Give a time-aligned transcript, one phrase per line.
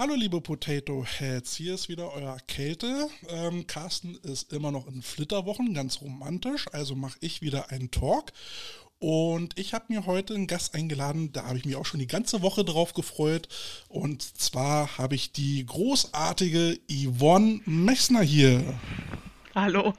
[0.00, 3.08] Hallo liebe Potato Heads, hier ist wieder euer Kälte.
[3.30, 8.30] Ähm, Carsten ist immer noch in Flitterwochen, ganz romantisch, also mache ich wieder einen Talk.
[9.00, 12.06] Und ich habe mir heute einen Gast eingeladen, da habe ich mich auch schon die
[12.06, 13.48] ganze Woche drauf gefreut.
[13.88, 18.78] Und zwar habe ich die großartige Yvonne Mechsner hier.
[19.56, 19.94] Hallo.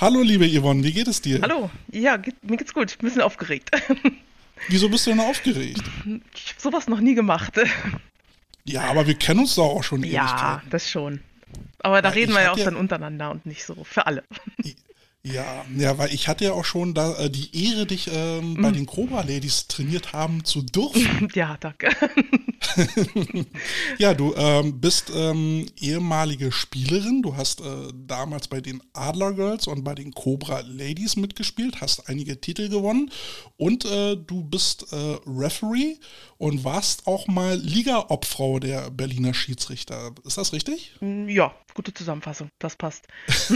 [0.00, 1.40] Hallo liebe Yvonne, wie geht es dir?
[1.42, 3.68] Hallo, ja, geht, mir geht's gut, ein bisschen aufgeregt.
[4.68, 5.82] Wieso bist du denn aufgeregt?
[6.36, 7.58] Ich habe sowas noch nie gemacht.
[8.64, 10.04] Ja, aber wir kennen uns doch auch schon.
[10.04, 11.20] Ja, das schon.
[11.80, 14.24] Aber da ja, reden wir ja auch dann untereinander und nicht so für alle.
[15.24, 18.62] Ja, ja, weil ich hatte ja auch schon da äh, die Ehre, dich ähm, mm.
[18.62, 21.28] bei den Cobra Ladies trainiert haben zu dürfen.
[21.34, 21.90] Ja, danke.
[23.98, 27.22] ja, du ähm, bist ähm, ehemalige Spielerin.
[27.22, 32.08] Du hast äh, damals bei den Adler Girls und bei den Cobra Ladies mitgespielt, hast
[32.08, 33.10] einige Titel gewonnen
[33.56, 35.96] und äh, du bist äh, Referee
[36.38, 40.10] und warst auch mal Liga-Obfrau der Berliner Schiedsrichter.
[40.24, 40.96] Ist das richtig?
[41.00, 42.48] Mm, ja, gute Zusammenfassung.
[42.58, 43.06] Das passt.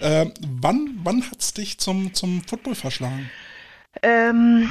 [0.00, 3.30] ähm, wann wann hat es dich zum, zum Football verschlagen?
[4.02, 4.70] Ähm,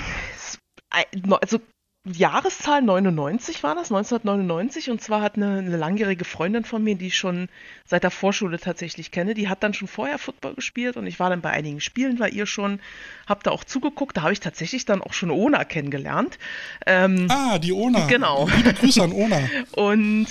[0.90, 1.60] also
[2.04, 4.90] Jahreszahl 99 war das, 1999.
[4.90, 7.48] Und zwar hat eine, eine, langjährige Freundin von mir, die ich schon
[7.86, 11.30] seit der Vorschule tatsächlich kenne, die hat dann schon vorher Football gespielt und ich war
[11.30, 12.80] dann bei einigen Spielen bei ihr schon,
[13.28, 14.18] habe da auch zugeguckt.
[14.18, 16.40] Da habe ich tatsächlich dann auch schon Ona kennengelernt.
[16.88, 18.08] Ähm, ah, die Ona.
[18.08, 18.50] Genau.
[18.58, 19.40] Liebe Grüße an Ona.
[19.74, 20.28] und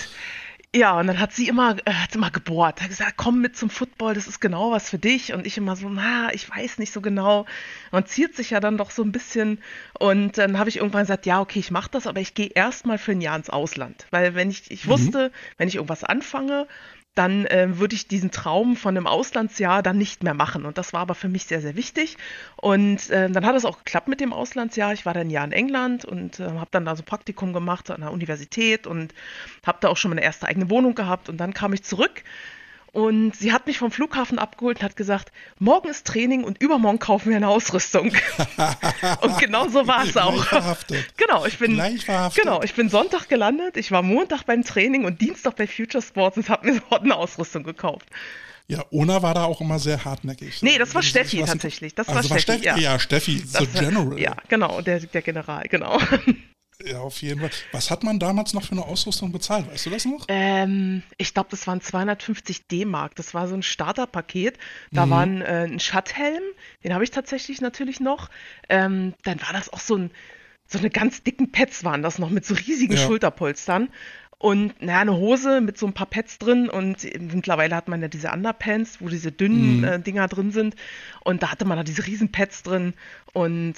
[0.73, 3.71] ja, und dann hat sie immer, äh, hat immer gebohrt, hat gesagt, komm mit zum
[3.71, 5.33] Football, das ist genau was für dich.
[5.33, 7.47] Und ich immer so, na, ich weiß nicht so genau.
[7.91, 9.61] Man ziert sich ja dann doch so ein bisschen.
[9.99, 12.99] Und dann habe ich irgendwann gesagt, ja, okay, ich mache das, aber ich gehe erstmal
[12.99, 14.07] für ein Jahr ins Ausland.
[14.13, 14.91] Weil wenn ich, ich mhm.
[14.91, 16.69] wusste, wenn ich irgendwas anfange,
[17.15, 20.65] dann äh, würde ich diesen Traum von einem Auslandsjahr dann nicht mehr machen.
[20.65, 22.17] Und das war aber für mich sehr, sehr wichtig.
[22.57, 24.93] Und äh, dann hat es auch geklappt mit dem Auslandsjahr.
[24.93, 27.91] Ich war dann ein Jahr in England und äh, habe dann da so Praktikum gemacht
[27.91, 29.13] an der Universität und
[29.67, 31.29] habe da auch schon meine erste eigene Wohnung gehabt.
[31.29, 32.23] Und dann kam ich zurück
[32.93, 36.99] und sie hat mich vom Flughafen abgeholt und hat gesagt, morgen ist Training und übermorgen
[36.99, 38.13] kaufen wir eine Ausrüstung.
[39.23, 40.47] und genau so war es auch.
[41.17, 41.81] Genau, ich bin
[42.35, 46.37] genau, ich bin Sonntag gelandet, ich war Montag beim Training und Dienstag bei Future Sports
[46.37, 48.07] und habe mir sofort eine Ausrüstung gekauft.
[48.69, 50.63] Ja, Ona war da auch immer sehr hartnäckig.
[50.63, 51.95] Nee, das war Steffi tatsächlich.
[51.95, 52.63] Das also war Steffi.
[52.63, 52.93] Steffi ja.
[52.93, 54.19] ja, Steffi, the General.
[54.19, 55.99] Ja, genau, der, der General, genau.
[56.85, 57.51] Ja, auf jeden Fall.
[57.73, 59.71] Was hat man damals noch für eine Ausrüstung bezahlt?
[59.71, 60.25] Weißt du das noch?
[60.29, 63.15] Ähm, ich glaube, das waren 250 D-Mark.
[63.17, 64.59] Das war so ein Starterpaket.
[64.91, 65.11] Da mhm.
[65.11, 66.43] war ein, äh, ein Schatthelm,
[66.85, 68.31] den habe ich tatsächlich natürlich noch.
[68.69, 70.11] Ähm, dann war das auch so ein,
[70.67, 72.99] so eine ganz dicken Pets waren das noch mit so riesigen ja.
[72.99, 73.89] Schulterpolstern.
[74.39, 77.05] Und naja, eine Hose mit so ein paar Pads drin und
[77.35, 79.85] mittlerweile hat man ja diese Underpants, wo diese dünnen mhm.
[79.85, 80.77] äh, Dinger drin sind.
[81.25, 82.95] Und da hatte man da diese riesen Pads drin
[83.35, 83.75] und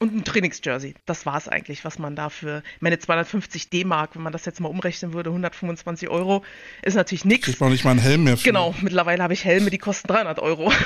[0.00, 0.94] und ein Trainingsjersey.
[1.06, 2.62] Das war es eigentlich, was man dafür.
[2.80, 6.42] Meine 250 D-Mark, wenn man das jetzt mal umrechnen würde, 125 Euro,
[6.82, 7.44] ist natürlich nichts.
[7.44, 8.44] Kriegt man nicht mal einen Helm mehr für.
[8.44, 10.72] Genau, mittlerweile habe ich Helme, die kosten 300 Euro.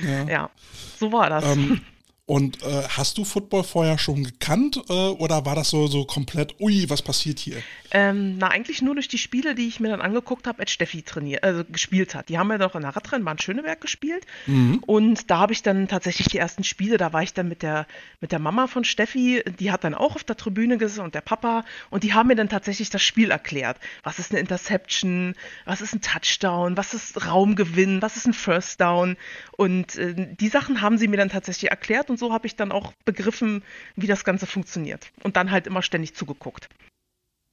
[0.00, 0.50] Ja, ja
[0.98, 1.44] so war das.
[1.44, 1.82] Ähm,
[2.26, 6.58] und äh, hast du Football vorher schon gekannt äh, oder war das so, so komplett,
[6.58, 7.56] ui, was passiert hier?
[7.90, 11.02] Ähm, na, eigentlich nur durch die Spiele, die ich mir dann angeguckt habe, als Steffi
[11.02, 12.30] trainiert, also gespielt hat.
[12.30, 14.24] Die haben ja doch in der Radrennbahn Schöneberg gespielt.
[14.46, 14.82] Mhm.
[14.86, 17.86] Und da habe ich dann tatsächlich die ersten Spiele, da war ich dann mit der,
[18.22, 21.20] mit der Mama von Steffi, die hat dann auch auf der Tribüne gesessen und der
[21.20, 21.62] Papa.
[21.90, 23.76] Und die haben mir dann tatsächlich das Spiel erklärt.
[24.02, 25.34] Was ist eine Interception?
[25.66, 26.78] Was ist ein Touchdown?
[26.78, 28.00] Was ist Raumgewinn?
[28.00, 29.18] Was ist ein First Down?
[29.58, 32.70] Und äh, die Sachen haben sie mir dann tatsächlich erklärt und so habe ich dann
[32.70, 33.64] auch begriffen,
[33.96, 35.10] wie das Ganze funktioniert.
[35.24, 36.68] Und dann halt immer ständig zugeguckt.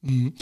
[0.01, 0.35] Mhm.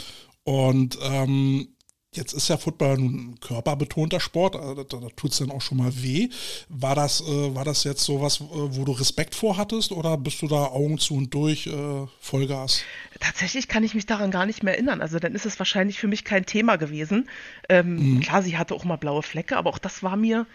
[0.44, 1.68] Und ähm,
[2.12, 5.78] Jetzt ist ja Football ein körperbetonter Sport, also da, da tut es dann auch schon
[5.78, 6.28] mal weh.
[6.68, 10.16] War das, äh, war das jetzt so was, äh, wo du Respekt vor hattest oder
[10.16, 12.82] bist du da Augen zu und durch äh, Vollgas?
[13.20, 15.00] Tatsächlich kann ich mich daran gar nicht mehr erinnern.
[15.00, 17.28] Also dann ist es wahrscheinlich für mich kein Thema gewesen.
[17.68, 18.20] Ähm, mhm.
[18.20, 20.46] Klar, sie hatte auch mal blaue Flecke, aber auch das war mir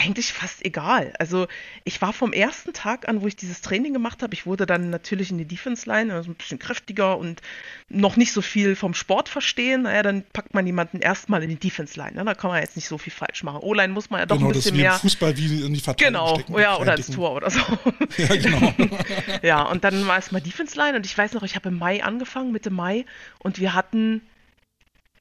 [0.00, 1.12] eigentlich fast egal.
[1.18, 1.46] Also
[1.84, 4.90] ich war vom ersten Tag an, wo ich dieses Training gemacht habe, ich wurde dann
[4.90, 7.42] natürlich in die Defense Line, also ein bisschen kräftiger und
[7.88, 9.82] noch nicht so viel vom Sport verstehen.
[9.82, 12.14] Naja, dann packt man jemanden erstmal in die Defense Line.
[12.14, 12.24] Ne?
[12.24, 13.60] Da kann man jetzt nicht so viel falsch machen.
[13.60, 14.92] O-Line muss man ja doch genau, ein bisschen mehr.
[14.94, 17.60] Fußball wie in die Verteidigung Genau, ja, oder ins Tor oder so.
[18.16, 18.74] Ja, genau.
[19.42, 21.78] ja, und dann war es mal Defense Line und ich weiß noch, ich habe im
[21.78, 23.04] Mai angefangen, Mitte Mai
[23.38, 24.22] und wir hatten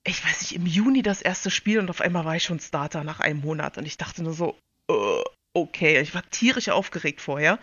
[0.05, 3.03] ich weiß nicht, im Juni das erste Spiel und auf einmal war ich schon Starter
[3.03, 4.57] nach einem Monat und ich dachte nur so,
[4.89, 7.59] uh, okay, ich war tierisch aufgeregt vorher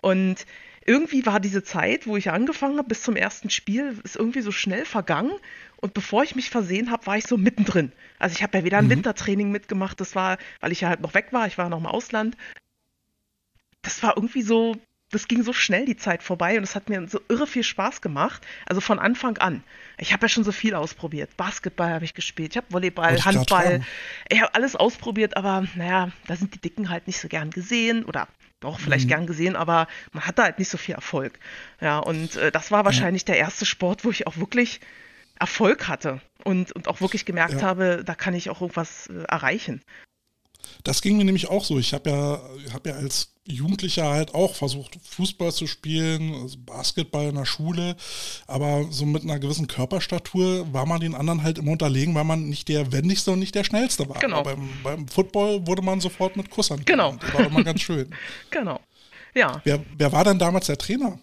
[0.00, 0.46] und
[0.86, 4.50] irgendwie war diese Zeit, wo ich angefangen habe, bis zum ersten Spiel, ist irgendwie so
[4.50, 5.32] schnell vergangen.
[5.76, 7.92] Und bevor ich mich versehen habe, war ich so mittendrin.
[8.18, 8.90] Also ich habe ja wieder ein mhm.
[8.90, 10.00] Wintertraining mitgemacht.
[10.00, 11.46] Das war, weil ich ja halt noch weg war.
[11.46, 12.36] Ich war noch im Ausland.
[13.82, 14.76] Das war irgendwie so
[15.10, 18.00] das ging so schnell die Zeit vorbei und es hat mir so irre viel Spaß
[18.00, 18.46] gemacht.
[18.66, 19.62] Also von Anfang an.
[19.98, 21.36] Ich habe ja schon so viel ausprobiert.
[21.36, 23.82] Basketball habe ich gespielt, ich habe Volleyball, ich Handball.
[24.28, 28.04] Ich habe alles ausprobiert, aber naja, da sind die Dicken halt nicht so gern gesehen
[28.04, 28.28] oder
[28.60, 29.08] doch vielleicht Mhm.
[29.08, 31.38] gern gesehen, aber man hatte halt nicht so viel Erfolg.
[31.80, 34.80] Ja, und äh, das war wahrscheinlich der erste Sport, wo ich auch wirklich
[35.38, 37.62] Erfolg hatte und, und auch wirklich gemerkt Ja.
[37.62, 39.80] habe, da kann ich auch irgendwas äh, erreichen.
[40.84, 41.78] Das ging mir nämlich auch so.
[41.78, 42.40] Ich habe ja,
[42.72, 47.96] hab ja als Jugendlicher halt auch versucht, Fußball zu spielen, also Basketball in der Schule,
[48.46, 52.48] aber so mit einer gewissen Körperstatur war man den anderen halt immer unterlegen, weil man
[52.48, 54.18] nicht der wendigste und nicht der schnellste war.
[54.18, 54.42] Genau.
[54.42, 56.82] Beim, beim Football wurde man sofort mit Kussern.
[56.84, 57.16] Genau.
[57.20, 58.14] Das war immer ganz schön.
[58.50, 58.80] Genau.
[59.34, 59.60] Ja.
[59.64, 61.18] Wer, wer war denn damals der Trainer?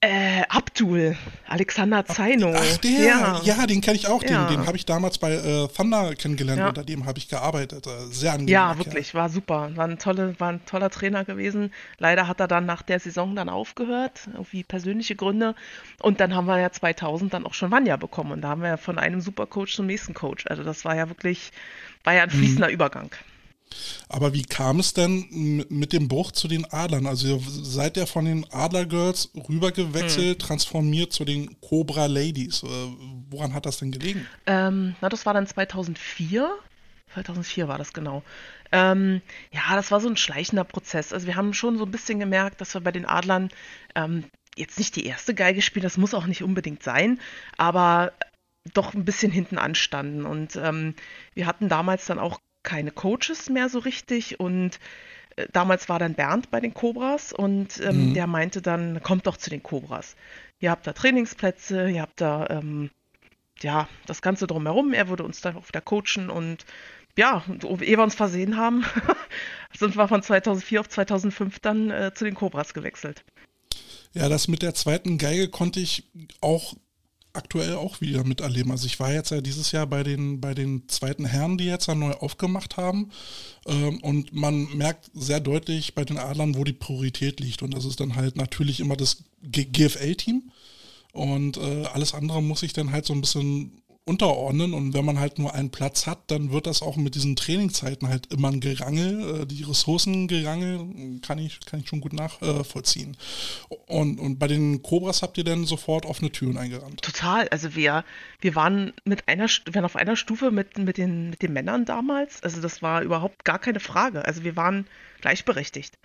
[0.00, 1.16] Äh, Abdul,
[1.48, 2.52] Alexander Zaino.
[2.54, 3.66] Ach, der, ja, ja.
[3.66, 4.20] den kenne ich auch.
[4.22, 4.46] Den, Ja.
[4.48, 6.68] den habe ich damals bei äh, Thunder kennengelernt, Ja.
[6.68, 7.88] unter dem habe ich gearbeitet.
[7.88, 8.52] Äh, sehr angenehm.
[8.52, 9.72] Ja, wirklich, war super.
[9.74, 11.72] War ein, tolle, war ein toller Trainer gewesen.
[11.98, 15.56] Leider hat er dann nach der Saison dann aufgehört, irgendwie persönliche Gründe.
[16.00, 18.30] Und dann haben wir ja 2000 dann auch schon Vanya bekommen.
[18.30, 20.44] Und da haben wir ja von einem Supercoach zum nächsten Coach.
[20.46, 21.50] Also das war ja wirklich,
[22.04, 22.34] war ja ein Mhm.
[22.38, 23.10] fließender Übergang.
[24.08, 27.06] Aber wie kam es denn mit dem Bruch zu den Adlern?
[27.06, 30.46] Also ihr seid ja von den Adler Girls rübergewechselt, Hm.
[30.46, 32.62] transformiert zu den Cobra Ladies.
[32.62, 32.66] Äh,
[33.30, 34.26] woran hat das denn gelegen?
[34.46, 36.50] Ähm, na, das war dann 2004.
[37.14, 38.22] 2004 war das genau.
[38.70, 39.22] Ähm,
[39.52, 41.12] ja, das war so ein schleichender Prozess.
[41.12, 43.48] Also wir haben schon so ein bisschen gemerkt, dass wir bei den Adlern
[43.94, 44.24] ähm,
[44.56, 47.20] jetzt nicht die erste Geige spielen, das muss auch nicht unbedingt sein,
[47.56, 48.12] aber
[48.74, 50.26] doch ein bisschen hinten anstanden.
[50.26, 50.94] Und ähm,
[51.34, 54.78] wir hatten damals dann auch keine Coaches mehr so richtig und
[55.36, 58.14] äh, damals war dann Bernd bei den Cobras und ähm, Mhm.
[58.14, 60.16] der meinte dann, kommt doch zu den Cobras.
[60.60, 62.90] Ihr habt da Trainingsplätze, ihr habt da ähm,
[63.60, 64.92] ja, das Ganze drumherum.
[64.92, 66.64] Er würde uns dann auch wieder coachen und
[67.16, 68.84] ja, und ehe wir uns versehen haben,
[69.76, 73.24] sind wir von 2004 auf 2005 dann äh, zu den Cobras gewechselt.
[74.14, 76.04] Ja, das mit der zweiten Geige konnte ich
[76.40, 76.74] auch
[77.38, 78.70] aktuell auch wieder miterleben.
[78.70, 81.86] Also ich war jetzt ja dieses Jahr bei den, bei den zweiten Herren, die jetzt
[81.86, 83.10] ja neu aufgemacht haben.
[83.66, 87.62] Ähm, und man merkt sehr deutlich bei den Adlern, wo die Priorität liegt.
[87.62, 90.50] Und das ist dann halt natürlich immer das GFL-Team.
[91.12, 94.74] Und äh, alles andere muss sich dann halt so ein bisschen unterordnen.
[94.74, 98.08] Und wenn man halt nur einen Platz hat, dann wird das auch mit diesen Trainingszeiten
[98.08, 99.42] halt immer ein Gerangel.
[99.42, 103.16] Äh, die Ressourcengerangel kann ich, kann ich schon gut nachvollziehen.
[103.86, 107.02] Und, und bei den Cobras habt ihr dann sofort offene Türen eingerannt.
[107.02, 107.48] Total.
[107.48, 108.04] Also wir,
[108.40, 111.84] wir waren mit einer, wir waren auf einer Stufe mit, mit, den, mit den Männern
[111.84, 112.42] damals.
[112.42, 114.24] Also das war überhaupt gar keine Frage.
[114.24, 114.86] Also wir waren
[115.20, 115.98] gleichberechtigt.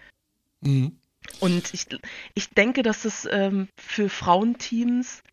[0.62, 0.98] Mhm.
[1.40, 1.88] Und ich,
[2.34, 5.24] ich denke, dass es ähm, für Frauenteams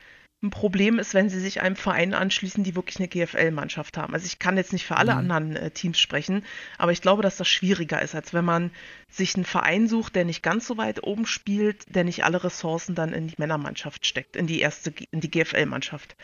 [0.43, 4.15] ein Problem ist, wenn sie sich einem Verein anschließen, die wirklich eine GFL-Mannschaft haben.
[4.15, 5.19] Also ich kann jetzt nicht für alle Mhm.
[5.19, 6.45] anderen äh, Teams sprechen,
[6.79, 8.71] aber ich glaube, dass das schwieriger ist, als wenn man
[9.09, 12.95] sich einen Verein sucht, der nicht ganz so weit oben spielt, der nicht alle Ressourcen
[12.95, 16.17] dann in die Männermannschaft steckt, in die erste, in die GFL-Mannschaft.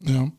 [0.00, 0.30] Ja.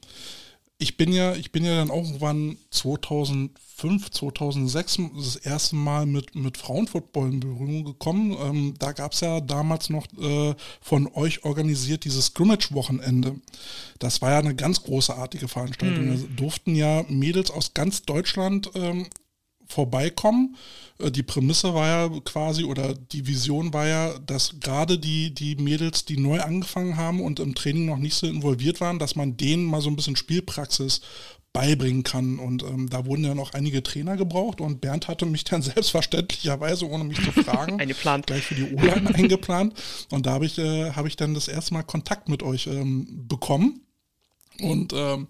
[0.84, 6.36] Ich bin ja, ich bin ja dann auch irgendwann 2005, 2006 das erste Mal mit,
[6.36, 8.36] mit Frauenfootball in Berührung gekommen.
[8.38, 13.36] Ähm, da gab es ja damals noch äh, von euch organisiert dieses Scrimmage-Wochenende.
[14.00, 16.18] Das war ja eine ganz großartige Veranstaltung.
[16.18, 19.08] Da durften ja Mädels aus ganz Deutschland ähm,
[19.68, 20.56] vorbeikommen.
[21.00, 25.56] Äh, Die Prämisse war ja quasi oder die Vision war ja, dass gerade die, die
[25.56, 29.38] Mädels, die neu angefangen haben und im Training noch nicht so involviert waren, dass man
[29.38, 31.02] denen mal so ein bisschen Spielpraxis
[31.54, 32.40] beibringen kann.
[32.40, 36.90] Und ähm, da wurden ja noch einige Trainer gebraucht und Bernd hatte mich dann selbstverständlicherweise,
[36.90, 37.78] ohne mich zu fragen,
[38.26, 39.74] gleich für die O-Line eingeplant.
[40.10, 43.28] Und da habe ich, äh, habe ich dann das erste Mal Kontakt mit euch ähm,
[43.28, 43.82] bekommen.
[44.60, 45.28] Und, ähm,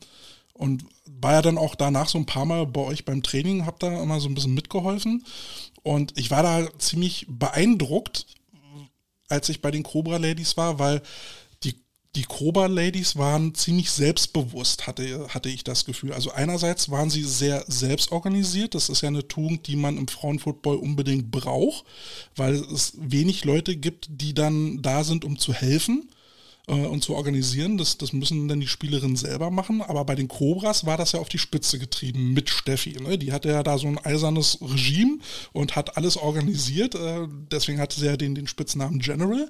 [0.54, 0.84] und
[1.24, 4.01] war ja dann auch danach so ein paar Mal bei euch beim Training, habe da
[4.01, 5.24] immer so ein bisschen mitgeholfen.
[5.82, 8.25] Und ich war da ziemlich beeindruckt,
[9.30, 11.01] als ich bei den Cobra Ladies war, weil
[11.63, 11.75] die,
[12.15, 16.13] die Cobra Ladies waren ziemlich selbstbewusst, hatte, hatte ich das Gefühl.
[16.13, 18.75] Also einerseits waren sie sehr selbstorganisiert.
[18.75, 21.86] Das ist ja eine Tugend, die man im Frauenfootball unbedingt braucht,
[22.36, 26.10] weil es wenig Leute gibt, die dann da sind, um zu helfen
[26.65, 27.77] und zu organisieren.
[27.77, 29.82] Das, das müssen dann die Spielerinnen selber machen.
[29.82, 32.98] Aber bei den Cobras war das ja auf die Spitze getrieben mit Steffi.
[33.01, 33.17] Ne?
[33.17, 35.17] Die hatte ja da so ein eisernes Regime
[35.51, 36.96] und hat alles organisiert.
[36.96, 39.50] Äh, deswegen hatte sie ja den, den Spitznamen General.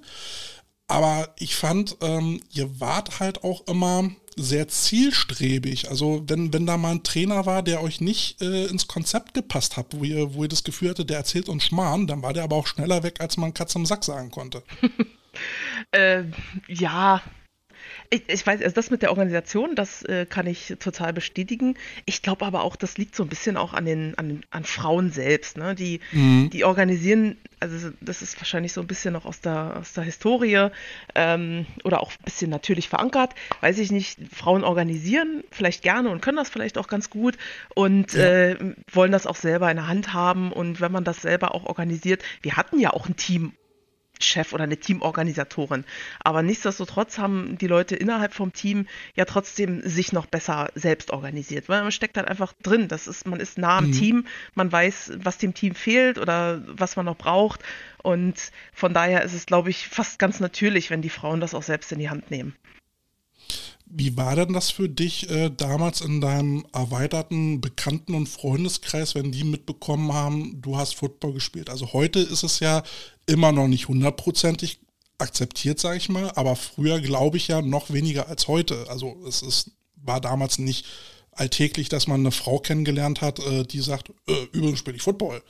[0.87, 5.89] Aber ich fand, ähm, ihr wart halt auch immer sehr zielstrebig.
[5.89, 9.77] Also wenn, wenn da mal ein Trainer war, der euch nicht äh, ins Konzept gepasst
[9.77, 12.43] hat, wo ihr, wo ihr das Gefühl hatte, der erzählt uns Schmarrn, dann war der
[12.43, 14.63] aber auch schneller weg, als man Katz im Sack sagen konnte.
[15.91, 16.23] Äh,
[16.67, 17.21] ja,
[18.09, 21.75] Ich, ich, weiß, also das mit der Organisation, das äh, kann ich total bestätigen.
[22.05, 25.11] Ich glaube aber auch, das liegt so ein bisschen auch an den, an, an Frauen
[25.11, 25.57] selbst.
[25.57, 25.73] Ne?
[25.73, 26.49] Die, mhm.
[26.51, 30.69] die organisieren, also das ist wahrscheinlich so ein bisschen noch aus der, aus der Historie
[31.15, 33.33] ähm, oder auch ein bisschen natürlich verankert.
[33.61, 37.37] Weiß ich nicht, Frauen organisieren vielleicht gerne und können das vielleicht auch ganz gut
[37.73, 38.23] und ja.
[38.23, 40.51] äh, wollen das auch selber in der Hand haben.
[40.51, 43.53] Und wenn man das selber auch organisiert, wir hatten ja auch ein Team
[44.23, 45.85] Chef oder eine Teamorganisatorin.
[46.19, 51.69] Aber nichtsdestotrotz haben die Leute innerhalb vom Team ja trotzdem sich noch besser selbst organisiert,
[51.69, 52.87] weil man steckt halt einfach drin.
[52.87, 53.91] Das ist, man ist nah am mhm.
[53.91, 57.61] Team, man weiß, was dem Team fehlt oder was man noch braucht.
[58.01, 61.63] Und von daher ist es, glaube ich, fast ganz natürlich, wenn die Frauen das auch
[61.63, 62.55] selbst in die Hand nehmen.
[63.95, 69.31] Wie war denn das für dich äh, damals in deinem erweiterten Bekannten- und Freundeskreis, wenn
[69.31, 71.69] die mitbekommen haben, du hast Football gespielt?
[71.69, 72.81] Also heute ist es ja
[73.27, 74.79] immer noch nicht hundertprozentig
[75.19, 78.89] akzeptiert, sage ich mal, aber früher glaube ich ja noch weniger als heute.
[78.89, 80.87] Also es ist, war damals nicht
[81.31, 85.43] alltäglich, dass man eine Frau kennengelernt hat, äh, die sagt, äh, übrigens spiele ich Football.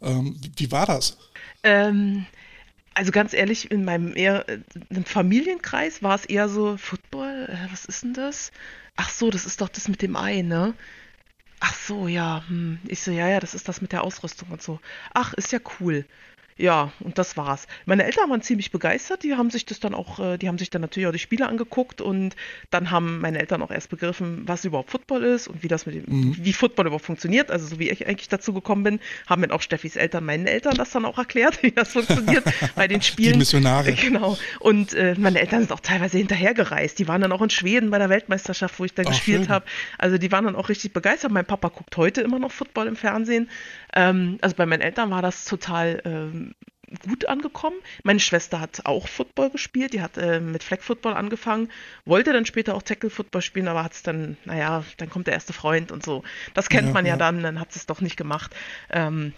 [0.00, 1.16] Ähm, wie, wie, war das?
[1.64, 2.26] Ähm,
[2.94, 4.60] also ganz ehrlich, in meinem eher äh,
[4.90, 8.52] im Familienkreis war es eher so, Football, äh, was ist denn das?
[8.96, 10.74] Ach so, das ist doch das mit dem Ei, ne?
[11.60, 12.44] Ach so, ja.
[12.48, 12.78] Hm.
[12.86, 14.80] Ich so, ja, ja, das ist das mit der Ausrüstung und so.
[15.14, 16.06] Ach, ist ja cool.
[16.56, 17.66] Ja, und das war's.
[17.84, 20.70] Meine Eltern waren ziemlich begeistert, die haben sich das dann auch, äh, die haben sich
[20.70, 22.36] dann natürlich auch die Spiele angeguckt und
[22.70, 25.96] dann haben meine Eltern auch erst begriffen, was überhaupt Football ist und wie das mit
[25.96, 26.36] dem, mhm.
[26.38, 27.50] wie Football überhaupt funktioniert.
[27.50, 30.74] Also so wie ich eigentlich dazu gekommen bin, haben mir auch Steffis Eltern meinen Eltern
[30.76, 32.44] das dann auch erklärt, wie das funktioniert
[32.76, 33.32] bei den Spielen.
[33.32, 33.92] Die Missionare.
[34.04, 34.36] Genau.
[34.60, 36.98] Und äh, meine Eltern sind auch teilweise hinterhergereist.
[36.98, 39.64] Die waren dann auch in Schweden bei der Weltmeisterschaft, wo ich da gespielt habe.
[39.96, 41.32] Also die waren dann auch richtig begeistert.
[41.32, 43.48] Mein Papa guckt heute immer noch Football im Fernsehen.
[43.94, 46.43] Ähm, also bei meinen Eltern war das total ähm,
[47.08, 47.76] gut angekommen.
[48.02, 51.70] Meine Schwester hat auch Football gespielt, die hat äh, mit Flag Football angefangen,
[52.04, 55.34] wollte dann später auch Tackle Football spielen, aber hat es dann, naja, dann kommt der
[55.34, 56.22] erste Freund und so.
[56.52, 58.54] Das kennt ja, man ja, ja, dann, dann hat sie es doch nicht gemacht.
[58.90, 59.32] Ähm,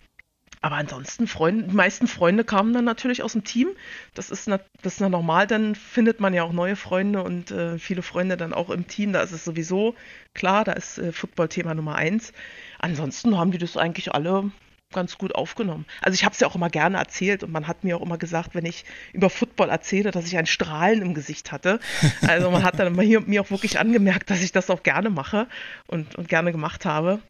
[0.62, 3.68] aber ansonsten, Freunde, die meisten Freunde kamen dann natürlich aus dem Team.
[4.14, 7.78] Das ist, das ist na normal, dann findet man ja auch neue Freunde und äh,
[7.78, 9.12] viele Freunde dann auch im Team.
[9.12, 9.94] Da ist es sowieso
[10.34, 12.32] klar, da ist äh, Football-Thema Nummer eins.
[12.78, 14.50] Ansonsten haben die das eigentlich alle
[14.92, 15.84] ganz gut aufgenommen.
[16.00, 18.18] Also ich habe es ja auch immer gerne erzählt und man hat mir auch immer
[18.18, 21.80] gesagt, wenn ich über Football erzähle, dass ich ein Strahlen im Gesicht hatte.
[22.26, 25.48] Also man hat dann hier, mir auch wirklich angemerkt, dass ich das auch gerne mache
[25.86, 27.20] und, und gerne gemacht habe.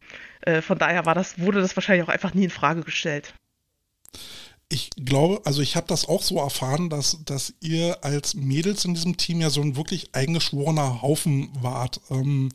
[0.41, 3.33] Äh, von daher war das, wurde das wahrscheinlich auch einfach nie in Frage gestellt.
[4.69, 8.95] Ich glaube, also ich habe das auch so erfahren, dass, dass ihr als Mädels in
[8.95, 12.01] diesem Team ja so ein wirklich eingeschworener Haufen wart.
[12.09, 12.49] Ähm,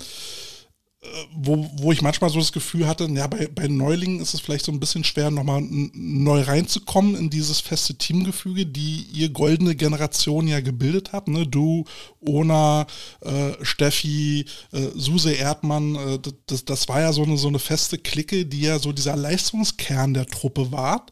[1.34, 4.64] wo, wo ich manchmal so das Gefühl hatte, ja, bei, bei Neulingen ist es vielleicht
[4.64, 10.46] so ein bisschen schwer, nochmal neu reinzukommen in dieses feste Teamgefüge, die ihr goldene Generation
[10.46, 11.26] ja gebildet habt.
[11.26, 11.44] Ne?
[11.44, 11.84] Du,
[12.20, 12.86] Ona,
[13.20, 17.98] äh, Steffi, äh, Suse Erdmann, äh, das, das war ja so eine, so eine feste
[17.98, 21.06] Clique, die ja so dieser Leistungskern der Truppe war.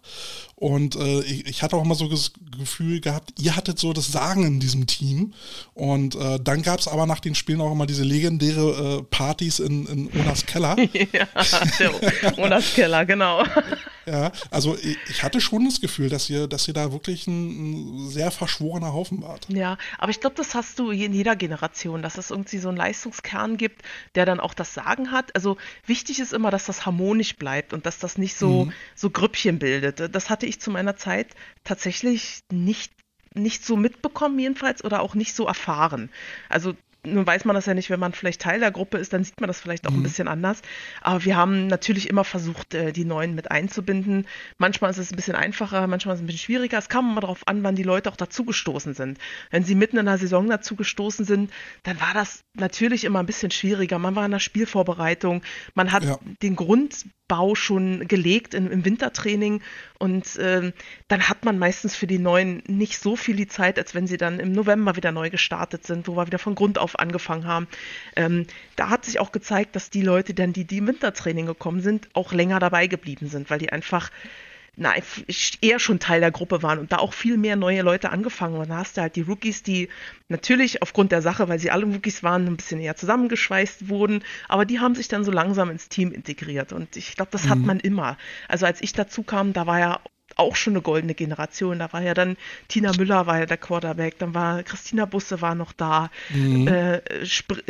[0.61, 4.13] Und äh, ich, ich, hatte auch immer so das Gefühl gehabt, ihr hattet so das
[4.13, 5.33] Sagen in diesem Team.
[5.73, 9.59] Und äh, dann gab es aber nach den Spielen auch immer diese legendäre äh, Partys
[9.59, 10.77] in, in Onas Keller.
[11.13, 11.27] ja,
[11.79, 13.43] der Onas Keller, genau.
[14.07, 14.77] Ja, also
[15.09, 18.93] ich, hatte schon das Gefühl, dass ihr, dass ihr da wirklich ein, ein sehr verschworener
[18.93, 19.47] Haufen wart.
[19.49, 22.79] Ja, aber ich glaube, das hast du in jeder Generation, dass es irgendwie so einen
[22.79, 23.83] Leistungskern gibt,
[24.15, 25.35] der dann auch das Sagen hat.
[25.35, 28.73] Also wichtig ist immer, dass das harmonisch bleibt und dass das nicht so, mhm.
[28.95, 30.15] so Grüppchen bildet.
[30.15, 31.29] Das hatte ich zu meiner Zeit
[31.65, 32.93] tatsächlich nicht
[33.33, 36.11] nicht so mitbekommen jedenfalls oder auch nicht so erfahren.
[36.49, 39.25] Also nun weiß man das ja nicht, wenn man vielleicht Teil der Gruppe ist, dann
[39.25, 40.01] sieht man das vielleicht auch mhm.
[40.01, 40.61] ein bisschen anders.
[41.01, 44.27] Aber wir haben natürlich immer versucht, äh, die Neuen mit einzubinden.
[44.59, 46.79] Manchmal ist es ein bisschen einfacher, manchmal ist es ein bisschen schwieriger.
[46.79, 49.19] Es kam immer darauf an, wann die Leute auch dazugestoßen sind.
[49.51, 51.51] Wenn sie mitten in der Saison dazugestoßen sind,
[51.85, 53.99] dann war das natürlich immer ein bisschen schwieriger.
[53.99, 55.43] Man war in der Spielvorbereitung,
[55.75, 56.19] man hat ja.
[56.43, 59.63] den Grund Bau schon gelegt in, im Wintertraining
[60.01, 60.73] und äh,
[61.07, 64.17] dann hat man meistens für die Neuen nicht so viel die Zeit, als wenn sie
[64.17, 67.69] dann im November wieder neu gestartet sind, wo wir wieder von Grund auf angefangen haben.
[68.17, 71.83] Ähm, da hat sich auch gezeigt, dass die Leute dann, die, die im Wintertraining gekommen
[71.83, 74.11] sind, auch länger dabei geblieben sind, weil die einfach
[74.77, 74.95] na,
[75.61, 78.69] eher schon Teil der Gruppe waren und da auch viel mehr neue Leute angefangen waren.
[78.69, 79.89] Da hast du halt die Rookies, die
[80.29, 84.65] natürlich aufgrund der Sache, weil sie alle Rookies waren, ein bisschen eher zusammengeschweißt wurden, aber
[84.65, 87.51] die haben sich dann so langsam ins Team integriert und ich glaube, das mhm.
[87.51, 88.17] hat man immer.
[88.49, 90.01] Also als ich dazu kam, da war ja
[90.37, 91.79] auch schon eine goldene Generation.
[91.79, 92.37] Da war ja dann
[92.69, 96.69] Tina Müller war ja der Quarterback, dann war Christina Busse war noch da, mhm.
[96.69, 97.01] äh,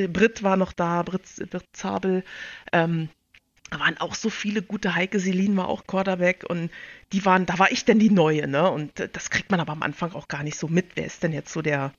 [0.08, 2.24] Britt war noch da, Britt, Britt Zabel.
[2.72, 3.08] Ähm,
[3.70, 6.70] da waren auch so viele gute, Heike Selin war auch Quarterback und
[7.12, 8.68] die waren, da war ich denn die Neue, ne?
[8.70, 10.96] Und das kriegt man aber am Anfang auch gar nicht so mit.
[10.96, 11.92] Wer ist denn jetzt so der,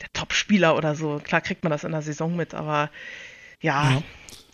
[0.00, 1.20] der Top-Spieler oder so.
[1.22, 2.90] Klar kriegt man das in der Saison mit, aber
[3.60, 4.02] ja, ja.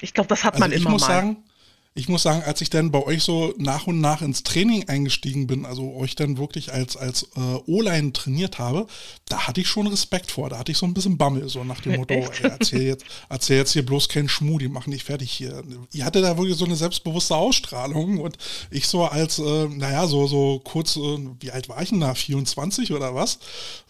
[0.00, 1.08] ich glaube, das hat also man immer muss mal.
[1.08, 1.44] Sagen,
[1.94, 5.48] ich muss sagen, als ich dann bei euch so nach und nach ins Training eingestiegen
[5.48, 8.86] bin, also euch dann wirklich als, als äh, O-Line trainiert habe,
[9.28, 10.48] da hatte ich schon Respekt vor.
[10.48, 13.56] Da hatte ich so ein bisschen Bammel, so nach dem Motto, ey, erzähl, jetzt, erzähl
[13.56, 15.64] jetzt hier bloß keinen Schmuh, die machen dich fertig hier.
[15.92, 18.38] Ihr hatte da wirklich so eine selbstbewusste Ausstrahlung und
[18.70, 22.14] ich so als, äh, naja, so, so kurz, äh, wie alt war ich denn da?
[22.14, 23.40] 24 oder was?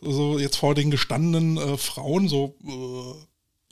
[0.01, 3.30] So jetzt vor den gestandenen äh, Frauen so, äh,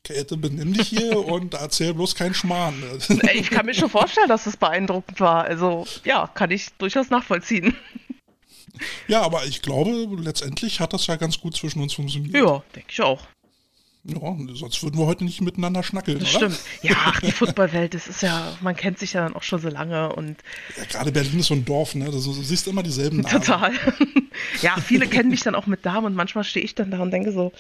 [0.08, 2.82] Käthe, benimm dich hier und erzähl bloß keinen Schmarrn.
[3.34, 5.44] Ich kann mir schon vorstellen, dass es beeindruckend war.
[5.44, 7.76] Also ja, kann ich durchaus nachvollziehen.
[9.06, 12.34] Ja, aber ich glaube, letztendlich hat das ja ganz gut zwischen uns funktioniert.
[12.34, 13.20] Ja, denke ich auch.
[14.10, 16.50] Ja, sonst würden wir heute nicht miteinander schnackeln, das oder?
[16.50, 16.64] Stimmt.
[16.82, 19.68] Ja, ach, die Footballwelt, das ist ja, man kennt sich ja dann auch schon so
[19.68, 20.38] lange und.
[20.78, 22.06] Ja, gerade Berlin ist so ein Dorf, ne?
[22.06, 23.42] Du, du siehst immer dieselben Namen.
[23.42, 23.72] Total.
[24.62, 27.10] ja, viele kennen mich dann auch mit Damen und manchmal stehe ich dann da und
[27.10, 27.52] denke so,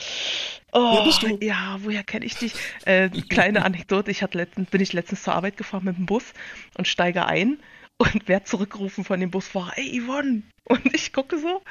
[0.72, 1.38] oh, Wer bist du?
[1.44, 2.54] ja, woher kenne ich dich?
[2.86, 6.24] Äh, kleine Anekdote, ich hatte letztens, bin ich letztens zur Arbeit gefahren mit dem Bus
[6.78, 7.58] und steige ein
[7.98, 10.42] und wer zurückgerufen von dem Busfahrer, ey Yvonne.
[10.64, 11.62] Und ich gucke so,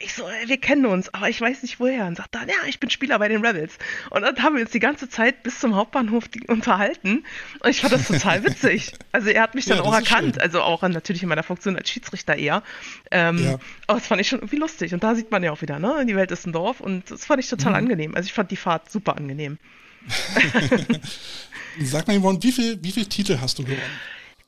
[0.00, 2.06] ich so, ey, wir kennen uns, aber ich weiß nicht woher.
[2.06, 3.78] Und sagt dann, ja, ich bin Spieler bei den Rebels.
[4.10, 7.24] Und dann haben wir uns die ganze Zeit bis zum Hauptbahnhof unterhalten.
[7.60, 8.92] Und ich fand das total witzig.
[9.12, 11.88] Also er hat mich dann Ja, auch erkannt, also auch natürlich in meiner Funktion als
[11.88, 12.62] Schiedsrichter eher.
[13.10, 13.58] Ähm, Ja.
[13.86, 14.92] Aber das fand ich schon irgendwie lustig.
[14.94, 16.04] Und da sieht man ja auch wieder, ne?
[16.06, 17.78] Die Welt ist ein Dorf und das fand ich total Mhm.
[17.78, 18.14] angenehm.
[18.14, 19.58] Also ich fand die Fahrt super angenehm.
[21.80, 23.80] Sag mal, Yvonne, wie viel, wie viel Titel hast du gewonnen?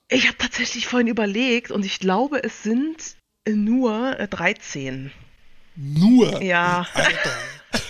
[0.08, 2.96] Ich habe tatsächlich vorhin überlegt und ich glaube, es sind
[3.48, 5.10] nur äh, 13.
[5.76, 6.42] Nur.
[6.42, 6.86] Ja.
[6.94, 7.30] Alter.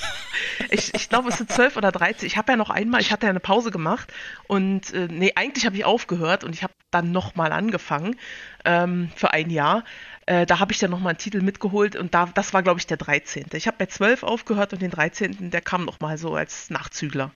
[0.71, 2.27] Ich, ich glaube, es sind 12 oder 13.
[2.27, 4.13] Ich habe ja noch einmal, ich hatte ja eine Pause gemacht
[4.49, 8.17] und äh, nee, eigentlich habe ich aufgehört und ich habe dann nochmal angefangen
[8.65, 9.85] ähm, für ein Jahr.
[10.25, 12.87] Äh, da habe ich dann nochmal einen Titel mitgeholt und da, das war, glaube ich,
[12.87, 13.47] der 13.
[13.53, 15.51] Ich habe bei 12 aufgehört und den 13.
[15.51, 17.31] der kam nochmal so als Nachzügler.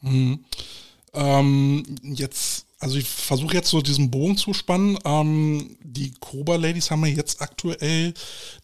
[0.00, 0.44] Mhm.
[1.14, 4.98] Ähm, jetzt, also ich versuche jetzt so diesen Bogen zu spannen.
[5.04, 8.12] Ähm, die Cobra Ladies haben ja jetzt aktuell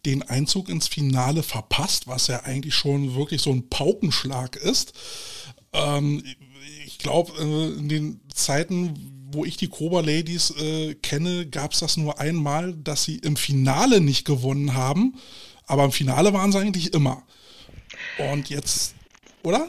[0.05, 4.93] den Einzug ins Finale verpasst, was ja eigentlich schon wirklich so ein Paukenschlag ist.
[5.73, 6.23] Ähm,
[6.87, 11.81] ich glaube, äh, in den Zeiten, wo ich die Cobra Ladies äh, kenne, gab es
[11.81, 15.15] das nur einmal, dass sie im Finale nicht gewonnen haben.
[15.67, 17.23] Aber im Finale waren sie eigentlich immer.
[18.19, 18.95] Und jetzt,
[19.43, 19.69] oder?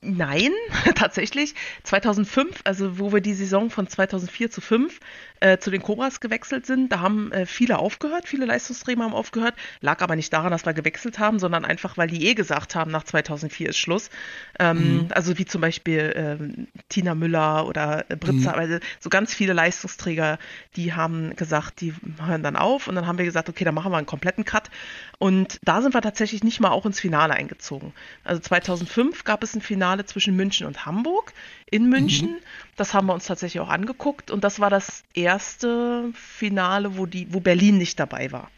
[0.00, 0.50] Nein,
[0.94, 1.54] tatsächlich.
[1.84, 5.00] 2005, also wo wir die Saison von 2004 zu 5
[5.40, 9.54] äh, zu den Cobras gewechselt sind, da haben äh, viele aufgehört, viele Leistungsträger haben aufgehört.
[9.80, 12.90] Lag aber nicht daran, dass wir gewechselt haben, sondern einfach, weil die eh gesagt haben,
[12.90, 14.10] nach 2004 ist Schluss.
[14.58, 19.52] Ähm, Also wie zum Beispiel ähm, Tina Müller oder äh, Britza, also so ganz viele
[19.52, 20.38] Leistungsträger,
[20.76, 21.94] die haben gesagt, die
[22.24, 24.70] hören dann auf und dann haben wir gesagt, okay, dann machen wir einen kompletten Cut.
[25.18, 27.92] Und da sind wir tatsächlich nicht mal auch ins Finale eingezogen.
[28.24, 31.32] Also 2005 gab es ein Finale zwischen München und Hamburg
[31.70, 32.38] in München.
[32.76, 37.32] Das haben wir uns tatsächlich auch angeguckt und das war das erste Finale, wo die,
[37.32, 38.50] wo Berlin nicht dabei war.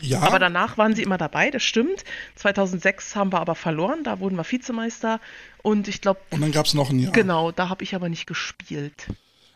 [0.00, 0.20] Ja.
[0.20, 2.04] Aber danach waren sie immer dabei, das stimmt.
[2.36, 5.20] 2006 haben wir aber verloren, da wurden wir Vizemeister
[5.62, 7.12] und ich glaube, und dann gab es noch ein Jahr.
[7.12, 9.08] genau, da habe ich aber nicht gespielt.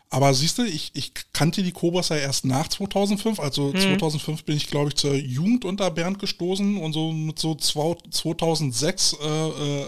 [0.09, 3.39] Aber siehst du, ich, ich kannte die Cobras ja erst nach 2005.
[3.39, 7.55] Also 2005 bin ich, glaube ich, zur Jugend unter Bernd gestoßen und so mit so
[7.55, 9.85] zwei- 2006 äh, äh,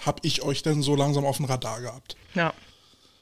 [0.00, 2.16] habe ich euch dann so langsam auf dem Radar gehabt.
[2.34, 2.54] Ja.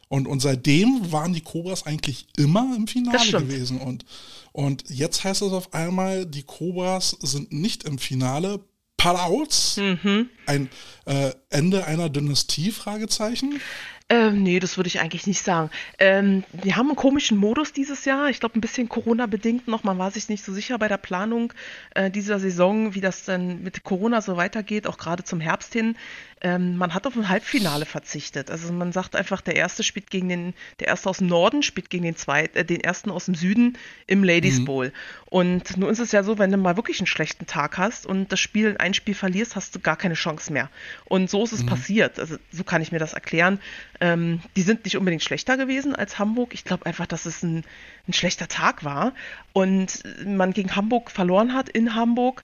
[0.09, 3.81] Und, und seitdem waren die Cobras eigentlich immer im Finale gewesen.
[3.81, 4.05] Und,
[4.53, 8.61] und jetzt heißt es auf einmal, die Cobras sind nicht im Finale.
[8.97, 10.31] Parouts, Mhm.
[10.47, 10.71] ein
[11.05, 13.61] äh, Ende einer Dynastie, Fragezeichen.
[14.11, 15.71] Ähm, nee, das würde ich eigentlich nicht sagen.
[15.99, 18.29] Ähm, wir haben einen komischen Modus dieses Jahr.
[18.29, 19.83] Ich glaube, ein bisschen Corona-bedingt noch.
[19.83, 21.55] Man war sich nicht so sicher bei der Planung
[21.95, 25.97] äh, dieser Saison, wie das dann mit Corona so weitergeht, auch gerade zum Herbst hin.
[26.45, 28.51] Ähm, man hat auf ein Halbfinale verzichtet.
[28.51, 31.89] Also man sagt einfach, der erste spielt gegen den, der erste aus dem Norden spielt
[31.89, 34.93] gegen den zweiten, äh, den ersten aus dem Süden im Ladies Bowl.
[35.25, 38.31] Und nun ist es ja so, wenn du mal wirklich einen schlechten Tag hast und
[38.31, 40.69] das Spiel, ein Spiel verlierst, hast du gar keine Chance mehr.
[41.07, 42.21] Und so ist es passiert.
[42.21, 43.59] Also so kann ich mir das erklären.
[44.03, 46.53] Ähm, die sind nicht unbedingt schlechter gewesen als Hamburg.
[46.53, 47.65] Ich glaube einfach, dass es ein,
[48.07, 49.15] ein schlechter Tag war
[49.55, 52.43] und man gegen Hamburg verloren hat in Hamburg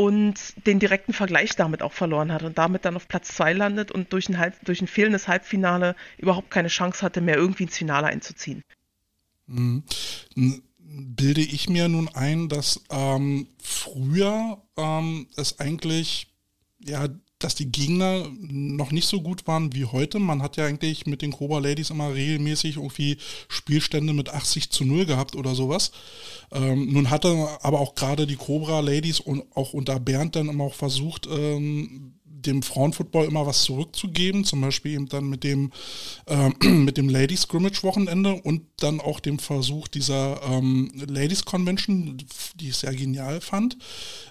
[0.00, 3.90] und den direkten Vergleich damit auch verloren hat und damit dann auf Platz zwei landet
[3.90, 7.76] und durch ein, Halb, durch ein fehlendes Halbfinale überhaupt keine Chance hatte, mehr irgendwie ins
[7.76, 8.64] Finale einzuziehen.
[9.46, 9.84] N-
[10.78, 16.32] bilde ich mir nun ein, dass ähm, früher ähm, es eigentlich
[16.82, 17.08] ja
[17.40, 20.18] dass die Gegner noch nicht so gut waren wie heute.
[20.18, 23.16] Man hat ja eigentlich mit den Cobra Ladies immer regelmäßig irgendwie
[23.48, 25.90] Spielstände mit 80 zu 0 gehabt oder sowas.
[26.52, 30.64] Ähm, nun hatte aber auch gerade die Cobra Ladies und auch unter Bernd dann immer
[30.64, 32.14] auch versucht, ähm,
[32.46, 35.72] dem Frauenfootball immer was zurückzugeben, zum Beispiel eben dann mit dem,
[36.26, 42.18] äh, mit dem Ladies Scrimmage Wochenende und dann auch dem Versuch dieser ähm, Ladies Convention,
[42.56, 43.76] die ich sehr genial fand.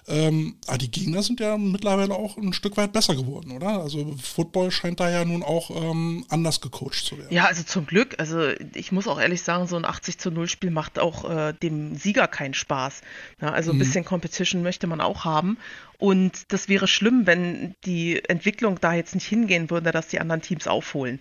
[0.08, 3.80] Ähm, aber die Gegner sind ja mittlerweile auch ein Stück weit besser geworden, oder?
[3.80, 7.32] Also Football scheint da ja nun auch ähm, anders gecoacht zu werden.
[7.32, 8.16] Ja, also zum Glück.
[8.18, 11.52] Also ich muss auch ehrlich sagen, so ein 80 zu 0 Spiel macht auch äh,
[11.62, 13.02] dem Sieger keinen Spaß.
[13.40, 13.80] Ja, also ein mhm.
[13.80, 15.58] bisschen Competition möchte man auch haben.
[16.00, 20.40] Und das wäre schlimm, wenn die Entwicklung da jetzt nicht hingehen würde, dass die anderen
[20.40, 21.20] Teams aufholen.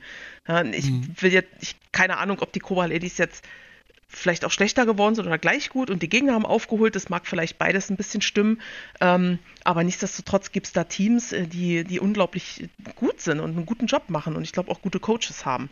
[0.71, 1.13] Ich mhm.
[1.19, 3.43] will jetzt, ich, keine Ahnung, ob die Cobra Ladies jetzt
[4.09, 6.95] vielleicht auch schlechter geworden sind oder gleich gut und die Gegner haben aufgeholt.
[6.95, 8.59] Das mag vielleicht beides ein bisschen stimmen.
[8.99, 13.67] Ähm, aber nichtsdestotrotz gibt es da Teams, äh, die, die unglaublich gut sind und einen
[13.67, 15.69] guten Job machen und ich glaube auch gute Coaches haben.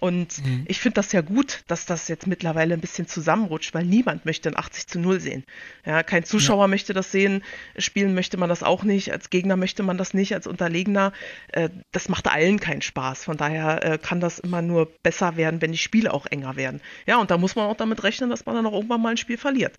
[0.00, 0.64] Und mhm.
[0.68, 4.48] ich finde das ja gut, dass das jetzt mittlerweile ein bisschen zusammenrutscht, weil niemand möchte
[4.48, 5.44] ein 80 zu 0 sehen.
[5.84, 6.68] Ja, kein Zuschauer ja.
[6.68, 7.42] möchte das sehen,
[7.76, 11.12] spielen möchte man das auch nicht, als Gegner möchte man das nicht, als Unterlegener.
[11.48, 13.24] Äh, das macht allen keinen Spaß.
[13.24, 16.80] Von daher äh, kann das immer nur besser werden, wenn die Spiele auch enger werden.
[17.06, 19.16] Ja, und da muss man auch damit rechnen, dass man dann auch irgendwann mal ein
[19.16, 19.76] Spiel verliert.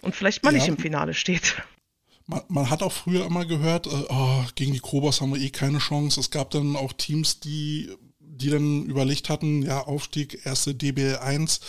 [0.00, 0.58] Und vielleicht mal ja.
[0.58, 1.60] nicht im Finale steht.
[2.26, 5.50] Man, man, hat auch früher immer gehört, äh, oh, gegen die Kobos haben wir eh
[5.50, 6.20] keine Chance.
[6.20, 7.90] Es gab dann auch Teams, die
[8.40, 11.60] die dann überlegt hatten, ja, Aufstieg, erste DBL1,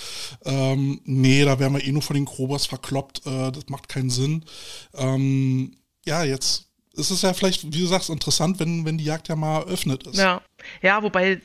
[0.45, 4.09] ähm, nee, da wären wir eh nur von den Krobers verkloppt, äh, das macht keinen
[4.09, 4.45] Sinn.
[4.95, 9.29] Ähm, ja, jetzt ist es ja vielleicht, wie du sagst, interessant, wenn, wenn die Jagd
[9.29, 10.17] ja mal eröffnet ist.
[10.17, 10.41] Ja.
[10.81, 11.39] ja, wobei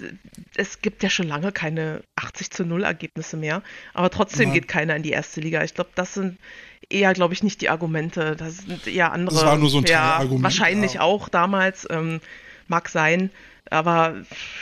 [0.57, 3.63] es gibt ja schon lange keine 80 zu 0 Ergebnisse mehr,
[3.95, 4.55] aber trotzdem Nein.
[4.55, 5.63] geht keiner in die erste Liga.
[5.63, 6.39] Ich glaube, das sind
[6.89, 8.37] eher, glaube ich, nicht die Argumente.
[8.37, 9.37] Das sind eher andere.
[9.37, 10.43] Das war nur so ein ja, Argument.
[10.43, 11.01] Wahrscheinlich ja.
[11.03, 12.21] auch damals, ähm,
[12.69, 13.31] mag sein,
[13.71, 14.15] aber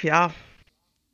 [0.02, 0.32] ja,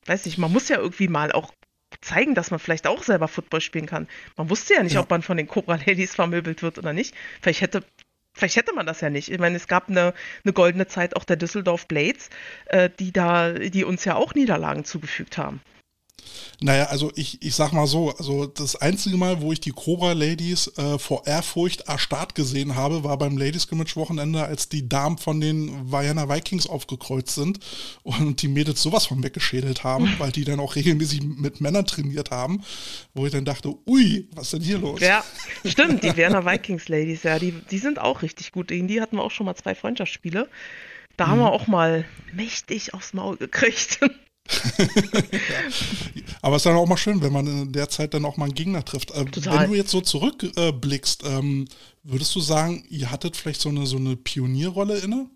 [0.06, 1.52] weiß nicht, man muss ja irgendwie mal auch
[2.00, 4.08] zeigen, dass man vielleicht auch selber Football spielen kann.
[4.36, 5.00] Man wusste ja nicht, ja.
[5.00, 7.14] ob man von den Cobra Ladies vermöbelt wird oder nicht.
[7.40, 7.84] Vielleicht hätte,
[8.34, 9.30] vielleicht hätte man das ja nicht.
[9.30, 12.30] Ich meine, es gab eine, eine goldene Zeit auch der Düsseldorf Blades,
[12.66, 15.60] äh, die da, die uns ja auch Niederlagen zugefügt haben.
[16.62, 20.12] Naja, also ich, ich sag mal so, also das einzige Mal, wo ich die Cobra
[20.12, 25.18] Ladies äh, vor Ehrfurcht erstarrt gesehen habe, war beim Ladies Scrimmage Wochenende, als die Damen
[25.18, 27.60] von den Vienna Vikings aufgekreuzt sind
[28.02, 32.30] und die Mädels sowas von weggeschädelt haben, weil die dann auch regelmäßig mit Männern trainiert
[32.30, 32.62] haben,
[33.14, 35.00] wo ich dann dachte, ui, was ist denn hier los?
[35.00, 35.24] Ja,
[35.64, 38.68] stimmt, die Vienna Vikings Ladies, ja, die, die sind auch richtig gut.
[38.68, 40.48] Gegen die hatten wir auch schon mal zwei Freundschaftsspiele.
[41.16, 44.00] Da haben wir auch mal mächtig aufs Maul gekriegt.
[46.42, 48.46] Aber es ist dann auch mal schön, wenn man in der Zeit dann auch mal
[48.46, 49.10] einen Gegner trifft.
[49.10, 51.66] Äh, wenn du jetzt so zurückblickst, äh, ähm,
[52.02, 55.28] würdest du sagen, ihr hattet vielleicht so eine, so eine Pionierrolle inne?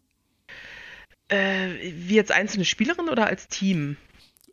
[1.28, 3.96] Äh, wie jetzt einzelne Spielerin oder als Team?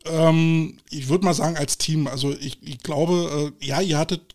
[0.04, 2.06] Ähm, ich würde mal sagen als Team.
[2.06, 4.34] Also ich, ich glaube, äh, ja, ihr hattet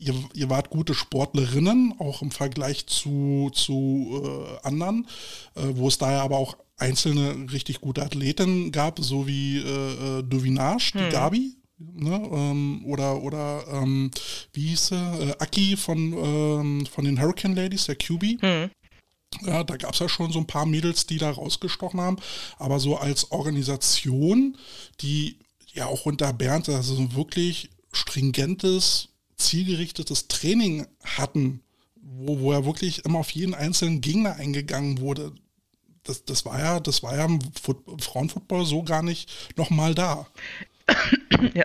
[0.00, 5.08] Ihr, ihr, wart gute Sportlerinnen, auch im Vergleich zu, zu äh, anderen,
[5.56, 10.22] äh, wo es daher aber auch einzelne richtig gute Athleten gab, so wie äh, äh
[10.22, 11.10] Duvinage, die hm.
[11.10, 14.10] Gabi, ne, ähm, oder, oder ähm,
[14.52, 18.40] wie hieß sie, äh, Aki von, ähm, von den Hurricane Ladies, der QB.
[18.40, 18.70] Hm.
[19.42, 22.16] Ja, da gab es ja schon so ein paar Mädels, die da rausgestochen haben,
[22.58, 24.56] aber so als Organisation,
[25.00, 25.38] die
[25.74, 31.60] ja auch unter Bernd also so wirklich stringentes, zielgerichtetes Training hatten,
[31.94, 35.32] wo, wo er wirklich immer auf jeden einzelnen Gegner eingegangen wurde
[36.08, 40.26] das, das war ja, das war ja im Foot Frauenfootball so gar nicht nochmal da.
[41.54, 41.64] ja.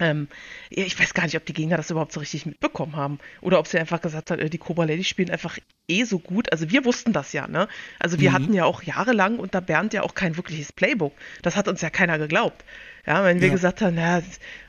[0.00, 0.28] Ähm,
[0.70, 3.18] ich weiß gar nicht, ob die Gegner das überhaupt so richtig mitbekommen haben.
[3.40, 5.58] Oder ob sie einfach gesagt haben, äh, die Cobra Ladies spielen einfach
[5.88, 6.50] eh so gut.
[6.50, 7.68] Also wir wussten das ja, ne?
[7.98, 8.34] Also wir mhm.
[8.34, 11.12] hatten ja auch jahrelang unter Bernd ja auch kein wirkliches Playbook.
[11.42, 12.64] Das hat uns ja keiner geglaubt.
[13.06, 13.54] Ja, wenn wir ja.
[13.54, 14.22] gesagt haben, na,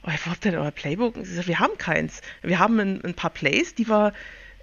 [0.03, 1.15] oh, wo habt ihr denn euer Playbook?
[1.17, 2.21] Wir haben keins.
[2.41, 4.13] Wir haben ein, ein paar Plays, die wir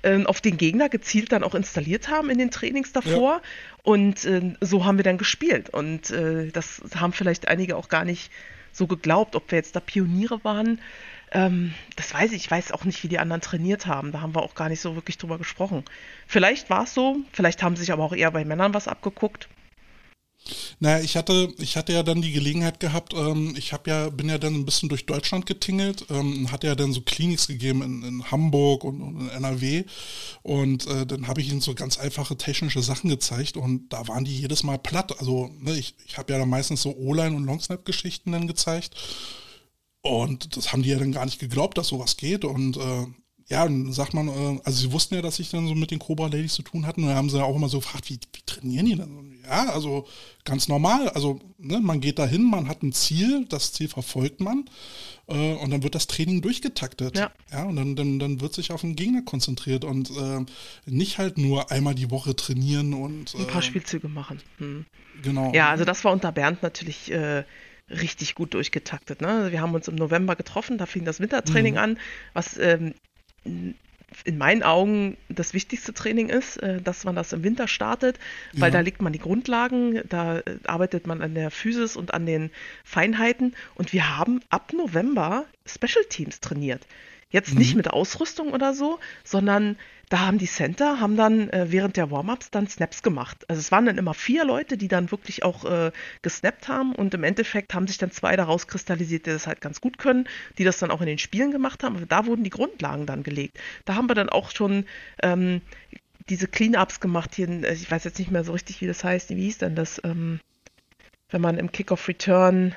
[0.02, 3.34] ähm, auf den Gegner gezielt dann auch installiert haben in den Trainings davor.
[3.34, 3.42] Ja.
[3.82, 5.70] Und äh, so haben wir dann gespielt.
[5.70, 8.30] Und äh, das haben vielleicht einige auch gar nicht
[8.72, 10.80] so geglaubt, ob wir jetzt da Pioniere waren.
[11.32, 12.44] Ähm, das weiß ich.
[12.44, 14.12] Ich weiß auch nicht, wie die anderen trainiert haben.
[14.12, 15.84] Da haben wir auch gar nicht so wirklich drüber gesprochen.
[16.26, 17.16] Vielleicht war es so.
[17.32, 19.48] Vielleicht haben sich aber auch eher bei Männern was abgeguckt.
[20.78, 24.28] Naja, ich hatte, ich hatte ja dann die Gelegenheit gehabt, ähm, ich habe ja, bin
[24.28, 28.02] ja dann ein bisschen durch Deutschland getingelt, ähm, hatte ja dann so Kliniks gegeben in,
[28.02, 29.84] in Hamburg und, und, in NRW
[30.42, 34.24] und äh, dann habe ich ihnen so ganz einfache technische Sachen gezeigt und da waren
[34.24, 35.18] die jedes Mal platt.
[35.20, 38.94] Also ne, ich, ich habe ja dann meistens so O-Line und Longsnap-Geschichten dann gezeigt.
[40.02, 42.44] Und das haben die ja dann gar nicht geglaubt, dass sowas geht.
[42.44, 43.06] Und äh,
[43.50, 45.98] ja, dann sagt man, äh, also sie wussten ja, dass ich dann so mit den
[45.98, 48.42] Cobra Ladies zu tun hatten und dann haben sie auch immer so gefragt, wie, wie
[48.46, 49.40] trainieren die denn?
[49.44, 50.06] Ja, also
[50.44, 54.66] ganz normal, also ne, man geht dahin, man hat ein Ziel, das Ziel verfolgt man
[55.26, 57.18] äh, und dann wird das Training durchgetaktet.
[57.18, 57.32] Ja.
[57.50, 60.44] ja und dann, dann, dann wird sich auf den Gegner konzentriert und äh,
[60.86, 64.40] nicht halt nur einmal die Woche trainieren und ein paar äh, Spielzüge machen.
[64.58, 64.86] Hm.
[65.22, 65.52] Genau.
[65.52, 67.42] Ja, also das war unter Bernd natürlich äh,
[67.90, 69.20] richtig gut durchgetaktet.
[69.20, 69.28] Ne?
[69.28, 71.80] Also wir haben uns im November getroffen, da fing das Wintertraining mhm.
[71.80, 71.98] an,
[72.32, 72.94] was ähm,
[73.44, 78.18] in meinen Augen das wichtigste Training ist, äh, dass man das im Winter startet,
[78.52, 78.78] weil ja.
[78.78, 82.50] da legt man die Grundlagen, da äh, arbeitet man an der Physis und an den
[82.84, 86.86] Feinheiten und wir haben ab November Special Teams trainiert.
[87.30, 87.60] Jetzt mhm.
[87.60, 89.76] nicht mit Ausrüstung oder so, sondern
[90.10, 93.48] da haben die Center, haben dann äh, während der Warm-Ups dann Snaps gemacht.
[93.48, 95.92] Also es waren dann immer vier Leute, die dann wirklich auch äh,
[96.22, 99.80] gesnappt haben und im Endeffekt haben sich dann zwei daraus kristallisiert, die das halt ganz
[99.80, 101.96] gut können, die das dann auch in den Spielen gemacht haben.
[101.96, 103.58] Aber da wurden die Grundlagen dann gelegt.
[103.84, 104.84] Da haben wir dann auch schon
[105.22, 105.60] ähm,
[106.28, 109.30] diese Clean-Ups gemacht hier, äh, ich weiß jetzt nicht mehr so richtig, wie das heißt,
[109.30, 110.40] wie hieß denn das, ähm,
[111.30, 112.74] wenn man im Kick-Off-Return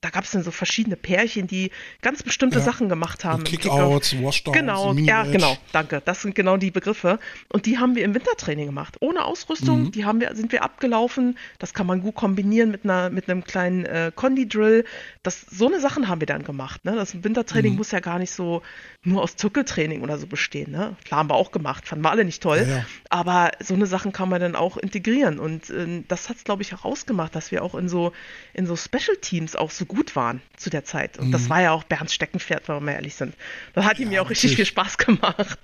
[0.00, 1.70] da gab es dann so verschiedene Pärchen, die
[2.02, 2.64] ganz bestimmte ja.
[2.64, 3.44] Sachen gemacht haben.
[3.44, 6.02] Kickouts, Washdowns, Genau, ja, genau, danke.
[6.04, 7.20] Das sind genau die Begriffe.
[7.52, 8.96] Und die haben wir im Wintertraining gemacht.
[9.00, 9.92] Ohne Ausrüstung, mhm.
[9.92, 11.38] die haben wir, sind wir abgelaufen.
[11.60, 14.84] Das kann man gut kombinieren mit, einer, mit einem kleinen äh, Condi-Drill.
[15.24, 16.84] so eine Sachen haben wir dann gemacht.
[16.84, 16.96] Ne?
[16.96, 17.78] Das Wintertraining mhm.
[17.78, 18.62] muss ja gar nicht so
[19.04, 20.72] nur aus Zirkeltraining oder so bestehen.
[20.72, 20.96] Ne?
[21.04, 22.66] Klar haben wir auch gemacht, fanden wir alle nicht toll.
[22.68, 22.86] Ja, ja.
[23.08, 25.38] Aber so eine Sachen kann man dann auch integrieren.
[25.38, 28.12] Und äh, das hat es, glaube ich, auch ausgemacht, dass wir auch in so,
[28.52, 31.18] in so Special Teams auch so gut waren zu der Zeit.
[31.18, 31.32] Und mhm.
[31.32, 33.34] das war ja auch Bernds Steckenpferd, wenn wir mal ehrlich sind.
[33.74, 35.58] Das hat ja, ihm ja auch richtig viel Spaß gemacht.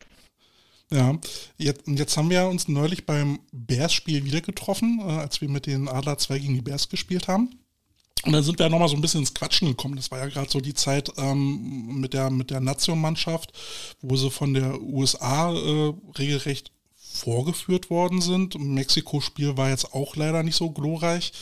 [0.90, 1.18] Ja,
[1.59, 5.88] jetzt, jetzt haben wir uns neulich beim Bears-Spiel wieder getroffen, äh, als wir mit den
[5.88, 7.59] Adler 2 gegen die Bears gespielt haben.
[8.24, 9.96] Und dann sind wir nochmal so ein bisschen ins Quatschen gekommen.
[9.96, 13.52] Das war ja gerade so die Zeit ähm, mit der, mit der Nation-Mannschaft,
[14.00, 16.72] wo sie von der USA äh, regelrecht
[17.16, 18.59] vorgeführt worden sind.
[18.59, 21.33] Mexiko-Spiel war jetzt auch leider nicht so glorreich.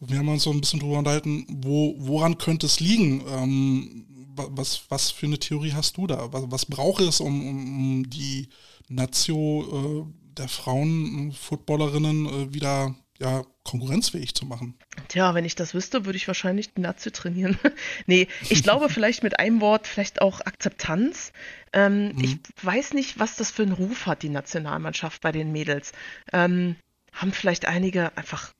[0.00, 3.22] Wir haben uns so ein bisschen drüber unterhalten, wo, woran könnte es liegen?
[3.28, 6.32] Ähm, was, was für eine Theorie hast du da?
[6.32, 8.48] Was, was braucht es, um, um die
[8.88, 14.78] Nazio äh, der Frauen, Footballerinnen äh, wieder ja, konkurrenzfähig zu machen.
[15.08, 17.58] Tja, wenn ich das wüsste, würde ich wahrscheinlich die Nazi trainieren.
[18.06, 21.32] nee, ich glaube vielleicht mit einem Wort, vielleicht auch Akzeptanz.
[21.72, 22.24] Ähm, mhm.
[22.24, 25.92] Ich weiß nicht, was das für einen Ruf hat, die Nationalmannschaft bei den Mädels.
[26.32, 26.76] Ähm,
[27.12, 28.52] haben vielleicht einige einfach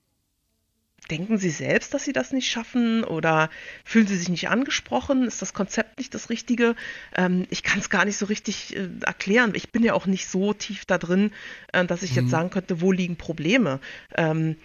[1.10, 3.50] denken Sie selbst, dass Sie das nicht schaffen oder
[3.84, 5.24] fühlen Sie sich nicht angesprochen?
[5.24, 6.74] Ist das Konzept nicht das Richtige?
[7.14, 9.52] Ähm, ich kann es gar nicht so richtig äh, erklären.
[9.54, 11.32] Ich bin ja auch nicht so tief da drin,
[11.72, 12.22] äh, dass ich mhm.
[12.22, 13.80] jetzt sagen könnte, wo liegen Probleme.
[14.16, 14.56] Ähm,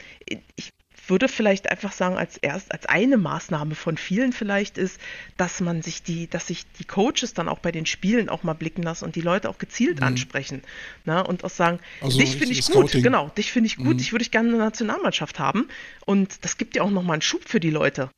[0.56, 0.74] ich
[1.08, 5.00] würde vielleicht einfach sagen, als erst, als eine Maßnahme von vielen vielleicht ist,
[5.38, 8.54] dass man sich die, dass sich die Coaches dann auch bei den Spielen auch mal
[8.54, 10.08] blicken lassen und die Leute auch gezielt mhm.
[10.08, 10.64] ansprechen.
[11.06, 11.24] Ne?
[11.26, 13.04] Und auch sagen, also dich finde ich gut, Scouting.
[13.04, 14.00] genau, dich finde ich gut, mhm.
[14.00, 15.68] ich würde ich gerne eine Nationalmannschaft haben.
[16.06, 18.10] Und das gibt ja auch nochmal einen Schub für die Leute.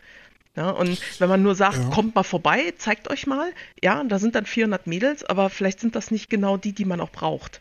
[0.56, 1.90] Ja, und wenn man nur sagt, ja.
[1.90, 5.96] kommt mal vorbei, zeigt euch mal, ja, da sind dann 400 Mädels, aber vielleicht sind
[5.96, 7.60] das nicht genau die, die man auch braucht.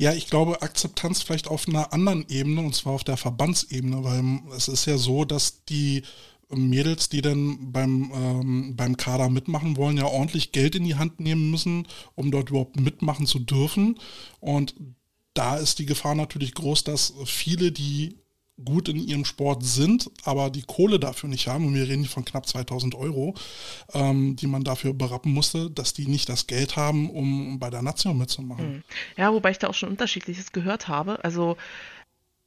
[0.00, 4.40] Ja, ich glaube, Akzeptanz vielleicht auf einer anderen Ebene, und zwar auf der Verbandsebene, weil
[4.56, 6.04] es ist ja so, dass die
[6.48, 11.20] Mädels, die dann beim, ähm, beim Kader mitmachen wollen, ja ordentlich Geld in die Hand
[11.20, 14.00] nehmen müssen, um dort überhaupt mitmachen zu dürfen.
[14.40, 14.74] Und
[15.34, 18.16] da ist die Gefahr natürlich groß, dass viele, die
[18.64, 22.24] gut in ihrem Sport sind, aber die Kohle dafür nicht haben, und wir reden von
[22.24, 23.34] knapp 2000 Euro,
[23.92, 27.82] ähm, die man dafür berappen musste, dass die nicht das Geld haben, um bei der
[27.82, 28.64] Nation mitzumachen.
[28.64, 28.82] Hm.
[29.16, 31.22] Ja, wobei ich da auch schon unterschiedliches gehört habe.
[31.24, 31.56] Also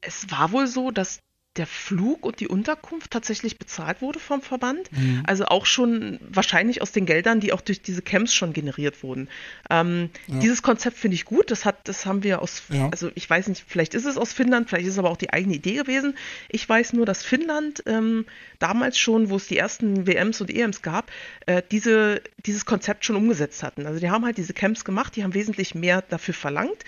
[0.02, 1.20] es war wohl so, dass
[1.58, 4.92] der Flug und die Unterkunft tatsächlich bezahlt wurde vom Verband.
[4.92, 5.24] Mhm.
[5.28, 9.30] Also auch schon wahrscheinlich aus den Geldern, die auch durch diese Camps schon generiert wurden.
[9.70, 10.40] Ähm, ja.
[10.40, 11.52] Dieses Konzept finde ich gut.
[11.52, 12.90] Das hat, das haben wir aus, ja.
[12.90, 15.32] also ich weiß nicht, vielleicht ist es aus Finnland, vielleicht ist es aber auch die
[15.32, 16.18] eigene Idee gewesen.
[16.50, 18.26] Ich weiß nur, dass Finnland ähm,
[18.58, 21.12] damals schon, wo es die ersten WMs und EMs gab,
[21.46, 23.86] äh, diese, dieses Konzept schon umgesetzt hatten.
[23.86, 26.84] Also die haben halt diese Camps gemacht, die haben wesentlich mehr dafür verlangt,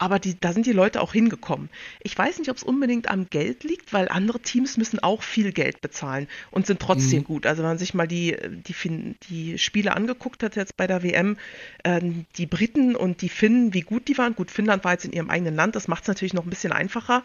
[0.00, 1.68] aber die, da sind die Leute auch hingekommen.
[2.02, 5.52] Ich weiß nicht, ob es unbedingt am Geld liegt, weil andere Teams müssen auch viel
[5.52, 7.24] Geld bezahlen und sind trotzdem mhm.
[7.24, 7.46] gut.
[7.46, 11.36] Also wenn man sich mal die, die, die Spiele angeguckt hat jetzt bei der WM,
[11.84, 12.00] äh,
[12.38, 14.34] die Briten und die Finnen, wie gut die waren.
[14.34, 16.72] Gut, Finnland war jetzt in ihrem eigenen Land, das macht es natürlich noch ein bisschen
[16.72, 17.22] einfacher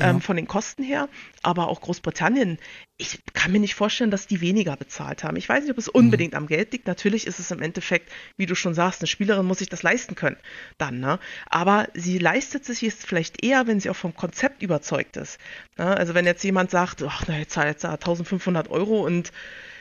[0.00, 0.20] ähm, ja.
[0.20, 1.08] von den Kosten her.
[1.44, 2.58] Aber auch Großbritannien,
[2.98, 5.36] ich kann mir nicht vorstellen, dass die weniger bezahlt haben.
[5.36, 6.38] Ich weiß nicht, ob es unbedingt mhm.
[6.38, 6.88] am Geld liegt.
[6.88, 10.16] Natürlich ist es im Endeffekt, wie du schon sagst, eine Spielerin muss sich das leisten
[10.16, 10.38] können.
[10.78, 11.20] Dann, ne?
[11.46, 15.38] Aber sie leistet sich jetzt vielleicht eher, wenn sie auch vom Konzept überzeugt ist.
[15.78, 15.96] Ne?
[15.96, 19.32] Also wenn jetzt jemand sagt, ach, na, jetzt zahlt jetzt 1500 Euro und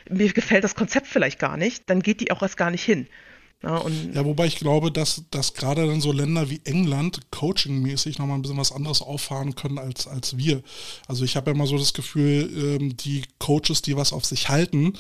[0.10, 3.08] mir gefällt das Konzept vielleicht gar nicht, dann geht die auch erst gar nicht hin.
[3.64, 8.38] Ja, ja, wobei ich glaube, dass, dass gerade dann so Länder wie England coachingmäßig nochmal
[8.38, 10.62] ein bisschen was anderes auffahren können als, als wir.
[11.08, 14.50] Also ich habe ja immer so das Gefühl, ähm, die Coaches, die was auf sich
[14.50, 14.94] halten,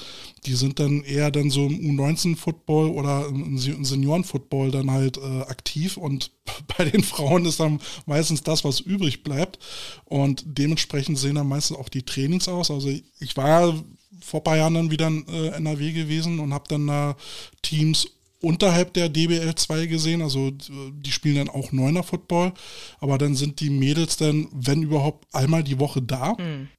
[0.47, 5.97] die sind dann eher dann so im U19-Football oder im Senioren-Football dann halt äh, aktiv
[5.97, 6.31] und
[6.77, 9.59] bei den Frauen ist dann meistens das, was übrig bleibt.
[10.05, 12.71] Und dementsprechend sehen dann meistens auch die Trainings aus.
[12.71, 12.89] Also
[13.19, 13.75] ich war
[14.21, 17.15] vor ein paar Jahren dann wieder in äh, NRW gewesen und habe dann da
[17.61, 18.07] Teams
[18.41, 22.53] unterhalb der DBL 2 gesehen, also die spielen dann auch Neuner Football,
[22.99, 26.33] aber dann sind die Mädels dann, wenn überhaupt, einmal die Woche da.
[26.33, 26.69] Mhm.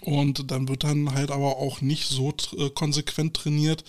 [0.00, 3.84] Und dann wird dann halt aber auch nicht so äh, konsequent trainiert.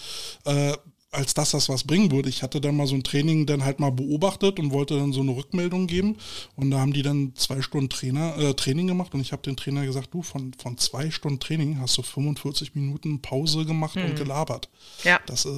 [0.46, 0.74] Äh,
[1.18, 2.30] als dass das was bringen würde.
[2.30, 5.22] Ich hatte dann mal so ein Training dann halt mal beobachtet und wollte dann so
[5.22, 6.18] eine Rückmeldung geben.
[6.56, 9.58] Und da haben die dann zwei Stunden Trainer, äh, Training gemacht und ich habe den
[9.58, 14.06] Trainer gesagt, du, von, von zwei Stunden Training hast du 45 Minuten Pause gemacht hm.
[14.06, 14.70] und gelabert.
[15.04, 15.20] Ja.
[15.26, 15.50] Das, äh,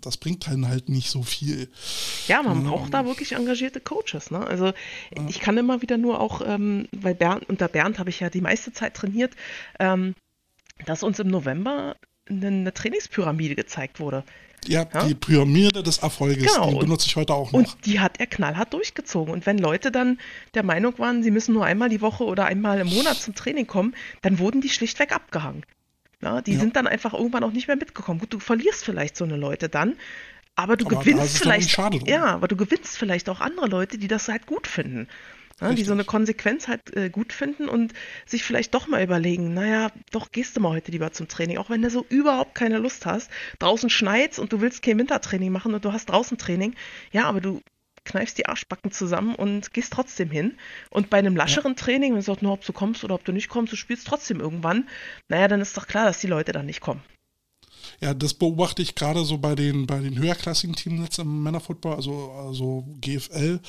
[0.00, 1.68] das bringt dann halt nicht so viel.
[2.28, 4.30] Ja, man ja, braucht da wirklich engagierte Coaches.
[4.30, 4.46] Ne?
[4.46, 4.72] Also ja.
[5.28, 8.40] ich kann immer wieder nur auch, ähm, weil Bernd, unter Bernd habe ich ja die
[8.40, 9.34] meiste Zeit trainiert,
[9.80, 10.14] ähm,
[10.86, 11.96] dass uns im November
[12.28, 14.24] eine Trainingspyramide gezeigt wurde.
[14.66, 16.70] Ja, ja, die Pyramide des Erfolges, genau.
[16.70, 17.58] die benutze ich heute auch noch.
[17.58, 19.32] Und die hat er knallhart durchgezogen.
[19.32, 20.18] Und wenn Leute dann
[20.54, 23.66] der Meinung waren, sie müssen nur einmal die Woche oder einmal im Monat zum Training
[23.66, 25.64] kommen, dann wurden die schlichtweg abgehangen.
[26.22, 26.60] Ja, die ja.
[26.60, 28.20] sind dann einfach irgendwann auch nicht mehr mitgekommen.
[28.20, 29.96] Gut, du verlierst vielleicht so eine Leute dann,
[30.54, 31.78] aber du aber gewinnst vielleicht.
[32.06, 35.08] Ja, aber du gewinnst vielleicht auch andere Leute, die das halt gut finden
[35.60, 37.92] ja, die so eine Konsequenz halt äh, gut finden und
[38.26, 41.70] sich vielleicht doch mal überlegen, naja, doch gehst du mal heute lieber zum Training, auch
[41.70, 43.30] wenn du so überhaupt keine Lust hast.
[43.58, 46.74] Draußen schneit's und du willst kein Wintertraining machen und du hast draußen Training.
[47.12, 47.60] Ja, aber du
[48.04, 50.56] kneifst die Arschbacken zusammen und gehst trotzdem hin.
[50.90, 51.82] Und bei einem lascheren ja.
[51.82, 54.06] Training, wenn du sagst, nur ob du kommst oder ob du nicht kommst, du spielst
[54.06, 54.88] trotzdem irgendwann,
[55.28, 57.02] naja, dann ist doch klar, dass die Leute dann nicht kommen.
[58.00, 61.96] Ja, das beobachte ich gerade so bei den, bei den höherklassigen Teams jetzt im Männerfootball,
[61.96, 63.60] also, also GFL.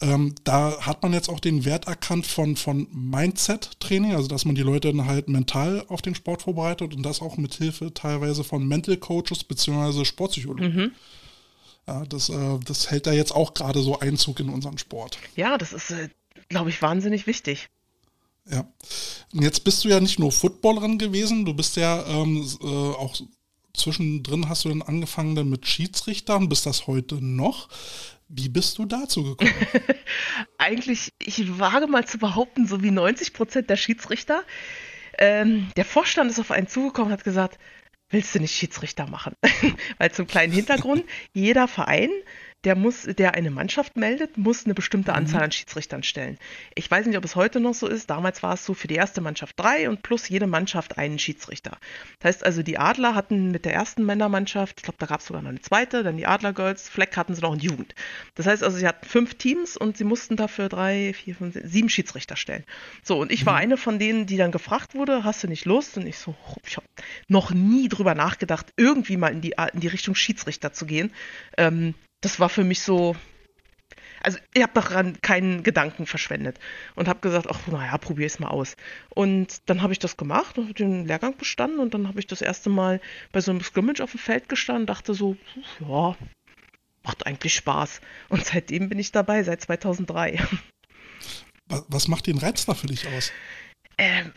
[0.00, 4.54] Ähm, da hat man jetzt auch den Wert erkannt von, von Mindset-Training, also dass man
[4.54, 8.44] die Leute dann halt mental auf den Sport vorbereitet und das auch mit Hilfe teilweise
[8.44, 10.04] von Mental Coaches bzw.
[10.04, 10.74] Sportpsychologen.
[10.74, 10.92] Mhm.
[11.86, 15.18] Ja, das, äh, das hält da jetzt auch gerade so Einzug in unseren Sport.
[15.34, 16.08] Ja, das ist, äh,
[16.48, 17.68] glaube ich, wahnsinnig wichtig.
[18.50, 18.66] Ja.
[19.32, 23.16] Und jetzt bist du ja nicht nur Footballerin gewesen, du bist ja ähm, äh, auch
[23.74, 27.68] zwischendrin hast du dann angefangen dann mit Schiedsrichter und bist das heute noch.
[28.28, 29.52] Wie bist du dazu gekommen?
[30.58, 34.42] Eigentlich, ich wage mal zu behaupten, so wie 90 Prozent der Schiedsrichter.
[35.18, 37.58] Ähm, der Vorstand ist auf einen zugekommen und hat gesagt,
[38.08, 39.34] willst du nicht Schiedsrichter machen?
[39.98, 41.04] Weil zum kleinen Hintergrund,
[41.34, 42.10] jeder Verein
[42.64, 45.44] der muss, der eine Mannschaft meldet, muss eine bestimmte Anzahl mhm.
[45.44, 46.38] an Schiedsrichtern stellen.
[46.74, 48.08] Ich weiß nicht, ob es heute noch so ist.
[48.08, 51.78] Damals war es so für die erste Mannschaft drei und plus jede Mannschaft einen Schiedsrichter.
[52.20, 55.26] Das heißt also, die Adler hatten mit der ersten Männermannschaft, ich glaube, da gab es
[55.26, 57.94] sogar noch eine zweite, dann die Adler Girls, Fleck hatten sie noch in Jugend.
[58.36, 61.88] Das heißt also, sie hatten fünf Teams und sie mussten dafür drei, vier, fünf, sieben
[61.88, 62.64] Schiedsrichter stellen.
[63.02, 63.60] So, und ich war mhm.
[63.60, 65.96] eine von denen, die dann gefragt wurde, hast du nicht Lust?
[65.96, 66.86] Und ich so, ich habe
[67.28, 71.12] noch nie drüber nachgedacht, irgendwie mal in die, in die Richtung Schiedsrichter zu gehen.
[71.56, 73.14] Ähm, das war für mich so.
[74.24, 76.58] Also ich habe daran keinen Gedanken verschwendet
[76.94, 78.76] und habe gesagt, ach naja, probier es mal aus.
[79.10, 82.40] Und dann habe ich das gemacht und den Lehrgang bestanden und dann habe ich das
[82.40, 83.00] erste Mal
[83.32, 85.36] bei so einem Scrimmage auf dem Feld gestanden und dachte so,
[85.80, 86.16] ja,
[87.02, 88.00] macht eigentlich Spaß.
[88.28, 90.38] Und seitdem bin ich dabei, seit 2003.
[91.66, 93.32] Was macht den Reiz da für dich aus?
[93.98, 94.32] Ähm,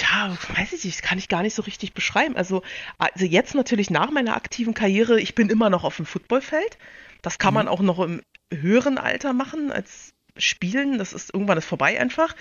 [0.00, 2.36] ja, weiß ich nicht, kann ich gar nicht so richtig beschreiben.
[2.36, 2.62] Also,
[2.98, 6.78] also jetzt natürlich nach meiner aktiven Karriere, ich bin immer noch auf dem Footballfeld.
[7.22, 7.56] Das kann mhm.
[7.56, 10.98] man auch noch im höheren Alter machen als Spielen.
[10.98, 12.34] Das ist irgendwann ist vorbei einfach.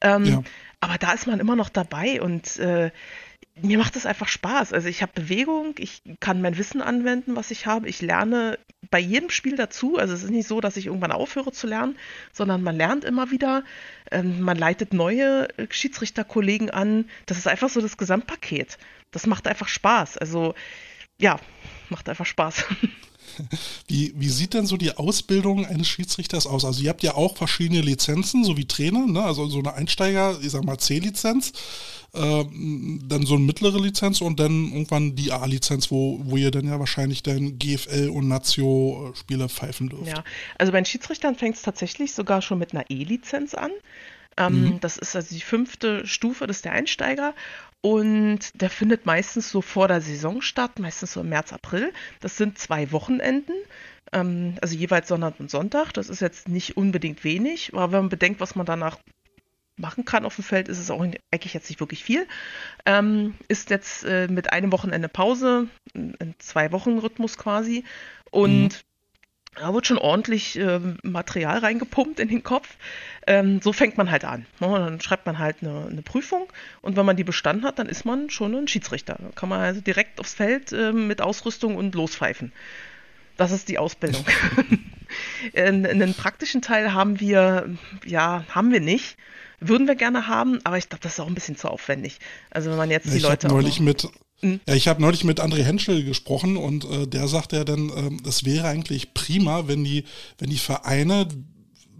[0.00, 0.42] Ähm, ja.
[0.80, 2.90] Aber da ist man immer noch dabei und äh,
[3.60, 4.72] mir macht es einfach Spaß.
[4.72, 7.88] Also ich habe Bewegung, ich kann mein Wissen anwenden, was ich habe.
[7.88, 8.58] Ich lerne
[8.90, 9.96] bei jedem Spiel dazu.
[9.96, 11.96] Also es ist nicht so, dass ich irgendwann aufhöre zu lernen,
[12.32, 13.62] sondern man lernt immer wieder.
[14.10, 17.08] Ähm, man leitet neue Schiedsrichterkollegen an.
[17.26, 18.78] Das ist einfach so das Gesamtpaket.
[19.12, 20.18] Das macht einfach Spaß.
[20.18, 20.54] Also
[21.20, 21.38] ja,
[21.90, 22.64] macht einfach Spaß.
[23.88, 26.64] Wie, wie sieht denn so die Ausbildung eines Schiedsrichters aus?
[26.64, 29.22] Also ihr habt ja auch verschiedene Lizenzen, so wie Trainer, ne?
[29.22, 31.52] also so eine Einsteiger, ich sag mal C-Lizenz,
[32.14, 36.66] äh, dann so eine mittlere Lizenz und dann irgendwann die A-Lizenz, wo, wo ihr dann
[36.66, 40.06] ja wahrscheinlich dann GFL und Nazio-Spiele pfeifen dürft.
[40.06, 40.24] Ja,
[40.58, 43.70] also bei den Schiedsrichtern fängt es tatsächlich sogar schon mit einer E-Lizenz an.
[44.36, 44.80] Ähm, mhm.
[44.80, 47.34] Das ist also die fünfte Stufe, das ist der Einsteiger.
[47.84, 51.92] Und der findet meistens so vor der Saison statt, meistens so im März, April.
[52.20, 53.52] Das sind zwei Wochenenden,
[54.10, 55.92] ähm, also jeweils Sonntag und Sonntag.
[55.92, 58.96] Das ist jetzt nicht unbedingt wenig, aber wenn man bedenkt, was man danach
[59.76, 62.26] machen kann auf dem Feld, ist es auch eigentlich jetzt nicht wirklich viel.
[62.86, 67.84] Ähm, ist jetzt äh, mit einem Wochenende Pause, ein Zwei-Wochen-Rhythmus quasi.
[68.30, 68.93] Und mhm
[69.56, 72.76] Da wird schon ordentlich äh, Material reingepumpt in den Kopf.
[73.26, 74.46] Ähm, so fängt man halt an.
[74.60, 74.68] Ne?
[74.68, 76.46] Dann schreibt man halt eine, eine, Prüfung
[76.82, 79.16] und wenn man die bestanden hat, dann ist man schon ein Schiedsrichter.
[79.18, 82.52] Dann kann man also direkt aufs Feld äh, mit Ausrüstung und lospfeifen.
[83.36, 84.24] Das ist die Ausbildung.
[85.54, 87.68] einen praktischen Teil haben wir,
[88.04, 89.16] ja, haben wir nicht.
[89.60, 92.18] Würden wir gerne haben, aber ich glaube, das ist auch ein bisschen zu aufwendig.
[92.50, 93.48] Also wenn man jetzt die ich Leute.
[93.48, 94.06] Neulich mit,
[94.44, 94.60] hm?
[94.68, 98.28] ja, ich habe neulich mit André Henschel gesprochen und äh, der sagte ja dann, äh,
[98.28, 100.04] es wäre eigentlich prima, wenn die,
[100.38, 101.26] wenn die Vereine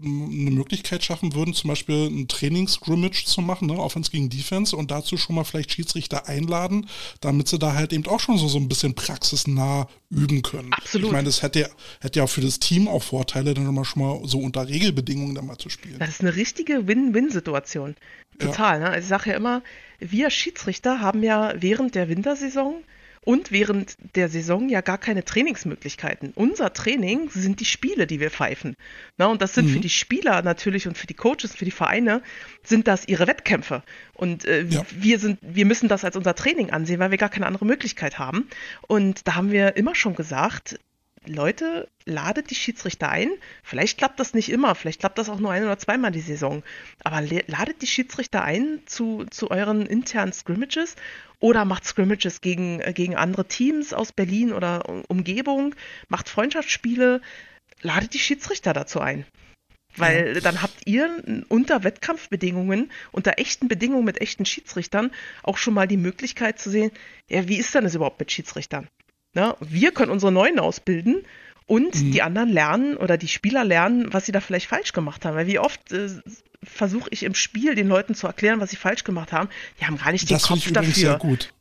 [0.03, 4.91] eine Möglichkeit schaffen würden, zum Beispiel ein Trainingsgrimmage zu machen, ne, Offense gegen Defense und
[4.91, 6.87] dazu schon mal vielleicht Schiedsrichter einladen,
[7.21, 10.71] damit sie da halt eben auch schon so, so ein bisschen praxisnah üben können.
[10.73, 11.07] Absolut.
[11.07, 11.69] Ich meine, das hätte,
[12.01, 15.33] hätte ja auch für das Team auch Vorteile, dann mal schon mal so unter Regelbedingungen
[15.33, 15.97] dann mal zu spielen.
[15.97, 17.95] Das ist eine richtige Win-Win-Situation.
[18.37, 18.79] Total.
[18.81, 18.85] Ja.
[18.85, 18.89] Ne?
[18.91, 19.63] Also ich sage ja immer,
[19.99, 22.83] wir Schiedsrichter haben ja während der Wintersaison
[23.25, 26.31] und während der Saison ja gar keine Trainingsmöglichkeiten.
[26.35, 28.75] Unser Training sind die Spiele, die wir pfeifen.
[29.17, 29.73] Na, und das sind mhm.
[29.73, 32.21] für die Spieler natürlich und für die Coaches, für die Vereine,
[32.63, 33.83] sind das ihre Wettkämpfe.
[34.13, 34.85] Und äh, ja.
[34.91, 38.19] wir sind, wir müssen das als unser Training ansehen, weil wir gar keine andere Möglichkeit
[38.19, 38.47] haben.
[38.87, 40.79] Und da haben wir immer schon gesagt,
[41.27, 43.31] Leute, ladet die Schiedsrichter ein.
[43.63, 46.63] Vielleicht klappt das nicht immer, vielleicht klappt das auch nur ein oder zweimal die Saison.
[47.03, 50.95] Aber ladet die Schiedsrichter ein zu, zu euren internen Scrimmages
[51.39, 55.75] oder macht Scrimmages gegen, äh, gegen andere Teams aus Berlin oder Umgebung,
[56.07, 57.21] macht Freundschaftsspiele,
[57.81, 59.25] ladet die Schiedsrichter dazu ein.
[59.97, 65.11] Weil dann habt ihr unter Wettkampfbedingungen, unter echten Bedingungen mit echten Schiedsrichtern
[65.43, 66.91] auch schon mal die Möglichkeit zu sehen,
[67.29, 68.89] ja, wie ist denn das überhaupt mit Schiedsrichtern?
[69.35, 71.23] Na, wir können unsere Neuen ausbilden
[71.67, 72.11] und mhm.
[72.11, 75.35] die anderen lernen oder die Spieler lernen, was sie da vielleicht falsch gemacht haben.
[75.35, 76.09] Weil wie oft äh,
[76.63, 79.49] versuche ich im Spiel den Leuten zu erklären, was sie falsch gemacht haben.
[79.79, 80.93] Die haben gar nicht das den Kopf ich dafür.
[80.93, 81.53] Sehr gut.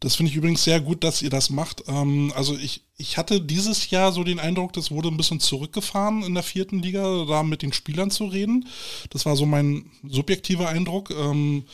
[0.00, 1.84] Das finde ich übrigens sehr gut, dass ihr das macht.
[1.86, 6.24] Ähm, also ich, ich hatte dieses Jahr so den Eindruck, das wurde ein bisschen zurückgefahren
[6.24, 8.66] in der vierten Liga, da mit den Spielern zu reden.
[9.10, 11.10] Das war so mein subjektiver Eindruck.
[11.12, 11.64] Ähm,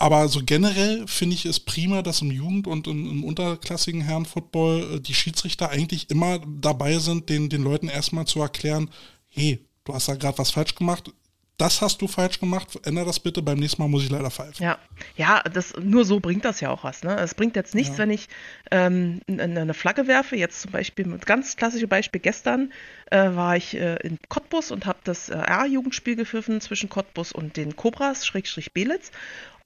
[0.00, 4.96] aber so generell finde ich es prima, dass im Jugend- und im, im unterklassigen Herrenfootball
[4.96, 8.88] äh, die Schiedsrichter eigentlich immer dabei sind, den, den Leuten erstmal zu erklären,
[9.28, 11.12] hey, du hast da gerade was falsch gemacht,
[11.60, 14.64] das hast du falsch gemacht, ändere das bitte, beim nächsten Mal muss ich leider pfeifen.
[14.64, 14.78] Ja,
[15.16, 17.02] ja das, nur so bringt das ja auch was.
[17.02, 17.14] Ne?
[17.16, 17.98] Es bringt jetzt nichts, ja.
[17.98, 18.28] wenn ich
[18.70, 22.72] ähm, eine Flagge werfe, jetzt zum Beispiel, ganz klassisches Beispiel, gestern
[23.10, 27.58] äh, war ich äh, in Cottbus und habe das äh, R-Jugendspiel gepfiffen zwischen Cottbus und
[27.58, 29.10] den Cobras, Schrägstrich Belitz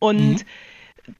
[0.04, 0.36] und mhm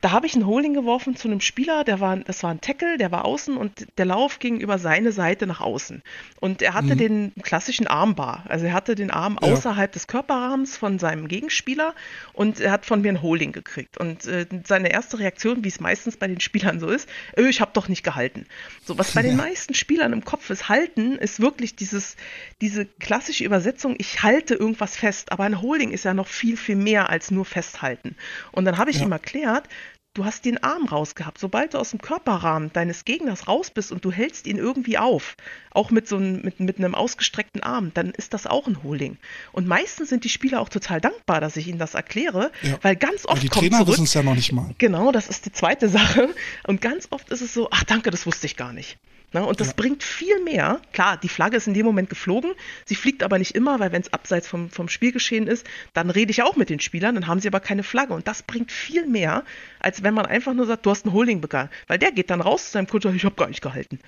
[0.01, 2.97] da habe ich einen Holding geworfen zu einem Spieler, der war, das war ein Tackle,
[2.97, 6.03] der war außen und der Lauf ging über seine Seite nach außen.
[6.41, 6.99] Und er hatte mhm.
[6.99, 8.45] den klassischen Armbar.
[8.49, 9.53] Also er hatte den Arm ja.
[9.53, 11.95] außerhalb des Körperrahmens von seinem Gegenspieler
[12.32, 13.99] und er hat von mir ein Holding gekriegt.
[13.99, 17.61] Und äh, seine erste Reaktion, wie es meistens bei den Spielern so ist, äh, ich
[17.61, 18.47] habe doch nicht gehalten.
[18.85, 19.28] So, was bei ja.
[19.28, 22.16] den meisten Spielern im Kopf ist, halten, ist wirklich dieses,
[22.62, 25.30] diese klassische Übersetzung, ich halte irgendwas fest.
[25.30, 28.16] Aber ein Holding ist ja noch viel, viel mehr als nur festhalten.
[28.51, 29.05] Und dann habe ich ja.
[29.05, 29.68] ihm erklärt,
[30.14, 31.38] du hast den Arm rausgehabt.
[31.38, 35.36] Sobald du aus dem Körperrahmen deines Gegners raus bist und du hältst ihn irgendwie auf,
[35.70, 39.18] auch mit so einem, mit, mit einem ausgestreckten Arm, dann ist das auch ein Holding.
[39.52, 42.78] Und meistens sind die Spieler auch total dankbar, dass ich ihnen das erkläre, ja.
[42.82, 44.74] weil ganz oft die kommt Trainer wissen es ja noch nicht mal.
[44.78, 46.34] Genau, das ist die zweite Sache.
[46.66, 48.96] Und ganz oft ist es so, ach danke, das wusste ich gar nicht.
[49.35, 49.45] Ne?
[49.45, 49.72] Und das ja.
[49.76, 50.80] bringt viel mehr.
[50.93, 52.53] Klar, die Flagge ist in dem Moment geflogen,
[52.87, 56.30] sie fliegt aber nicht immer, weil wenn es abseits vom, vom Spielgeschehen ist, dann rede
[56.30, 58.14] ich auch mit den Spielern, dann haben sie aber keine Flagge.
[58.14, 59.45] Und das bringt viel mehr,
[59.80, 61.68] als wenn man einfach nur sagt, du hast einen Holding begangen.
[61.89, 63.99] Weil der geht dann raus zu seinem Coach und sagt, ich habe gar nicht gehalten.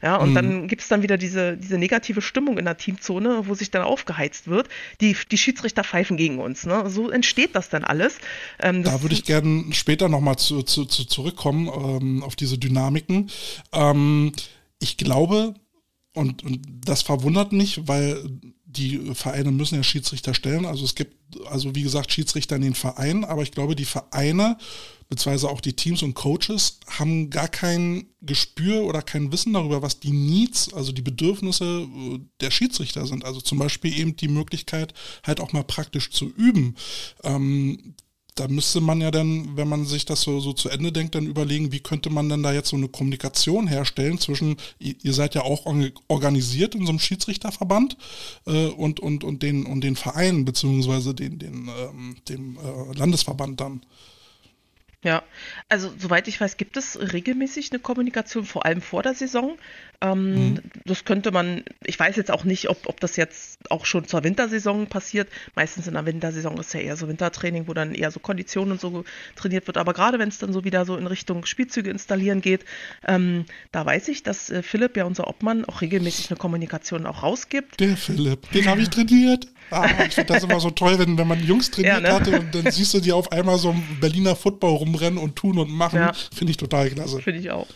[0.00, 0.34] Ja, und mhm.
[0.34, 3.82] dann gibt es dann wieder diese, diese negative Stimmung in der Teamzone, wo sich dann
[3.82, 4.68] aufgeheizt wird.
[5.00, 6.66] Die, die Schiedsrichter pfeifen gegen uns.
[6.66, 6.88] Ne?
[6.88, 8.18] So entsteht das dann alles.
[8.60, 13.28] Ähm, da würde ich gerne später nochmal zu, zu, zu zurückkommen ähm, auf diese Dynamiken.
[13.72, 14.32] Ähm,
[14.78, 15.54] ich glaube,
[16.14, 18.22] und, und das verwundert mich, weil
[18.64, 20.66] die Vereine müssen ja Schiedsrichter stellen.
[20.66, 21.14] Also es gibt,
[21.46, 24.58] also wie gesagt, Schiedsrichter in den Vereinen, aber ich glaube, die Vereine,
[25.08, 30.00] beziehungsweise auch die Teams und Coaches, haben gar kein Gespür oder kein Wissen darüber, was
[30.00, 33.24] die Needs, also die Bedürfnisse äh, der Schiedsrichter sind.
[33.24, 34.92] Also zum Beispiel eben die Möglichkeit,
[35.26, 36.76] halt auch mal praktisch zu üben.
[37.24, 37.94] Ähm,
[38.38, 41.26] da müsste man ja dann, wenn man sich das so, so zu Ende denkt, dann
[41.26, 45.42] überlegen, wie könnte man denn da jetzt so eine Kommunikation herstellen zwischen, ihr seid ja
[45.42, 45.66] auch
[46.06, 47.96] organisiert in so einem Schiedsrichterverband
[48.46, 53.60] äh, und, und, und, den, und den Vereinen, beziehungsweise den, den, ähm, dem äh, Landesverband
[53.60, 53.82] dann.
[55.04, 55.22] Ja,
[55.68, 59.56] also soweit ich weiß, gibt es regelmäßig eine Kommunikation, vor allem vor der Saison.
[60.00, 60.60] Ähm, mhm.
[60.86, 64.24] Das könnte man, ich weiß jetzt auch nicht, ob, ob das jetzt auch schon zur
[64.24, 65.28] Wintersaison passiert.
[65.54, 68.80] Meistens in der Wintersaison ist ja eher so Wintertraining, wo dann eher so Konditionen und
[68.80, 69.04] so
[69.36, 69.76] trainiert wird.
[69.76, 72.64] Aber gerade wenn es dann so wieder so in Richtung Spielzüge installieren geht,
[73.06, 77.22] ähm, da weiß ich, dass äh, Philipp, ja unser Obmann, auch regelmäßig eine Kommunikation auch
[77.22, 77.78] rausgibt.
[77.78, 79.46] Der Philipp, den habe ich trainiert.
[79.70, 82.12] Ah, ich finde das immer so toll, wenn, wenn man Jungs trainiert ja, ne?
[82.12, 85.58] hatte und dann siehst du die auf einmal so im Berliner Football rumrennen und tun
[85.58, 85.98] und machen.
[85.98, 86.12] Ja.
[86.34, 87.20] Finde ich total klasse.
[87.20, 87.66] Finde ich auch.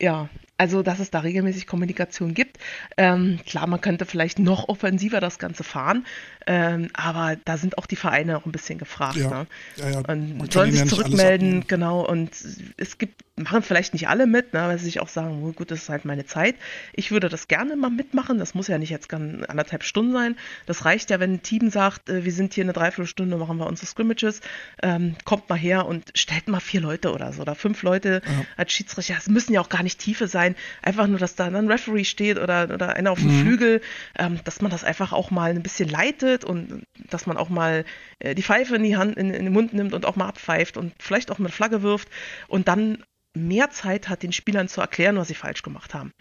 [0.00, 0.28] Ja,
[0.60, 2.58] also, dass es da regelmäßig Kommunikation gibt.
[2.98, 6.04] Ähm, klar, man könnte vielleicht noch offensiver das Ganze fahren,
[6.46, 9.16] ähm, aber da sind auch die Vereine auch ein bisschen gefragt.
[9.16, 9.46] Ja, ne?
[9.76, 9.98] ja, ja.
[10.00, 12.06] Und sollen sich zurückmelden, genau.
[12.06, 12.30] Und
[12.76, 15.70] es gibt machen vielleicht nicht alle mit, ne, weil sie sich auch sagen, oh, gut,
[15.70, 16.56] das ist halt meine Zeit.
[16.92, 18.38] Ich würde das gerne mal mitmachen.
[18.38, 20.36] Das muss ja nicht jetzt anderthalb Stunden sein.
[20.66, 23.66] Das reicht ja, wenn ein Team sagt, äh, wir sind hier eine Dreiviertelstunde, machen wir
[23.66, 24.40] unsere Scrimmages,
[24.82, 28.44] ähm, kommt mal her und stellt mal vier Leute oder so oder fünf Leute ja.
[28.56, 29.14] als Schiedsrichter.
[29.18, 30.54] Es müssen ja auch gar nicht Tiefe sein.
[30.82, 33.42] Einfach nur, dass da ein Referee steht oder, oder einer auf dem mhm.
[33.42, 33.80] Flügel,
[34.18, 37.84] ähm, dass man das einfach auch mal ein bisschen leitet und dass man auch mal
[38.18, 40.76] äh, die Pfeife in die Hand, in, in den Mund nimmt und auch mal abpfeift
[40.76, 42.08] und vielleicht auch eine Flagge wirft
[42.48, 43.04] und dann
[43.34, 46.12] mehr Zeit hat, den Spielern zu erklären, was sie falsch gemacht haben.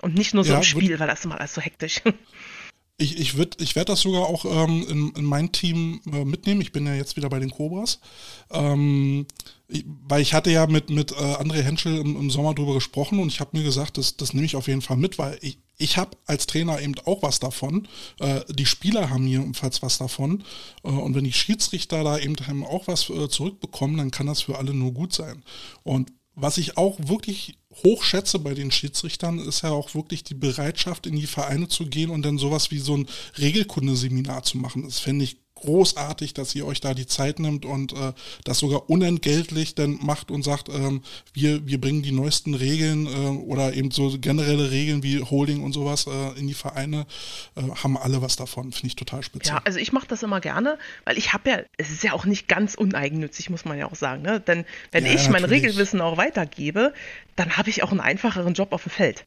[0.00, 2.02] Und nicht nur so ja, im Spiel, weil das ist immer alles so hektisch.
[2.98, 6.60] Ich, ich, ich werde das sogar auch ähm, in, in, mein Team äh, mitnehmen.
[6.60, 7.98] Ich bin ja jetzt wieder bei den Cobras.
[8.50, 9.26] Ähm,
[9.66, 13.18] ich, weil ich hatte ja mit, mit äh, André Henschel im, im, Sommer drüber gesprochen
[13.18, 15.58] und ich habe mir gesagt, das, das nehme ich auf jeden Fall mit, weil ich,
[15.78, 17.88] ich habe als Trainer eben auch was davon.
[18.20, 20.44] Äh, die Spieler haben jedenfalls was davon.
[20.84, 24.58] Äh, und wenn die Schiedsrichter da eben auch was äh, zurückbekommen, dann kann das für
[24.58, 25.42] alle nur gut sein.
[25.82, 30.34] Und was ich auch wirklich hoch schätze bei den Schiedsrichtern, ist ja auch wirklich die
[30.34, 33.08] Bereitschaft, in die Vereine zu gehen und dann sowas wie so ein
[33.38, 34.84] Regelkundeseminar zu machen.
[34.84, 38.12] Das fände ich großartig, dass ihr euch da die Zeit nimmt und äh,
[38.44, 41.02] das sogar unentgeltlich dann macht und sagt, ähm,
[41.32, 45.72] wir, wir bringen die neuesten Regeln äh, oder eben so generelle Regeln wie Holding und
[45.72, 47.06] sowas äh, in die Vereine,
[47.56, 48.72] äh, haben alle was davon.
[48.72, 49.56] Finde ich total speziell.
[49.56, 52.24] Ja, also ich mache das immer gerne, weil ich habe ja, es ist ja auch
[52.24, 54.22] nicht ganz uneigennützig, muss man ja auch sagen.
[54.22, 54.40] Ne?
[54.40, 56.92] Denn wenn ja, ich mein Regelwissen auch weitergebe,
[57.36, 59.26] dann habe ich auch einen einfacheren Job auf dem Feld.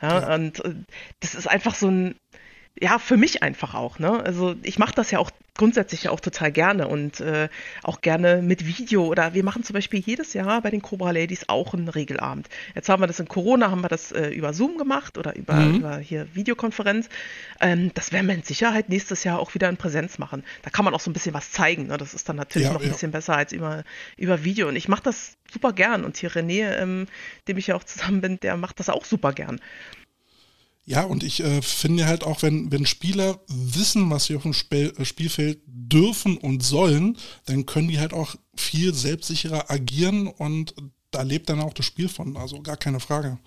[0.00, 0.34] Ja, ja.
[0.34, 0.74] Und äh,
[1.20, 2.14] das ist einfach so ein,
[2.80, 3.98] ja, für mich einfach auch.
[3.98, 4.22] Ne?
[4.24, 7.48] Also ich mache das ja auch grundsätzlich ja auch total gerne und äh,
[7.82, 11.48] auch gerne mit Video oder wir machen zum Beispiel jedes Jahr bei den Cobra Ladies
[11.48, 12.48] auch einen Regelabend.
[12.74, 15.54] Jetzt haben wir das in Corona, haben wir das äh, über Zoom gemacht oder über,
[15.54, 15.76] mhm.
[15.76, 17.10] über hier Videokonferenz.
[17.60, 20.42] Ähm, das werden wir in Sicherheit nächstes Jahr auch wieder in Präsenz machen.
[20.62, 21.88] Da kann man auch so ein bisschen was zeigen.
[21.88, 21.98] Ne?
[21.98, 22.92] Das ist dann natürlich ja, noch ein ja.
[22.92, 23.84] bisschen besser als über,
[24.16, 27.06] über Video und ich mache das super gern und hier René, ähm,
[27.46, 29.60] dem ich ja auch zusammen bin, der macht das auch super gern.
[30.84, 34.52] Ja, und ich äh, finde halt auch, wenn, wenn Spieler wissen, was sie auf dem
[34.52, 37.16] Spiel, äh, Spielfeld dürfen und sollen,
[37.46, 40.74] dann können die halt auch viel selbstsicherer agieren und
[41.12, 43.38] da lebt dann auch das Spiel von, also gar keine Frage.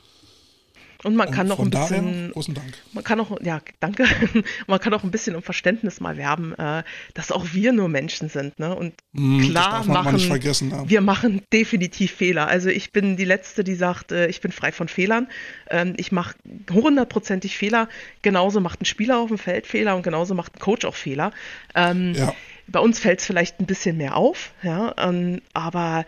[1.06, 2.32] Und man kann noch ein bisschen.
[2.32, 2.74] großen Dank.
[2.94, 4.06] Man kann auch, ja, danke.
[4.68, 6.82] man kann auch ein bisschen um Verständnis mal werben, äh,
[7.14, 8.58] dass auch wir nur Menschen sind.
[8.58, 8.76] Ne?
[8.76, 10.90] Und mm, klar machen, ja.
[10.90, 12.48] wir machen definitiv Fehler.
[12.48, 15.28] Also ich bin die Letzte, die sagt, äh, ich bin frei von Fehlern.
[15.70, 16.34] Ähm, ich mache
[16.72, 17.88] hundertprozentig Fehler.
[18.24, 21.34] Genauso macht ein Spieler auf dem Feld Fehler und genauso macht ein Coach auch Fehler.
[21.76, 22.34] Ähm, ja.
[22.68, 26.04] Bei uns fällt es vielleicht ein bisschen mehr auf, ja, ähm, aber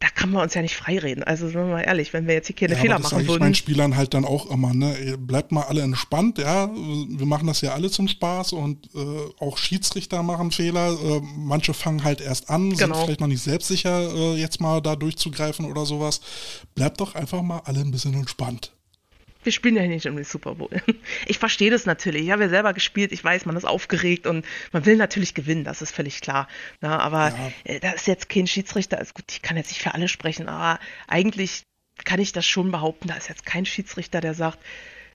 [0.00, 1.24] da kann man uns ja nicht freireden.
[1.24, 3.26] Also sind wir mal ehrlich, wenn wir jetzt hier keine ja, Fehler aber das machen
[3.26, 3.34] würden.
[3.34, 5.16] Ich meinen Spielern halt dann auch immer, ne?
[5.18, 6.70] Bleibt mal alle entspannt, ja.
[6.74, 8.98] Wir machen das ja alle zum Spaß und äh,
[9.38, 10.92] auch Schiedsrichter machen Fehler.
[10.92, 12.94] Äh, manche fangen halt erst an, genau.
[12.94, 16.20] sind vielleicht noch nicht selbstsicher, äh, jetzt mal da durchzugreifen oder sowas.
[16.74, 18.72] Bleibt doch einfach mal alle ein bisschen entspannt.
[19.42, 20.70] Wir spielen ja nicht um den Super Bowl.
[21.26, 22.24] Ich verstehe das natürlich.
[22.24, 23.12] Ich habe ja selber gespielt.
[23.12, 25.64] Ich weiß, man ist aufgeregt und man will natürlich gewinnen.
[25.64, 26.48] Das ist völlig klar.
[26.80, 27.52] Na, aber ja.
[27.64, 28.98] Äh, da ist jetzt kein Schiedsrichter.
[28.98, 31.62] Also gut, ich kann jetzt nicht für alle sprechen, aber eigentlich
[32.04, 33.08] kann ich das schon behaupten.
[33.08, 34.58] Da ist jetzt kein Schiedsrichter, der sagt,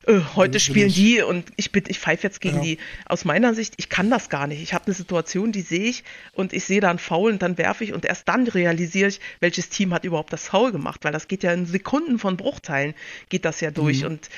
[0.07, 2.63] äh, heute spielen die und ich bitte, ich pfeife jetzt gegen ja.
[2.63, 2.77] die.
[3.05, 4.61] Aus meiner Sicht, ich kann das gar nicht.
[4.61, 6.03] Ich habe eine Situation, die sehe ich
[6.33, 9.19] und ich sehe da einen Foul und dann werfe ich und erst dann realisiere ich,
[9.39, 12.93] welches Team hat überhaupt das Foul gemacht, weil das geht ja in Sekunden von Bruchteilen
[13.29, 14.07] geht das ja durch mhm.
[14.07, 14.29] und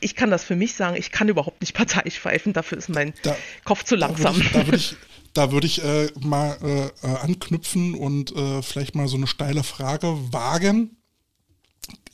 [0.00, 3.14] ich kann das für mich sagen, ich kann überhaupt nicht parteiisch pfeifen, dafür ist mein
[3.22, 4.40] da, Kopf zu langsam.
[4.52, 4.96] Da würde ich,
[5.32, 9.62] da würd ich, äh, mal äh, äh, anknüpfen und äh, vielleicht mal so eine steile
[9.62, 10.96] Frage wagen.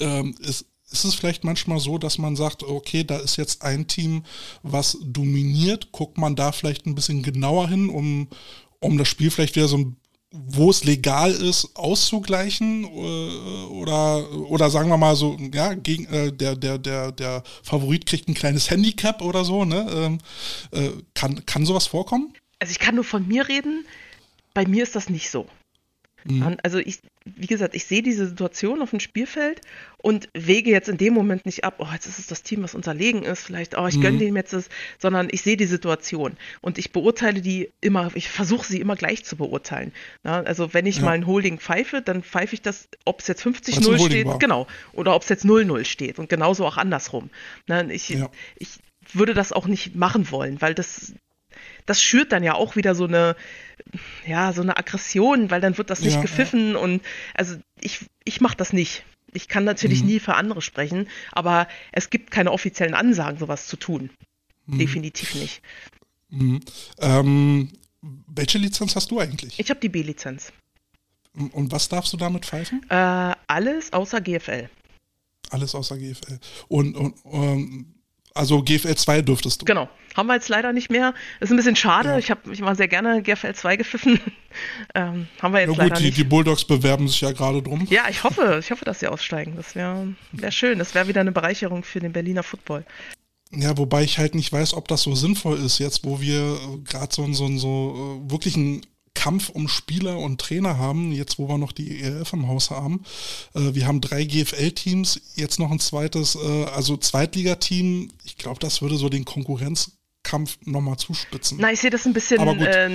[0.00, 3.86] Ähm, ist, ist es vielleicht manchmal so, dass man sagt, okay, da ist jetzt ein
[3.86, 4.24] Team,
[4.62, 8.28] was dominiert, guckt man da vielleicht ein bisschen genauer hin, um,
[8.80, 9.92] um das Spiel vielleicht wieder so
[10.32, 16.32] wo es legal ist, auszugleichen äh, oder oder sagen wir mal so, ja, gegen äh,
[16.32, 19.86] der der der der Favorit kriegt ein kleines Handicap oder so, ne?
[19.92, 20.18] Ähm,
[20.70, 22.32] äh, kann kann sowas vorkommen?
[22.60, 23.84] Also ich kann nur von mir reden.
[24.54, 25.46] Bei mir ist das nicht so.
[26.24, 26.56] Mhm.
[26.62, 29.60] Also ich, wie gesagt, ich sehe diese Situation auf dem Spielfeld
[29.98, 32.74] und wege jetzt in dem Moment nicht ab, oh, jetzt ist es das Team, was
[32.74, 34.02] unterlegen ist, vielleicht, oh, ich mhm.
[34.02, 34.68] gönne dem jetzt das,
[34.98, 39.24] sondern ich sehe die Situation und ich beurteile die immer, ich versuche sie immer gleich
[39.24, 39.92] zu beurteilen.
[40.24, 41.04] Ja, also wenn ich ja.
[41.04, 44.38] mal ein Holding pfeife, dann pfeife ich das, ob es jetzt 50-0 steht, war.
[44.38, 47.30] genau, oder ob es jetzt 0-0 steht und genauso auch andersrum.
[47.66, 48.30] Na, ich, ja.
[48.56, 48.78] ich
[49.12, 51.12] würde das auch nicht machen wollen, weil das
[51.90, 53.34] das schürt dann ja auch wieder so eine,
[54.24, 56.78] ja, so eine Aggression, weil dann wird das nicht ja, gepfiffen ja.
[56.78, 57.02] und
[57.34, 59.04] also ich, ich mache das nicht.
[59.32, 60.06] Ich kann natürlich mhm.
[60.06, 64.10] nie für andere sprechen, aber es gibt keine offiziellen Ansagen, sowas zu tun.
[64.66, 64.78] Mhm.
[64.78, 65.62] Definitiv nicht.
[66.28, 66.60] Mhm.
[67.00, 69.58] Ähm, welche Lizenz hast du eigentlich?
[69.58, 70.52] Ich habe die B-Lizenz.
[71.34, 72.86] Und was darfst du damit pfeifen?
[72.88, 74.70] Äh, alles außer GFL.
[75.50, 76.38] Alles außer GFL.
[76.68, 77.94] Und, und ähm,
[78.40, 79.66] also GFL 2 dürftest du.
[79.66, 79.88] Genau.
[80.16, 81.14] Haben wir jetzt leider nicht mehr.
[81.40, 82.08] Ist ein bisschen schade.
[82.08, 82.18] Ja.
[82.18, 84.18] Ich habe mich mal sehr gerne GFL 2 gepfiffen.
[84.94, 86.16] ähm, haben wir jetzt ja, gut, leider die, nicht.
[86.16, 87.86] Die Bulldogs bewerben sich ja gerade drum.
[87.90, 89.54] Ja, ich hoffe, ich hoffe, dass sie aussteigen.
[89.56, 90.78] Das wäre wär schön.
[90.78, 92.84] Das wäre wieder eine Bereicherung für den Berliner Football.
[93.52, 97.14] Ja, wobei ich halt nicht weiß, ob das so sinnvoll ist, jetzt wo wir gerade
[97.14, 98.80] so, so, so äh, wirklich ein
[99.20, 103.04] Kampf um Spieler und Trainer haben, jetzt wo wir noch die ELF im Haus haben.
[103.54, 108.10] Äh, wir haben drei GFL-Teams, jetzt noch ein zweites, äh, also Zweitligateam.
[108.24, 111.58] Ich glaube, das würde so den Konkurrenzkampf nochmal zuspitzen.
[111.60, 112.86] Na, ich sehe das ein bisschen, äh,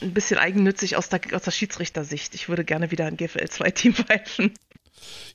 [0.00, 2.34] ein bisschen eigennützig aus der, aus der Schiedsrichtersicht.
[2.34, 4.54] Ich würde gerne wieder ein GFL-2-Team pfeifen.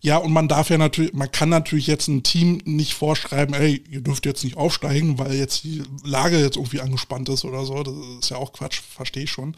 [0.01, 3.83] Ja, und man darf ja natürlich, man kann natürlich jetzt ein Team nicht vorschreiben, ey,
[3.89, 7.83] ihr dürft jetzt nicht aufsteigen, weil jetzt die Lage jetzt irgendwie angespannt ist oder so.
[7.83, 9.55] Das ist ja auch Quatsch, verstehe ich schon.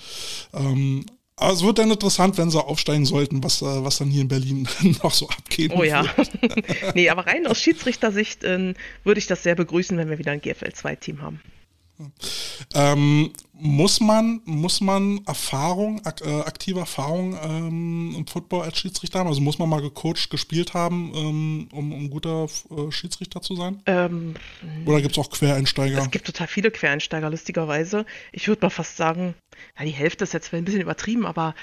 [0.53, 1.05] Ähm,
[1.36, 4.28] aber es wird dann interessant, wenn sie aufsteigen sollten, was, äh, was dann hier in
[4.28, 4.68] Berlin
[5.03, 5.72] noch so abgeht.
[5.76, 6.05] Oh ja.
[6.95, 10.41] nee, aber rein aus Schiedsrichtersicht äh, würde ich das sehr begrüßen, wenn wir wieder ein
[10.41, 11.41] GFL-2-Team haben.
[12.74, 19.20] Ähm, muss man, muss man Erfahrung, ak äh, aktive Erfahrung ähm, im Football als Schiedsrichter
[19.20, 19.28] haben?
[19.28, 23.82] Also muss man mal gecoacht, gespielt haben, ähm, um, um guter äh, Schiedsrichter zu sein?
[23.86, 24.34] Ähm,
[24.86, 25.99] Oder gibt es auch Quereinsteiger?
[25.99, 28.06] Es gibt total viele Quereinsteiger, lustigerweise.
[28.32, 29.36] Ich würde mal fast sagen,
[29.78, 31.54] ja, die Hälfte ist jetzt ein bisschen übertrieben, aber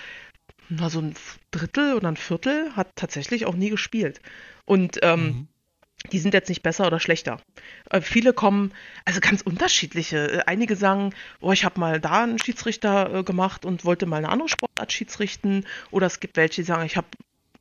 [0.69, 1.15] na, so ein
[1.51, 4.21] Drittel oder ein Viertel hat tatsächlich auch nie gespielt.
[4.65, 5.49] Und ähm, mhm
[6.13, 7.41] die sind jetzt nicht besser oder schlechter.
[7.91, 8.73] Äh, viele kommen,
[9.05, 10.31] also ganz unterschiedliche.
[10.31, 14.17] Äh, einige sagen, oh, ich habe mal da einen Schiedsrichter äh, gemacht und wollte mal
[14.19, 15.67] eine andere Sportart schiedsrichten.
[15.91, 17.09] Oder es gibt welche, die sagen, ich habe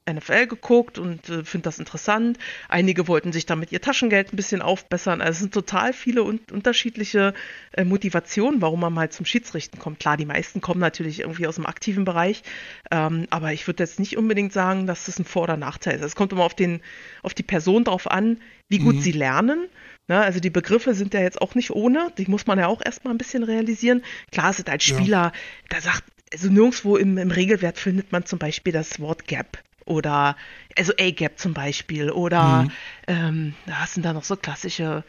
[0.08, 2.38] NFL geguckt und äh, finde das interessant.
[2.70, 5.22] Einige wollten sich damit ihr Taschengeld ein bisschen aufbessern.
[5.22, 7.34] Also es sind total viele un unterschiedliche
[7.74, 10.00] äh, Motivationen, warum man mal zum Schiedsrichten kommt.
[10.00, 12.44] Klar, die meisten kommen natürlich irgendwie aus dem aktiven Bereich,
[12.92, 16.04] ähm, aber ich würde jetzt nicht unbedingt sagen, dass das ein Vor- oder Nachteil ist.
[16.04, 16.82] Es kommt immer auf, den,
[17.24, 18.40] auf die Person drauf an,
[18.70, 19.02] wie gut mhm.
[19.02, 19.68] sie lernen.
[20.10, 22.82] Ne, also die Begriffe sind ja jetzt auch nicht ohne, die muss man ja auch
[22.84, 24.04] erstmal ein bisschen realisieren.
[24.32, 25.32] Klar sind als Spieler, ja.
[25.68, 30.36] da sagt, also nirgendwo im, im Regelwert findet man zum Beispiel das Wort Gap oder
[30.78, 32.72] also A-Gap zum Beispiel oder mhm.
[33.08, 35.04] ähm, was sind da noch so klassische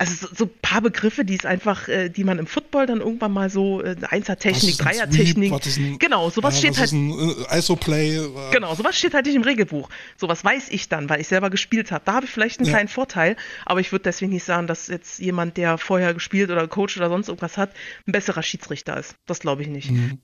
[0.00, 3.00] also so, so, ein paar Begriffe, die es einfach, äh, die man im Football dann
[3.00, 6.92] irgendwann mal so, äh, Einser-Technik, Dreier-Technik, genau, sowas ja, steht halt.
[6.92, 8.16] Ein, äh, Isoplay.
[8.16, 9.88] Äh, genau, sowas steht halt nicht im Regelbuch.
[10.16, 12.04] Sowas weiß ich dann, weil ich selber gespielt habe.
[12.04, 12.74] Da habe ich vielleicht einen ja.
[12.74, 13.36] kleinen Vorteil,
[13.66, 17.08] aber ich würde deswegen nicht sagen, dass jetzt jemand, der vorher gespielt oder Coach oder
[17.08, 17.72] sonst irgendwas hat,
[18.06, 19.16] ein besserer Schiedsrichter ist.
[19.26, 19.90] Das glaube ich nicht.
[19.90, 20.18] Mhm.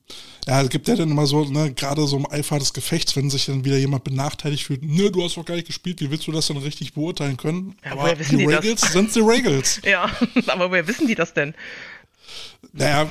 [0.47, 3.29] Ja, es gibt ja dann immer so, ne, gerade so im Eifer des Gefechts, wenn
[3.29, 6.29] sich dann wieder jemand benachteiligt fühlt, ne, du hast doch gar nicht gespielt, wie willst
[6.29, 7.75] du das denn richtig beurteilen können?
[7.85, 9.64] Ja, aber die, die Regels sind die Regels.
[9.65, 9.81] Mädels.
[9.85, 10.11] Ja,
[10.49, 11.55] aber woher wissen die das denn?
[12.73, 13.09] Naja,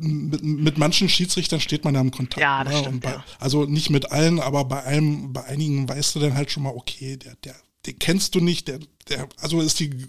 [0.00, 2.40] mit, mit, manchen Schiedsrichtern steht man ja im Kontakt.
[2.40, 2.80] Ja, das ne?
[2.80, 3.24] stimmt, bei, ja.
[3.38, 6.74] Also nicht mit allen, aber bei einem, bei einigen weißt du dann halt schon mal,
[6.74, 7.54] okay, der, der,
[7.86, 10.08] den kennst du nicht, der, der, also ist die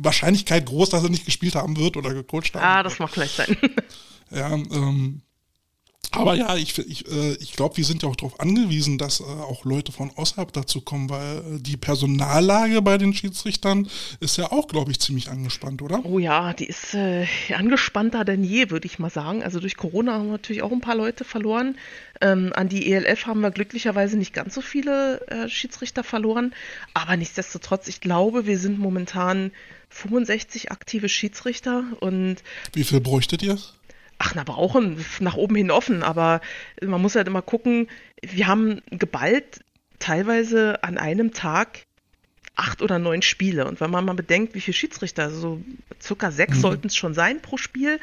[0.00, 3.36] Wahrscheinlichkeit groß, dass er nicht gespielt haben wird oder gecoacht haben Ah, das mag vielleicht
[3.36, 3.56] sein.
[4.30, 5.22] Ja, ähm,
[6.16, 9.24] aber ja, ich, ich, äh, ich glaube, wir sind ja auch darauf angewiesen, dass äh,
[9.24, 13.88] auch Leute von außerhalb dazu kommen, weil äh, die Personallage bei den Schiedsrichtern
[14.20, 16.04] ist ja auch, glaube ich, ziemlich angespannt, oder?
[16.04, 19.42] Oh ja, die ist äh, angespannter denn je, würde ich mal sagen.
[19.42, 21.76] Also durch Corona haben wir natürlich auch ein paar Leute verloren.
[22.20, 26.54] Ähm, an die ELF haben wir glücklicherweise nicht ganz so viele äh, Schiedsrichter verloren.
[26.94, 29.50] Aber nichtsdestotrotz, ich glaube, wir sind momentan
[29.90, 32.36] 65 aktive Schiedsrichter und.
[32.72, 33.58] Wie viel bräuchtet ihr?
[34.18, 36.40] Ach, na, brauchen, nach oben hin offen, aber
[36.82, 37.88] man muss halt immer gucken,
[38.22, 39.60] wir haben geballt
[39.98, 41.86] teilweise an einem Tag
[42.54, 43.66] acht oder neun Spiele.
[43.66, 45.60] Und wenn man mal bedenkt, wie viele Schiedsrichter, also so
[46.00, 46.62] circa sechs mhm.
[46.62, 48.00] sollten es schon sein pro Spiel,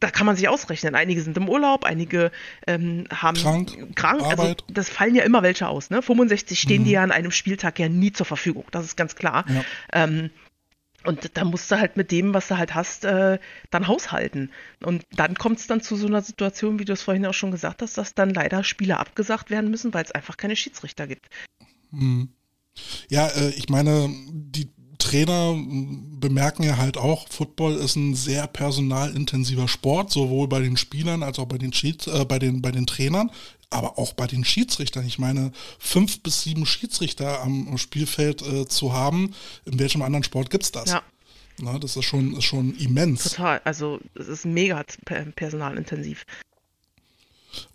[0.00, 0.94] da kann man sich ausrechnen.
[0.94, 2.30] Einige sind im Urlaub, einige
[2.66, 4.22] ähm, haben krank, krank.
[4.22, 5.90] Also das fallen ja immer welche aus.
[5.90, 6.02] Ne?
[6.02, 6.84] 65 stehen mhm.
[6.84, 8.64] die ja an einem Spieltag ja nie zur Verfügung.
[8.70, 9.44] Das ist ganz klar.
[9.48, 9.64] Ja.
[9.92, 10.30] Ähm,
[11.06, 13.38] Und da musst du halt mit dem, was du halt hast, äh,
[13.70, 14.50] dann haushalten.
[14.82, 17.50] Und dann kommt es dann zu so einer Situation, wie du es vorhin auch schon
[17.50, 21.28] gesagt hast, dass dann leider Spiele abgesagt werden müssen, weil es einfach keine Schiedsrichter gibt.
[21.90, 22.28] Hm.
[23.08, 25.54] Ja, äh, ich meine, die Trainer
[26.18, 31.38] bemerken ja halt auch, Football ist ein sehr personalintensiver Sport, sowohl bei den Spielern als
[31.38, 33.30] auch bei den, Schieds äh, bei den, bei den Trainern,
[33.76, 35.06] aber auch bei den Schiedsrichtern.
[35.06, 40.50] Ich meine, fünf bis sieben Schiedsrichter am Spielfeld äh, zu haben, in welchem anderen Sport
[40.50, 40.90] gibt es das?
[40.90, 41.02] Ja.
[41.58, 43.24] Na, das ist schon, ist schon immens.
[43.24, 44.84] Total, also es ist mega
[45.34, 46.26] personalintensiv.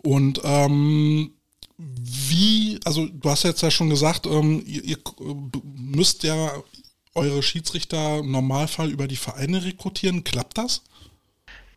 [0.02, 1.32] Und ähm,
[1.78, 4.98] wie, also du hast jetzt ja schon gesagt, ähm, ihr, ihr
[5.64, 6.52] müsst ja
[7.14, 10.22] eure Schiedsrichter im Normalfall über die Vereine rekrutieren.
[10.22, 10.82] Klappt das?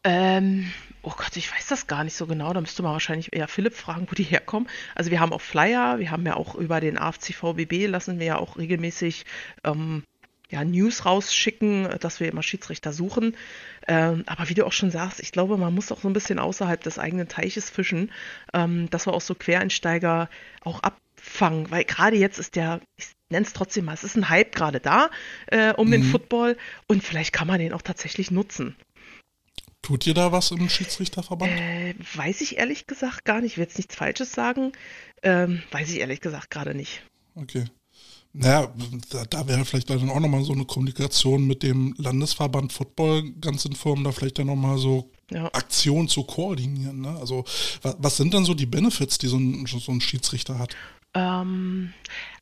[0.05, 2.53] Ähm, oh Gott, ich weiß das gar nicht so genau.
[2.53, 4.69] Da müsste man wahrscheinlich eher Philipp fragen, wo die herkommen.
[4.93, 8.37] Also wir haben auch Flyer, wir haben ja auch über den AFC-VBB lassen wir ja
[8.37, 9.25] auch regelmäßig
[9.63, 10.03] ähm,
[10.51, 13.35] ja, News rausschicken, dass wir immer Schiedsrichter suchen.
[13.87, 16.37] Ähm, aber wie du auch schon sagst, ich glaube, man muss auch so ein bisschen
[16.37, 18.11] außerhalb des eigenen Teiches fischen,
[18.53, 20.29] ähm, dass wir auch so Quereinsteiger
[20.61, 21.71] auch abfangen.
[21.71, 24.79] Weil gerade jetzt ist der, ich nenne es trotzdem mal, es ist ein Hype gerade
[24.79, 25.09] da
[25.47, 25.91] äh, um mhm.
[25.93, 28.75] den Football und vielleicht kann man den auch tatsächlich nutzen.
[29.85, 31.51] Tut ihr da was im Schiedsrichterverband?
[31.51, 33.51] Äh, weiß ich ehrlich gesagt gar nicht.
[33.51, 34.71] Ich will jetzt nichts Falsches sagen.
[35.21, 37.03] Ähm, weiß ich ehrlich gesagt gerade nicht.
[37.35, 37.65] Okay.
[38.33, 38.73] Naja,
[39.11, 43.63] da, da wäre vielleicht dann auch nochmal so eine Kommunikation mit dem Landesverband Football ganz
[43.65, 45.53] in Form, da vielleicht dann nochmal so ja.
[45.53, 47.01] Aktionen zu koordinieren.
[47.01, 47.15] Ne?
[47.19, 47.45] Also
[47.83, 50.75] was, was, sind dann so die Benefits, die so ein, so ein Schiedsrichter hat?
[51.13, 51.93] Ähm,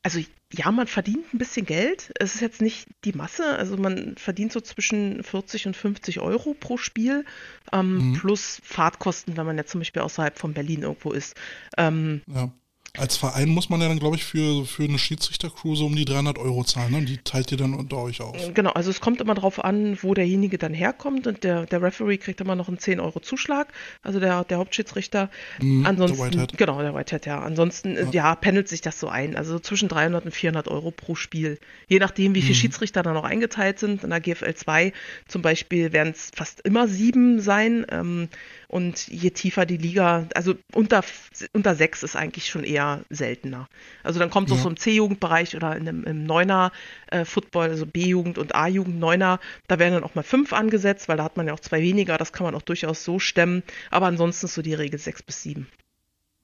[0.02, 0.18] also
[0.56, 2.12] ja, man verdient ein bisschen Geld.
[2.18, 3.56] Es ist jetzt nicht die Masse.
[3.56, 7.24] Also man verdient so zwischen 40 und 50 Euro pro Spiel,
[7.72, 8.12] ähm, mhm.
[8.14, 11.36] plus Fahrtkosten, wenn man jetzt zum Beispiel außerhalb von Berlin irgendwo ist.
[11.76, 12.50] Ähm, ja.
[12.96, 16.04] Als Verein muss man ja dann, glaube ich, für, für eine Schiedsrichtercrew so um die
[16.04, 16.92] 300 Euro zahlen.
[16.92, 17.02] Ne?
[17.02, 18.36] Die teilt ihr dann unter euch auf.
[18.54, 22.18] Genau, also es kommt immer darauf an, wo derjenige dann herkommt und der, der Referee
[22.18, 23.72] kriegt immer noch einen 10 Euro Zuschlag,
[24.04, 25.28] also der, der Hauptschiedsrichter.
[25.60, 26.56] Mhm, Ansonsten, der Whitehead.
[26.56, 27.40] Genau, der Whitehead, ja.
[27.40, 28.10] Ansonsten, ja.
[28.12, 28.34] ja.
[28.36, 29.34] pendelt sich das so ein.
[29.34, 31.58] Also zwischen 300 und 400 Euro pro Spiel.
[31.88, 32.60] Je nachdem, wie viele mhm.
[32.60, 34.04] Schiedsrichter da noch eingeteilt sind.
[34.04, 34.92] In der GFL 2
[35.26, 37.86] zum Beispiel werden es fast immer sieben sein.
[37.90, 38.28] Ähm,
[38.68, 41.04] und je tiefer die Liga, also unter,
[41.52, 43.68] unter sechs ist eigentlich schon eher seltener.
[44.02, 44.62] Also dann kommt es ja.
[44.62, 46.72] so im C-Jugendbereich oder in einem, im Neuner
[47.08, 51.16] äh, Football, also B-Jugend und A-Jugend, Neuner, da werden dann auch mal fünf angesetzt, weil
[51.16, 53.62] da hat man ja auch zwei weniger, das kann man auch durchaus so stemmen.
[53.90, 55.68] Aber ansonsten ist so die Regel sechs bis sieben.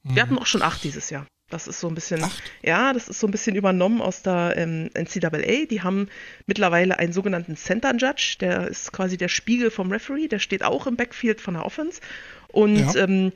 [0.02, 0.14] Mhm.
[0.14, 1.26] Wir hatten auch schon acht dieses Jahr.
[1.50, 2.42] Das ist so ein bisschen, Acht?
[2.62, 5.66] ja, das ist so ein bisschen übernommen aus der ähm, NCAA.
[5.68, 6.08] Die haben
[6.46, 10.86] mittlerweile einen sogenannten Center Judge, der ist quasi der Spiegel vom Referee, der steht auch
[10.86, 12.00] im Backfield von der Offense.
[12.52, 13.32] Und ja, ähm,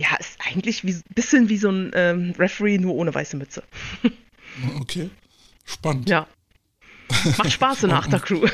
[0.00, 3.62] ja ist eigentlich ein bisschen wie so ein ähm, Referee, nur ohne weiße Mütze.
[4.80, 5.10] okay,
[5.64, 6.08] spannend.
[6.08, 6.26] Ja.
[7.36, 8.48] Macht Spaß in der Achtercrew.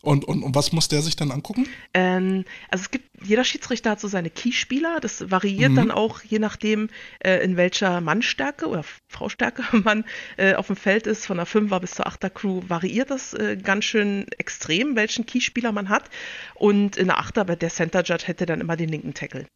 [0.00, 1.68] Und, und, und was muss der sich dann angucken?
[1.94, 4.98] Ähm, also es gibt, jeder Schiedsrichter hat so seine Keyspieler.
[5.00, 5.76] Das variiert mhm.
[5.76, 10.04] dann auch je nachdem, äh, in welcher Mannstärke oder Fraustärke man
[10.36, 11.26] äh, auf dem Feld ist.
[11.26, 15.70] Von der 5er bis zur 8er Crew variiert das äh, ganz schön extrem, welchen Keyspieler
[15.70, 16.10] man hat.
[16.54, 19.46] Und in der 8er, der Center Judge hätte dann immer den linken Tackle.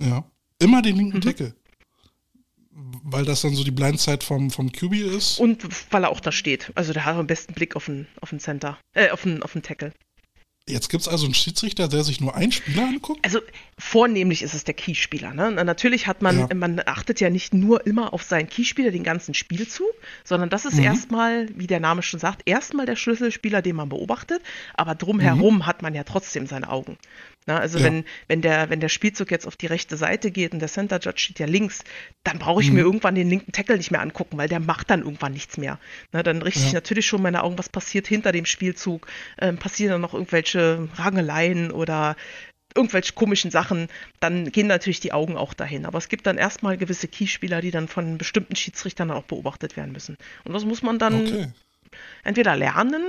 [0.00, 0.24] Ja,
[0.58, 1.22] immer den linken mhm.
[1.22, 1.54] Tackle
[3.04, 5.38] weil das dann so die Blindzeit vom, vom QB ist.
[5.38, 6.72] Und weil er auch da steht.
[6.74, 9.52] Also der hat am besten Blick auf den, auf den Center, äh, auf den, auf
[9.52, 9.92] den Tackle.
[10.68, 13.18] Jetzt gibt es also einen Schiedsrichter, der sich nur einen Spieler anguckt?
[13.24, 13.40] Also
[13.78, 15.34] vornehmlich ist es der Keyspieler.
[15.34, 15.50] Ne?
[15.50, 16.54] Natürlich hat man, ja.
[16.54, 19.90] man achtet ja nicht nur immer auf seinen Keyspieler den ganzen Spielzug,
[20.22, 20.84] sondern das ist mhm.
[20.84, 24.42] erstmal, wie der Name schon sagt, erstmal der Schlüsselspieler, den man beobachtet,
[24.74, 25.66] aber drumherum mhm.
[25.66, 26.98] hat man ja trotzdem seine Augen.
[27.46, 27.84] Na, also ja.
[27.84, 31.00] wenn, wenn, der, wenn der Spielzug jetzt auf die rechte Seite geht und der Center
[31.00, 31.82] Judge steht ja links,
[32.22, 32.74] dann brauche ich mhm.
[32.76, 35.78] mir irgendwann den linken Tackle nicht mehr angucken, weil der macht dann irgendwann nichts mehr.
[36.12, 36.66] Na, dann richte ja.
[36.66, 39.06] ich natürlich schon meine Augen, was passiert hinter dem Spielzug,
[39.40, 42.14] ähm, passieren dann noch irgendwelche Rangeleien oder
[42.74, 43.88] irgendwelche komischen Sachen,
[44.20, 45.86] dann gehen natürlich die Augen auch dahin.
[45.86, 49.92] Aber es gibt dann erstmal gewisse Keyspieler, die dann von bestimmten Schiedsrichtern auch beobachtet werden
[49.92, 50.16] müssen.
[50.44, 51.48] Und das muss man dann okay.
[52.22, 53.02] entweder lernen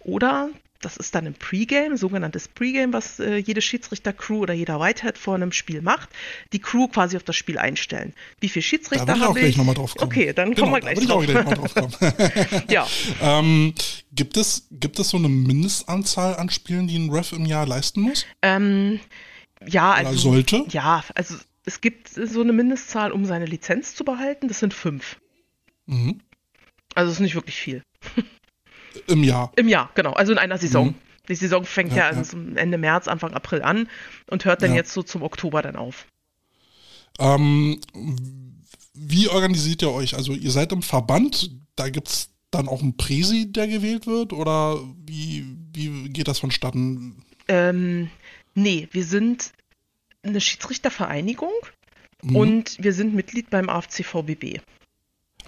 [0.00, 5.18] oder das ist dann ein Pre-Game, sogenanntes Pre-Game, was äh, jede Schiedsrichter-Crew oder jeder Whitehead
[5.18, 6.08] vor einem Spiel macht.
[6.52, 8.12] Die Crew quasi auf das Spiel einstellen.
[8.40, 9.18] Wie viele Schiedsrichter habe ich?
[9.18, 10.12] Da will ich auch gleich nochmal drauf kommen.
[10.12, 11.24] Okay, dann genau, kommen wir gleich drauf.
[11.24, 12.62] Gleich drauf kommen.
[12.68, 12.86] ja.
[13.22, 13.74] Ähm,
[14.12, 18.00] gibt, es, gibt es so eine Mindestanzahl an Spielen, die ein Ref im Jahr leisten
[18.00, 18.26] muss?
[18.42, 19.00] Ähm,
[19.66, 20.10] ja, also.
[20.10, 20.64] Oder sollte?
[20.68, 24.48] Ja, also es gibt so eine Mindestzahl, um seine Lizenz zu behalten.
[24.48, 25.16] Das sind fünf.
[25.86, 26.20] Mhm.
[26.94, 27.82] Also es ist nicht wirklich viel.
[29.06, 29.52] Im Jahr.
[29.56, 30.12] Im Jahr, genau.
[30.12, 30.88] Also in einer Saison.
[30.88, 30.94] Mhm.
[31.28, 33.88] Die Saison fängt ja, ja, ja, Ende März, Anfang April an
[34.30, 34.76] und hört dann ja.
[34.76, 36.06] jetzt so zum Oktober dann auf.
[37.18, 37.80] Ähm,
[38.94, 40.14] wie organisiert ihr euch?
[40.14, 44.32] Also ihr seid im Verband, da gibt es dann auch ein Präsi, der gewählt wird?
[44.32, 47.22] Oder wie, wie geht das vonstatten?
[47.48, 48.10] Ähm,
[48.54, 49.52] nee, wir sind
[50.22, 51.52] eine Schiedsrichtervereinigung
[52.22, 52.36] mhm.
[52.36, 54.60] und wir sind Mitglied beim AFC-VBB.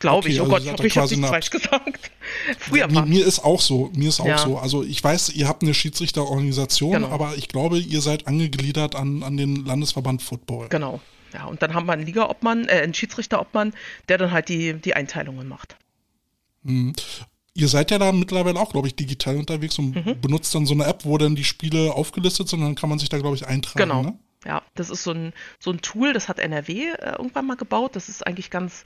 [0.00, 0.40] Glaube okay, ich.
[0.40, 2.10] Oh also Gott, ich hoffe, ich habe nichts falsch gesagt.
[2.58, 3.90] Früher mir, mir, ist auch so.
[3.94, 4.38] Mir ist auch ja.
[4.38, 4.58] so.
[4.58, 7.08] Also ich weiß, ihr habt eine Schiedsrichterorganisation, genau.
[7.08, 10.68] aber ich glaube, ihr seid angegliedert an, an den Landesverband Football.
[10.68, 11.00] Genau.
[11.34, 13.74] Ja, und dann haben wir einen Ligaobmann, äh, einen Schiedsrichterobmann,
[14.08, 15.76] der dann halt die, die Einteilungen macht.
[16.62, 16.94] Mhm.
[17.54, 20.20] Ihr seid ja da mittlerweile auch, glaube ich, digital unterwegs und mhm.
[20.20, 22.98] benutzt dann so eine App, wo dann die Spiele aufgelistet sind und dann kann man
[22.98, 23.78] sich da, glaube ich, eintragen.
[23.78, 24.02] Genau.
[24.02, 24.18] Ne?
[24.44, 27.96] Ja, das ist so ein, so ein Tool, das hat NRW äh, irgendwann mal gebaut.
[27.96, 28.84] Das ist eigentlich ganz,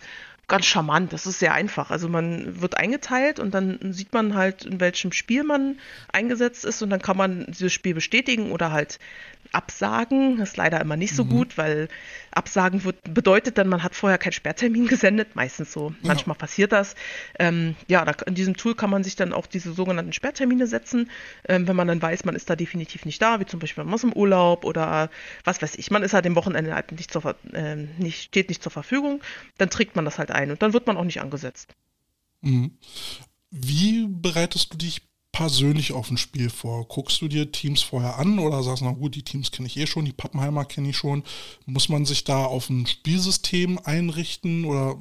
[0.52, 1.14] ganz charmant.
[1.14, 1.90] Das ist sehr einfach.
[1.90, 5.78] Also man wird eingeteilt und dann sieht man halt, in welchem Spiel man
[6.12, 8.98] eingesetzt ist und dann kann man dieses Spiel bestätigen oder halt
[9.52, 10.38] absagen.
[10.38, 11.28] Das ist leider immer nicht so mhm.
[11.28, 11.88] gut, weil
[12.30, 15.34] absagen wird, bedeutet dann, man hat vorher keinen Sperrtermin gesendet.
[15.34, 15.90] Meistens so.
[16.02, 16.08] Ja.
[16.08, 16.94] Manchmal passiert das.
[17.38, 21.10] Ähm, ja, da, in diesem Tool kann man sich dann auch diese sogenannten Sperrtermine setzen,
[21.48, 23.94] ähm, wenn man dann weiß, man ist da definitiv nicht da, wie zum Beispiel man
[23.94, 25.10] ist im Urlaub oder
[25.44, 25.90] was weiß ich.
[25.90, 29.22] Man ist halt dem Wochenende halt nicht, zur, äh, nicht steht nicht zur Verfügung.
[29.58, 31.74] Dann trägt man das halt ein und dann wird man auch nicht angesetzt.
[32.40, 32.78] Mhm.
[33.50, 36.86] Wie bereitest du dich persönlich auf ein Spiel vor?
[36.86, 39.76] Guckst du dir Teams vorher an oder sagst du, na gut, die Teams kenne ich
[39.76, 41.24] eh schon, die Pappenheimer kenne ich schon.
[41.66, 44.98] Muss man sich da auf ein Spielsystem einrichten oder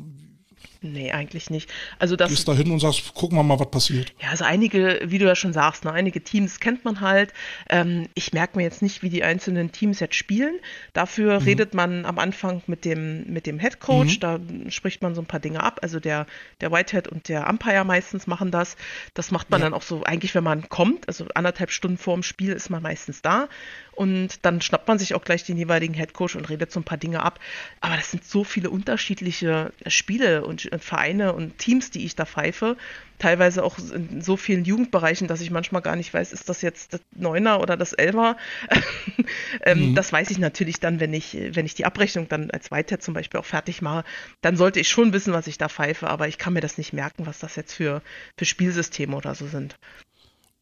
[0.84, 1.70] Nee, eigentlich nicht.
[2.00, 4.14] Also das, Gehst da hin und sagst, gucken wir mal, was passiert.
[4.20, 7.34] Ja, also einige, wie du ja schon sagst, ne, einige Teams kennt man halt.
[7.70, 10.56] Ähm, ich merke mir jetzt nicht, wie die einzelnen Teams jetzt spielen.
[10.94, 11.46] Dafür mhm.
[11.46, 14.20] redet man am Anfang mit dem, mit dem Head Coach, mhm.
[14.22, 15.82] da spricht man so ein paar Dinge ab.
[15.84, 16.26] Also der,
[16.62, 18.76] der Whitehead und der Umpire meistens machen das.
[19.14, 19.68] Das macht man ja.
[19.68, 22.82] dann auch so, eigentlich, wenn man kommt, also anderthalb Stunden vor dem Spiel ist man
[22.82, 23.50] meistens da
[23.94, 26.98] und dann schnappt man sich auch gleich den jeweiligen Headcoach und redet so ein paar
[26.98, 27.40] Dinge ab.
[27.82, 32.78] Aber das sind so viele unterschiedliche Spiele und Vereine und Teams, die ich da pfeife.
[33.20, 36.94] Teilweise auch in so vielen Jugendbereichen, dass ich manchmal gar nicht weiß, ist das jetzt
[36.94, 38.38] das Neuner oder das Elfer?
[39.66, 39.96] ähm, mhm.
[39.96, 43.14] Das weiß ich natürlich dann, wenn ich, wenn ich die Abrechnung dann als Weiter zum
[43.14, 44.04] Beispiel auch fertig mache.
[44.42, 46.94] Dann sollte ich schon wissen, was ich da pfeife, aber ich kann mir das nicht
[46.94, 48.02] merken, was das jetzt für,
[48.38, 49.76] für Spielsysteme oder so sind.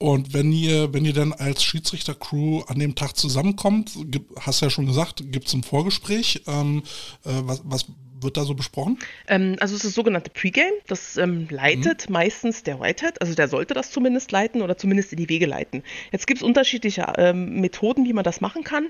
[0.02, 3.98] Und wenn ihr, wenn ihr dann als Schiedsrichter-Crew an dem Tag zusammenkommt,
[4.40, 6.44] hast du ja schon gesagt, gibt es ein Vorgespräch.
[6.48, 6.84] Ähm,
[7.26, 7.86] äh, was, was
[8.22, 9.00] wird da so besprochen?
[9.28, 10.74] Ähm, also es ist das sogenannte Pre-Game.
[10.88, 12.14] Das ähm, leitet mhm.
[12.14, 15.84] meistens der Whitehead, also der sollte das zumindest leiten oder zumindest in die Wege leiten.
[16.12, 18.88] Jetzt gibt es unterschiedliche ähm, Methoden, wie man das machen kann.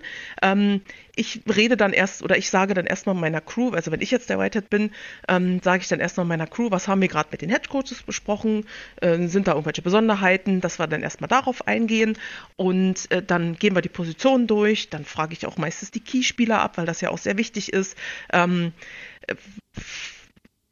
[1.20, 4.30] Ich rede dann erst oder ich sage dann erstmal meiner Crew, also wenn ich jetzt
[4.30, 4.92] der Whitehead bin,
[5.28, 8.66] ähm, sage ich dann erstmal meiner Crew, was haben wir gerade mit den Headcoaches besprochen,
[9.02, 12.18] äh, sind da irgendwelche Besonderheiten, dass wir dann erstmal darauf eingehen
[12.56, 16.62] und äh, dann gehen wir die Positionen durch, dann frage ich auch meistens die Keyspieler
[16.62, 17.98] ab, weil das ja auch sehr wichtig ist.
[18.32, 18.72] Ähm,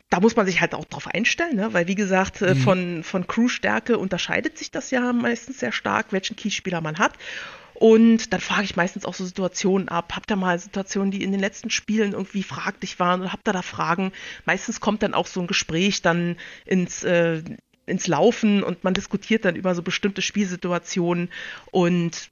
[0.10, 1.74] da muss man sich halt auch drauf einstellen, ne?
[1.74, 2.60] weil wie gesagt, äh, mhm.
[2.60, 7.14] von, von Crew-Stärke unterscheidet sich das ja meistens sehr stark, welchen Keyspieler man hat.
[7.80, 10.16] Und dann frage ich meistens auch so Situationen ab.
[10.16, 13.54] Habt ihr mal Situationen, die in den letzten Spielen irgendwie fraglich waren oder habt ihr
[13.54, 14.14] da Fragen?
[14.46, 17.44] Meistens kommt dann auch so ein Gespräch dann ins, äh,
[17.86, 21.30] ins Laufen und man diskutiert dann über so bestimmte Spielsituationen
[21.70, 22.32] und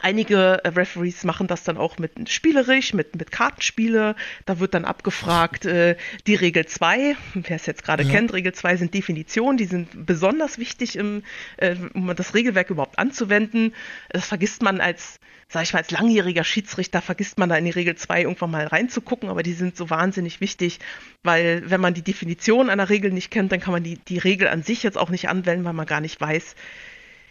[0.00, 4.16] Einige äh, Referees machen das dann auch mit spielerisch, mit, mit Kartenspiele.
[4.46, 8.10] Da wird dann abgefragt, äh, die Regel 2, wer es jetzt gerade ja.
[8.10, 11.22] kennt, Regel 2 sind Definitionen, die sind besonders wichtig, im,
[11.58, 13.74] äh, um das Regelwerk überhaupt anzuwenden.
[14.08, 17.70] Das vergisst man als, sag ich mal, als langjähriger Schiedsrichter, vergisst man da in die
[17.70, 20.78] Regel 2 irgendwann mal reinzugucken, aber die sind so wahnsinnig wichtig,
[21.22, 24.48] weil wenn man die Definition einer Regel nicht kennt, dann kann man die, die Regel
[24.48, 26.54] an sich jetzt auch nicht anwenden, weil man gar nicht weiß,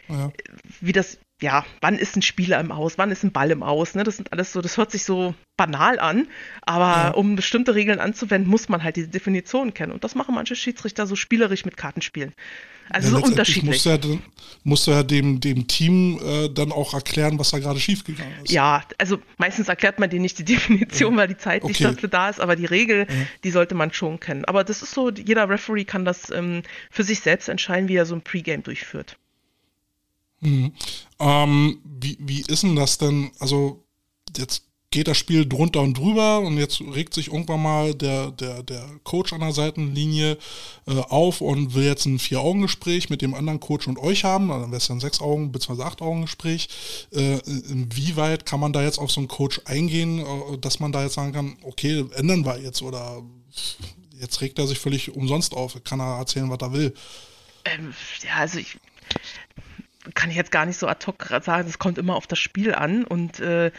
[0.10, 0.32] ja.
[0.80, 3.96] wie das ja, wann ist ein Spieler im Aus, wann ist ein Ball im Aus,
[3.96, 4.04] ne?
[4.04, 6.28] Das sind alles so, das hört sich so banal an,
[6.62, 7.10] aber ja.
[7.12, 9.92] um bestimmte Regeln anzuwenden, muss man halt diese Definition kennen.
[9.92, 12.34] Und das machen manche Schiedsrichter so spielerisch mit Kartenspielen.
[12.90, 13.64] Also ja, so unterschiedlich.
[13.64, 14.20] Musst du ja,
[14.64, 18.52] musst du ja dem, dem Team äh, dann auch erklären, was da gerade schiefgegangen ist.
[18.52, 21.20] Ja, also meistens erklärt man dir nicht die Definition, ja.
[21.20, 21.70] weil die Zeit okay.
[21.70, 23.08] nicht dafür da ist, aber die Regel,
[23.44, 24.46] die sollte man schon kennen.
[24.46, 28.06] Aber das ist so, jeder Referee kann das ähm, für sich selbst entscheiden, wie er
[28.06, 29.18] so ein Pre-Game durchführt.
[30.42, 30.74] Mhm.
[31.20, 33.32] Ähm, wie, wie ist denn das denn?
[33.40, 33.84] Also
[34.38, 38.62] jetzt geht das Spiel drunter und drüber und jetzt regt sich irgendwann mal der, der,
[38.62, 40.38] der Coach an der Seitenlinie
[40.86, 44.70] äh, auf und will jetzt ein Vier-Augen-Gespräch mit dem anderen Coach und euch haben, dann
[44.70, 45.84] wäre es ja ein Sechs-Augen- bzw.
[45.84, 46.68] Acht-Augen-Gespräch.
[47.14, 47.38] Äh,
[47.70, 51.14] inwieweit kann man da jetzt auf so einen Coach eingehen, äh, dass man da jetzt
[51.14, 53.24] sagen kann, okay, ändern wir jetzt oder
[54.20, 56.94] jetzt regt er sich völlig umsonst auf, kann er erzählen, was er will.
[57.64, 58.78] Ähm, ja, also ich
[60.14, 62.74] kann ich jetzt gar nicht so ad hoc sagen, es kommt immer auf das Spiel
[62.74, 63.72] an und äh,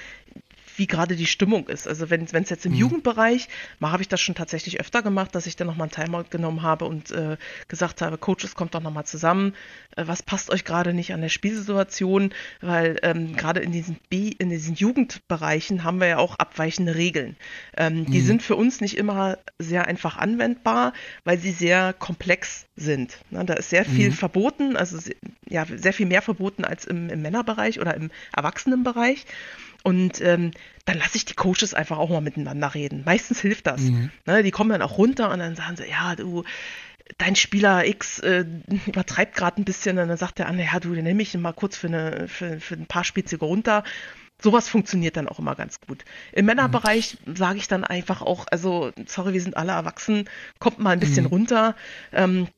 [0.77, 1.87] wie gerade die Stimmung ist.
[1.89, 2.79] Also wenn es jetzt im mhm.
[2.79, 3.49] Jugendbereich,
[3.79, 6.62] mal habe ich das schon tatsächlich öfter gemacht, dass ich dann nochmal einen Timeout genommen
[6.62, 7.37] habe und äh,
[7.68, 9.55] gesagt habe, Coaches, kommt doch nochmal zusammen,
[9.97, 14.29] äh, was passt euch gerade nicht an der Spielsituation, weil ähm, gerade in diesen B,
[14.29, 17.37] in diesen Jugendbereichen haben wir ja auch abweichende Regeln.
[17.77, 18.27] Ähm, die mhm.
[18.27, 20.93] sind für uns nicht immer sehr einfach anwendbar,
[21.25, 23.18] weil sie sehr komplex sind.
[23.31, 24.14] Na, da ist sehr viel mhm.
[24.14, 24.99] verboten, also
[25.49, 29.27] ja, sehr viel mehr verboten als im, im Männerbereich oder im Erwachsenenbereich.
[29.85, 30.53] Und ähm,
[30.85, 33.03] dann lasse ich die Coaches einfach auch mal miteinander reden.
[33.05, 33.80] Meistens hilft das.
[33.80, 34.11] Mhm.
[34.26, 36.45] Ne, die kommen dann auch runter und dann sagen sie, ja, du,
[37.18, 38.45] dein Spieler X äh,
[38.87, 39.99] übertreibt gerade ein bisschen.
[39.99, 42.61] Und dann sagt der andere, ja, du, den nehme ich mal kurz für, eine, für,
[42.61, 43.85] für ein paar Spielzüge runter.
[44.41, 46.05] Sowas funktioniert dann auch immer ganz gut.
[46.33, 47.37] Im Männerbereich mhm.
[47.37, 50.28] sage ich dann einfach auch, also, sorry, wir sind alle erwachsen,
[50.59, 51.30] kommt mal ein bisschen mhm.
[51.30, 51.76] runter.
[52.12, 52.49] Ähm,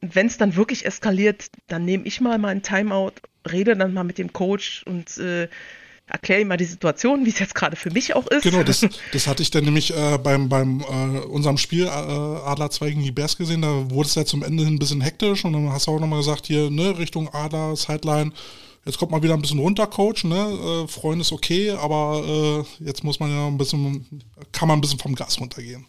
[0.00, 3.14] Wenn es dann wirklich eskaliert, dann nehme ich mal meinen Timeout,
[3.50, 5.48] rede dann mal mit dem Coach und äh,
[6.06, 8.42] erkläre ihm mal die Situation, wie es jetzt gerade für mich auch ist.
[8.42, 12.70] Genau, das, das hatte ich dann nämlich äh, beim, beim äh, unserem Spiel äh, Adler
[12.70, 15.44] 2 gegen die Bears gesehen, da wurde es ja zum Ende hin ein bisschen hektisch
[15.44, 18.32] und dann hast du auch nochmal gesagt, hier, ne, Richtung Adler, Sideline,
[18.84, 22.84] jetzt kommt mal wieder ein bisschen runter, Coach, ne, äh, Freund ist okay, aber äh,
[22.84, 24.06] jetzt muss man ja ein bisschen,
[24.52, 25.86] kann man ein bisschen vom Gas runtergehen.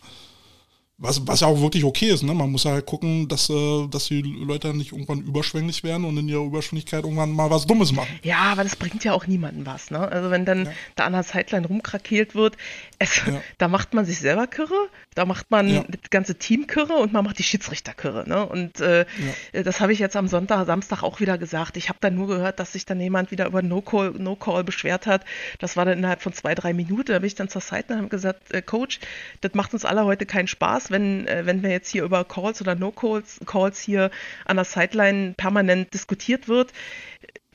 [0.99, 2.33] Was, was ja auch wirklich okay ist, ne?
[2.33, 6.27] Man muss halt gucken, dass, äh, dass die Leute nicht irgendwann überschwänglich werden und in
[6.27, 8.09] ihrer Überschwänglichkeit irgendwann mal was Dummes machen.
[8.23, 9.99] Ja, aber das bringt ja auch niemandem was, ne?
[9.99, 10.71] Also wenn dann ja.
[10.95, 12.57] da an der Sideline rumkrakeelt wird,
[12.97, 13.39] es, ja.
[13.59, 15.83] da macht man sich selber Kürre, da macht man ja.
[15.87, 18.43] das ganze Team Kürre und man macht die Schiedsrichter Kürre, ne?
[18.47, 19.05] Und äh,
[19.53, 21.77] das habe ich jetzt am Sonntag, Samstag auch wieder gesagt.
[21.77, 25.05] Ich habe dann nur gehört, dass sich dann jemand wieder über No-Call no -Call beschwert
[25.05, 25.25] hat.
[25.59, 27.11] Das war dann innerhalb von zwei, drei Minuten.
[27.11, 28.99] Da bin ich dann zur Sideline und habe gesagt, äh, Coach,
[29.41, 32.61] das macht uns alle heute keinen Spaß wenn, äh, wenn wir jetzt hier über Calls
[32.61, 34.11] oder No-Calls Calls hier
[34.45, 36.73] an der Sideline permanent diskutiert wird.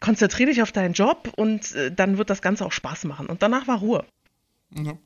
[0.01, 3.26] Konzentriere dich auf deinen Job und äh, dann wird das Ganze auch Spaß machen.
[3.26, 4.05] Und danach war Ruhe.
[4.74, 4.99] Ja.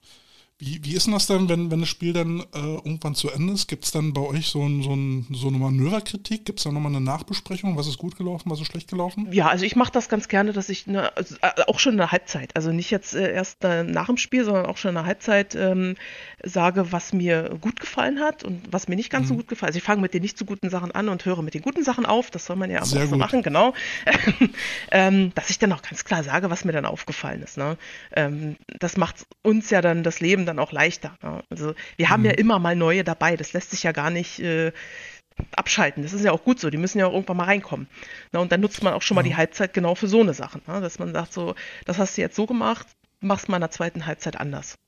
[0.58, 3.52] Wie, wie ist denn das denn, wenn, wenn das Spiel dann äh, irgendwann zu Ende
[3.52, 3.68] ist?
[3.68, 6.46] Gibt es dann bei euch so, ein, so, ein, so eine Manöverkritik?
[6.46, 7.76] Gibt es da nochmal eine Nachbesprechung?
[7.76, 9.30] Was ist gut gelaufen, was ist schlecht gelaufen?
[9.32, 11.98] Ja, also ich mache das ganz gerne, dass ich eine, also, äh, auch schon in
[11.98, 14.94] der Halbzeit, also nicht jetzt äh, erst äh, nach dem Spiel, sondern auch schon in
[14.94, 15.94] der Halbzeit ähm,
[16.42, 19.28] sage, was mir gut gefallen hat und was mir nicht ganz mhm.
[19.28, 19.74] so gut gefallen hat.
[19.74, 21.84] Also ich fange mit den nicht so guten Sachen an und höre mit den guten
[21.84, 22.30] Sachen auf.
[22.30, 23.74] Das soll man ja auch so machen, genau.
[24.90, 27.58] ähm, dass ich dann auch ganz klar sage, was mir dann aufgefallen ist.
[27.58, 27.76] Ne?
[28.14, 31.16] Ähm, das macht uns ja dann das Leben dann auch leichter.
[31.22, 31.42] Ne?
[31.50, 32.26] Also wir haben mhm.
[32.26, 33.36] ja immer mal neue dabei.
[33.36, 34.72] Das lässt sich ja gar nicht äh,
[35.54, 36.02] abschalten.
[36.02, 36.70] Das ist ja auch gut so.
[36.70, 37.88] Die müssen ja auch irgendwann mal reinkommen.
[38.32, 38.40] Ne?
[38.40, 40.60] Und dann nutzt man auch schon mal die Halbzeit genau für so eine Sache.
[40.66, 40.80] Ne?
[40.80, 42.86] Dass man sagt so, das hast du jetzt so gemacht,
[43.20, 44.78] machst mal in der zweiten Halbzeit anders.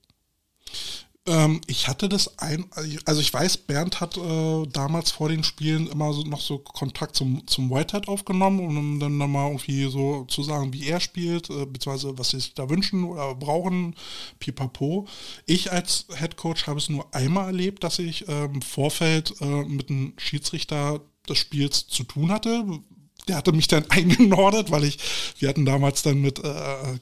[1.29, 2.65] Ähm, ich hatte das ein,
[3.05, 7.15] also ich weiß, Bernd hat äh, damals vor den Spielen immer so, noch so Kontakt
[7.15, 11.67] zum, zum Whitehead aufgenommen, um dann nochmal irgendwie so zu sagen, wie er spielt, äh,
[11.67, 13.95] beziehungsweise was sie sich da wünschen oder brauchen,
[14.39, 15.07] pipapo.
[15.45, 19.63] Ich als Head Coach habe es nur einmal erlebt, dass ich äh, im Vorfeld äh,
[19.65, 22.65] mit einem Schiedsrichter des Spiels zu tun hatte,
[23.29, 24.97] der hatte mich dann eingenordet, weil ich,
[25.37, 26.53] wir hatten damals dann mit äh,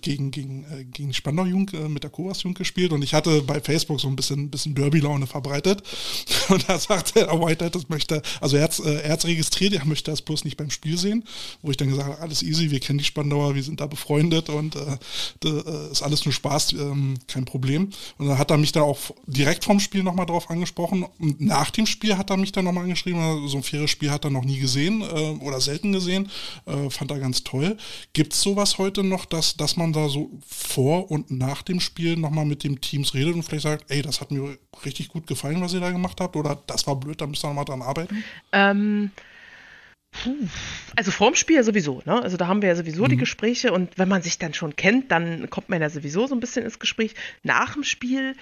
[0.02, 3.42] gegen, gegen, äh, gegen Spandau Jung, äh, mit der Kovas Jung gespielt und ich hatte
[3.42, 5.82] bei Facebook so ein bisschen, bisschen Derby-Laune verbreitet.
[6.50, 10.12] Und da sagte der Whitehead, das möchte, also er hat äh, es registriert, er möchte
[10.12, 11.24] das bloß nicht beim Spiel sehen,
[11.62, 14.50] wo ich dann gesagt habe, alles easy, wir kennen die Spandauer, wir sind da befreundet
[14.50, 14.98] und äh,
[15.42, 17.90] das äh, ist alles nur Spaß, ähm, kein Problem.
[18.18, 21.70] Und dann hat er mich dann auch direkt vom Spiel nochmal drauf angesprochen und nach
[21.72, 24.46] dem Spiel hat er mich dann nochmal angeschrieben, so ein faires Spiel hat er noch
[24.46, 26.32] nie gesehen äh, oder selten gesehen gesehen,
[26.66, 27.78] äh, fand er ganz toll.
[28.14, 32.18] Gibt es sowas heute noch, dass, dass man da so vor und nach dem Spiel
[32.18, 35.62] nochmal mit dem Teams redet und vielleicht sagt, ey, das hat mir richtig gut gefallen,
[35.62, 38.24] was ihr da gemacht habt oder das war blöd, da müsst ihr nochmal dran arbeiten?
[38.52, 39.12] Ähm,
[40.96, 42.22] also vorm Spiel sowieso, ne?
[42.24, 43.10] Also da haben wir ja sowieso mhm.
[43.10, 46.36] die Gespräche und wenn man sich dann schon kennt, dann kommt man ja sowieso so
[46.36, 47.14] ein bisschen ins Gespräch.
[47.44, 48.36] Nach dem Spiel,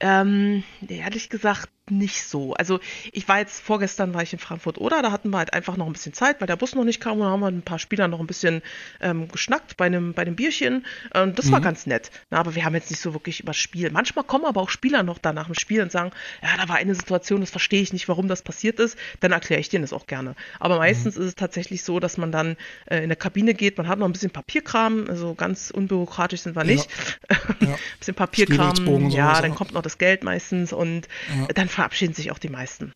[0.00, 2.54] ähm, ehrlich gesagt, nicht so.
[2.54, 2.80] Also
[3.12, 5.86] ich war jetzt vorgestern war ich in Frankfurt oder da hatten wir halt einfach noch
[5.86, 7.78] ein bisschen Zeit, weil der Bus noch nicht kam und da haben wir ein paar
[7.78, 8.62] Spieler noch ein bisschen
[9.00, 10.86] ähm, geschnackt bei einem bei einem Bierchen.
[11.14, 11.52] Ähm, das mhm.
[11.52, 12.10] war ganz nett.
[12.30, 13.90] Na, aber wir haben jetzt nicht so wirklich über Spiel.
[13.90, 16.10] Manchmal kommen aber auch Spieler noch da nach dem Spiel und sagen,
[16.42, 18.98] ja, da war eine Situation, das verstehe ich nicht, warum das passiert ist.
[19.20, 20.34] Dann erkläre ich denen das auch gerne.
[20.60, 20.80] Aber mhm.
[20.80, 21.22] meistens mhm.
[21.22, 24.06] ist es tatsächlich so, dass man dann äh, in der Kabine geht, man hat noch
[24.06, 26.88] ein bisschen Papierkram, also ganz unbürokratisch sind wir nicht.
[27.30, 27.36] Ja.
[27.60, 27.76] Ja.
[27.98, 31.08] bisschen Papierkram, ja, dann kommt noch das Geld meistens und
[31.38, 31.46] ja.
[31.54, 32.92] dann verabschieden sich auch die meisten.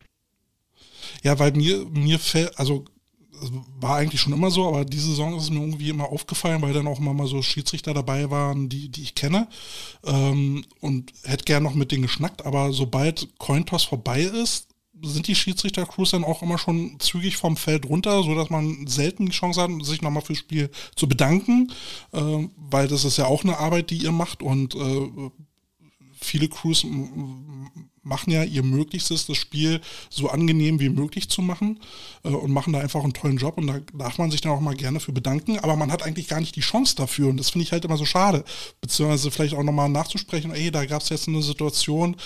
[1.23, 2.85] Ja, weil mir, mir fällt, also
[3.79, 6.73] war eigentlich schon immer so, aber diese Saison ist es mir irgendwie immer aufgefallen, weil
[6.73, 9.47] dann auch immer mal so Schiedsrichter dabei waren, die, die ich kenne
[10.05, 14.67] ähm, und hätte gern noch mit denen geschnackt, aber sobald Cointoss vorbei ist,
[15.01, 19.31] sind die Schiedsrichter-Crews dann auch immer schon zügig vom Feld runter, sodass man selten die
[19.33, 21.71] Chance hat, sich nochmal fürs Spiel zu bedanken,
[22.13, 25.31] äh, weil das ist ja auch eine Arbeit, die ihr macht und äh,
[26.23, 26.85] viele Crews
[28.03, 31.79] machen ja ihr Möglichstes, das Spiel so angenehm wie möglich zu machen
[32.23, 34.59] äh, und machen da einfach einen tollen Job und da darf man sich dann auch
[34.59, 37.49] mal gerne für bedanken, aber man hat eigentlich gar nicht die Chance dafür und das
[37.49, 38.43] finde ich halt immer so schade,
[38.81, 42.17] beziehungsweise vielleicht auch nochmal nachzusprechen, ey, da gab es jetzt eine Situation,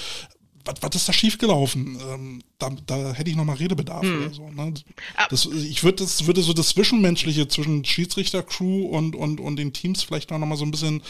[0.67, 1.97] was, ist da schiefgelaufen?
[2.11, 4.17] Ähm, da, da hätte ich nochmal Redebedarf hm.
[4.17, 4.49] oder so.
[4.49, 4.73] Ne?
[5.15, 5.27] Ah.
[5.29, 9.73] Das, ich würde das würde so das Zwischenmenschliche zwischen Schiedsrichter, Crew und, und, und den
[9.73, 11.01] Teams vielleicht noch mal so ein bisschen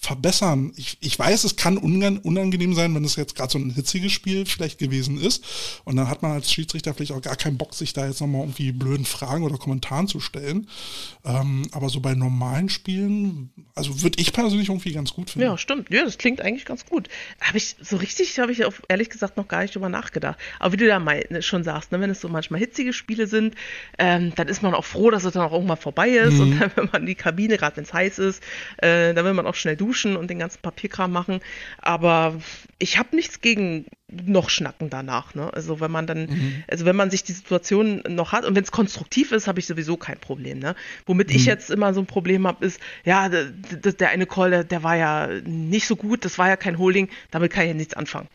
[0.00, 0.72] verbessern.
[0.76, 4.46] Ich, ich weiß, es kann unangenehm sein, wenn es jetzt gerade so ein hitziges Spiel
[4.46, 5.44] vielleicht gewesen ist.
[5.84, 8.42] Und dann hat man als Schiedsrichter vielleicht auch gar keinen Bock, sich da jetzt nochmal
[8.42, 10.68] irgendwie blöden Fragen oder Kommentaren zu stellen.
[11.24, 15.48] Ähm, aber so bei normalen Spielen, also würde ich persönlich irgendwie ganz gut finden.
[15.48, 15.90] Ja, stimmt.
[15.90, 17.08] Ja, das klingt eigentlich ganz gut.
[17.40, 20.38] Habe ich so richtig, habe ich auf, ehrlich gesagt noch gar nicht drüber nachgedacht.
[20.58, 23.26] Aber wie du ja mal ne, schon sagst, ne, wenn es so manchmal hitzige Spiele
[23.26, 23.54] sind,
[23.98, 26.34] ähm, dann ist man auch froh, dass es dann auch irgendwann vorbei ist.
[26.34, 26.40] Mhm.
[26.40, 28.42] Und dann, wenn man in die Kabine, gerade wenn es heiß ist,
[28.78, 31.40] äh, dann will man auch schnell duschen duschen und den ganzen Papierkram machen.
[31.78, 32.40] Aber
[32.78, 35.34] ich habe nichts gegen noch schnacken danach.
[35.34, 35.52] Ne?
[35.52, 36.64] Also wenn man dann, mhm.
[36.68, 39.66] also wenn man sich die Situation noch hat und wenn es konstruktiv ist, habe ich
[39.66, 40.58] sowieso kein Problem.
[40.58, 40.74] Ne?
[41.06, 41.36] Womit mhm.
[41.36, 44.82] ich jetzt immer so ein Problem habe, ist, ja, der, der eine Call, der, der,
[44.82, 47.94] war ja nicht so gut, das war ja kein Holding, damit kann ich ja nichts
[47.94, 48.28] anfangen.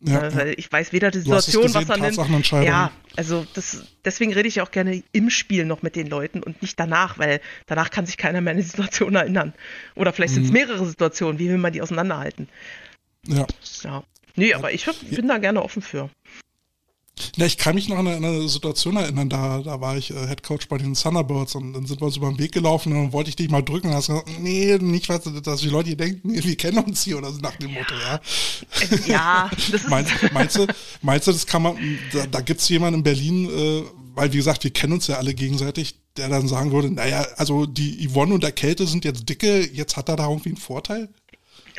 [0.00, 0.46] Ja, also ja.
[0.56, 2.50] Ich weiß weder die Situation, gesehen, was man nimmt.
[2.64, 6.62] Ja, also das, deswegen rede ich auch gerne im Spiel noch mit den Leuten und
[6.62, 9.54] nicht danach, weil danach kann sich keiner mehr an die Situation erinnern.
[9.96, 10.54] Oder vielleicht sind es mhm.
[10.54, 12.48] mehrere Situationen, wie will man die auseinanderhalten?
[13.26, 13.46] Ja.
[13.82, 14.04] Ja.
[14.36, 16.10] Nee, aber ich bin da gerne offen für.
[17.36, 20.42] Ja, ich kann mich noch an eine, Situation erinnern, da, da war ich äh, Head
[20.42, 23.12] Coach bei den Thunderbirds und dann sind wir uns über den Weg gelaufen und dann
[23.12, 25.96] wollte ich dich mal drücken und hast gesagt, nee, nicht, was, dass die Leute hier
[25.96, 28.20] denken, wir kennen uns hier oder so nach dem Motto, ja.
[29.06, 30.66] Ja, das meinst, meinst, du,
[31.02, 31.76] meinst du, das kann man,
[32.12, 33.82] da, da gibt es jemanden in Berlin, äh,
[34.14, 37.66] weil wie gesagt, wir kennen uns ja alle gegenseitig, der dann sagen würde, naja, also
[37.66, 41.08] die Yvonne und der Kälte sind jetzt dicke, jetzt hat er da irgendwie einen Vorteil?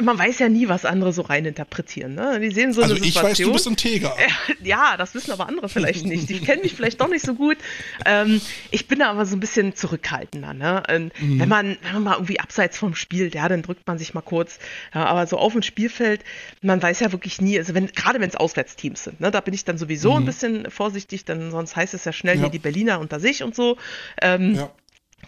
[0.02, 2.16] Man weiß ja nie, was andere so reininterpretieren.
[2.16, 2.40] Ne?
[2.40, 3.32] Die sehen so also eine Situation.
[3.32, 4.16] ich weiß, du bist integer.
[4.64, 6.30] Ja, das wissen aber andere vielleicht nicht.
[6.30, 7.58] Die kennen mich vielleicht doch nicht so gut.
[8.06, 8.42] Ähm,
[8.72, 10.54] ich bin da aber so ein bisschen zurückhaltender.
[10.54, 10.84] Ne?
[11.20, 11.40] Mhm.
[11.40, 14.22] Wenn, man, wenn man mal irgendwie abseits vom Spiel, ja, dann drückt man sich mal
[14.22, 14.60] kurz.
[14.94, 16.24] Ja, aber so auf dem Spielfeld,
[16.62, 19.54] man weiß ja wirklich nie, also wenn, gerade wenn es Auswärtsteams sind, ne, da bin
[19.54, 20.18] ich dann sowieso mhm.
[20.18, 22.42] ein bisschen vorsichtig, denn sonst heißt es ja schnell ja.
[22.42, 23.78] hier die Berliner unter sich und so.
[24.22, 24.72] Ähm, ja.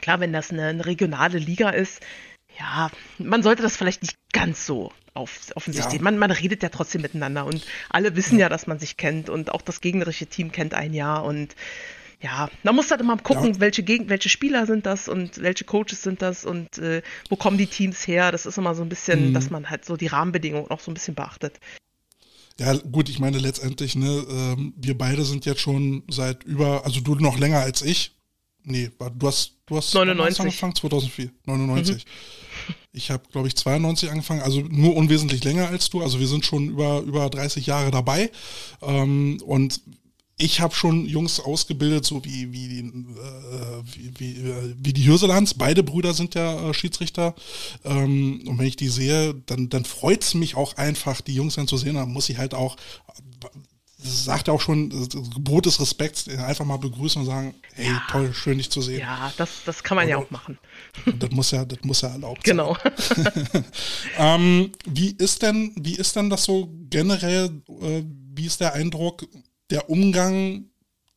[0.02, 2.02] Klar, wenn das eine, eine regionale Liga ist,
[2.62, 6.00] ja, man sollte das vielleicht nicht ganz so auf, offensichtlich.
[6.00, 6.04] Ja.
[6.04, 8.50] Man, man redet ja trotzdem miteinander und alle wissen ja.
[8.50, 11.56] dass man sich kennt und auch das gegnerische Team kennt ein Jahr und
[12.22, 13.60] ja, man muss halt immer gucken, ja.
[13.60, 17.58] welche, Geg welche Spieler sind das und welche Coaches sind das und äh, wo kommen
[17.58, 18.32] die Teams her.
[18.32, 19.34] Das ist immer so ein bisschen, mhm.
[19.34, 21.60] dass man halt so die Rahmenbedingungen auch so ein bisschen beachtet.
[22.60, 27.02] Ja, gut, ich meine letztendlich, ne, ähm, wir beide sind jetzt schon seit über, also
[27.02, 28.16] du noch länger als ich.
[28.64, 30.42] Nee, du hast, du hast 99.
[30.42, 32.06] angefangen, 2004, 99.
[32.06, 32.12] Mhm.
[32.94, 36.02] Ich habe, glaube ich, 92 angefangen, also nur unwesentlich länger als du.
[36.02, 38.32] Also wir sind schon über, über 30 Jahre dabei.
[38.82, 39.82] Ähm, und
[40.38, 42.92] ich habe schon Jungs ausgebildet, so wie, wie, äh,
[43.94, 45.54] wie, wie, äh, wie, die Hirselands.
[45.54, 47.36] Beide Brüder sind ja äh, Schiedsrichter.
[47.86, 51.56] Ähm, und wenn ich die sehe, dann, dann freut es mich auch einfach, die Jungs
[51.56, 51.94] dann zu sehen.
[51.96, 52.76] Dann muss ich halt auch
[54.04, 58.04] sagt auch schon, das Gebot des Respekts, einfach mal begrüßen und sagen, hey, ja.
[58.10, 59.00] toll, schön dich zu sehen.
[59.00, 60.58] Ja, das, das kann man Aber, ja auch machen.
[61.20, 62.76] Das muss ja, das muss ja erlaubt genau.
[62.84, 63.24] sein.
[63.52, 63.66] Genau.
[64.18, 69.28] ähm, wie ist denn, wie ist denn das so generell, äh, wie ist der Eindruck,
[69.70, 70.66] der Umgang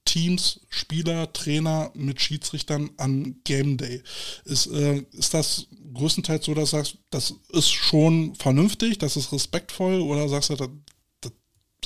[0.04, 4.02] Teams, Spieler, Trainer mit Schiedsrichtern an Game Day?
[4.44, 9.32] Ist, äh, ist das größtenteils so, dass du sagst, das ist schon vernünftig, das ist
[9.32, 10.56] respektvoll oder sagst du,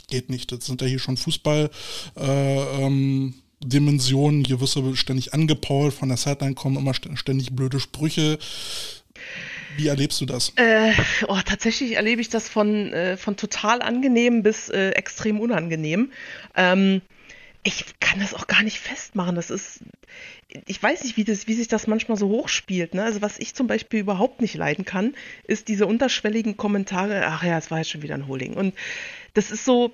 [0.09, 0.51] geht nicht.
[0.53, 1.71] Das sind ja hier schon Fußball.
[2.17, 3.35] Äh, ähm,
[3.65, 8.39] Dimensionen, hier wirst du ständig angepault, von der Sideline kommen immer ständig blöde Sprüche.
[9.77, 10.53] Wie erlebst du das?
[10.57, 10.93] Äh,
[11.27, 16.11] oh, tatsächlich erlebe ich das von, äh, von total angenehm bis äh, extrem unangenehm.
[16.57, 17.03] Ähm,
[17.65, 19.35] ich kann das auch gar nicht festmachen.
[19.35, 19.81] Das ist,
[20.67, 22.95] ich weiß nicht, wie, das, wie sich das manchmal so hochspielt.
[22.95, 23.05] Ne?
[23.05, 27.59] Also was ich zum Beispiel überhaupt nicht leiden kann, ist diese unterschwelligen Kommentare, ach ja,
[27.59, 28.55] es war jetzt schon wieder ein Holding.
[28.55, 28.75] Und
[29.35, 29.93] das ist so,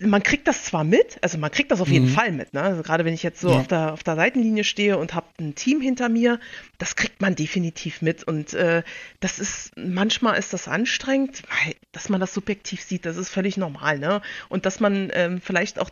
[0.00, 2.14] man kriegt das zwar mit, also man kriegt das auf jeden mhm.
[2.14, 2.62] Fall mit, ne?
[2.62, 3.60] Also gerade wenn ich jetzt so ja.
[3.60, 6.40] auf, der, auf der Seitenlinie stehe und habe ein Team hinter mir,
[6.78, 8.24] das kriegt man definitiv mit.
[8.24, 8.82] Und äh,
[9.20, 13.56] das ist, manchmal ist das anstrengend, weil, dass man das subjektiv sieht, das ist völlig
[13.56, 14.20] normal, ne?
[14.48, 15.90] Und dass man ähm, vielleicht auch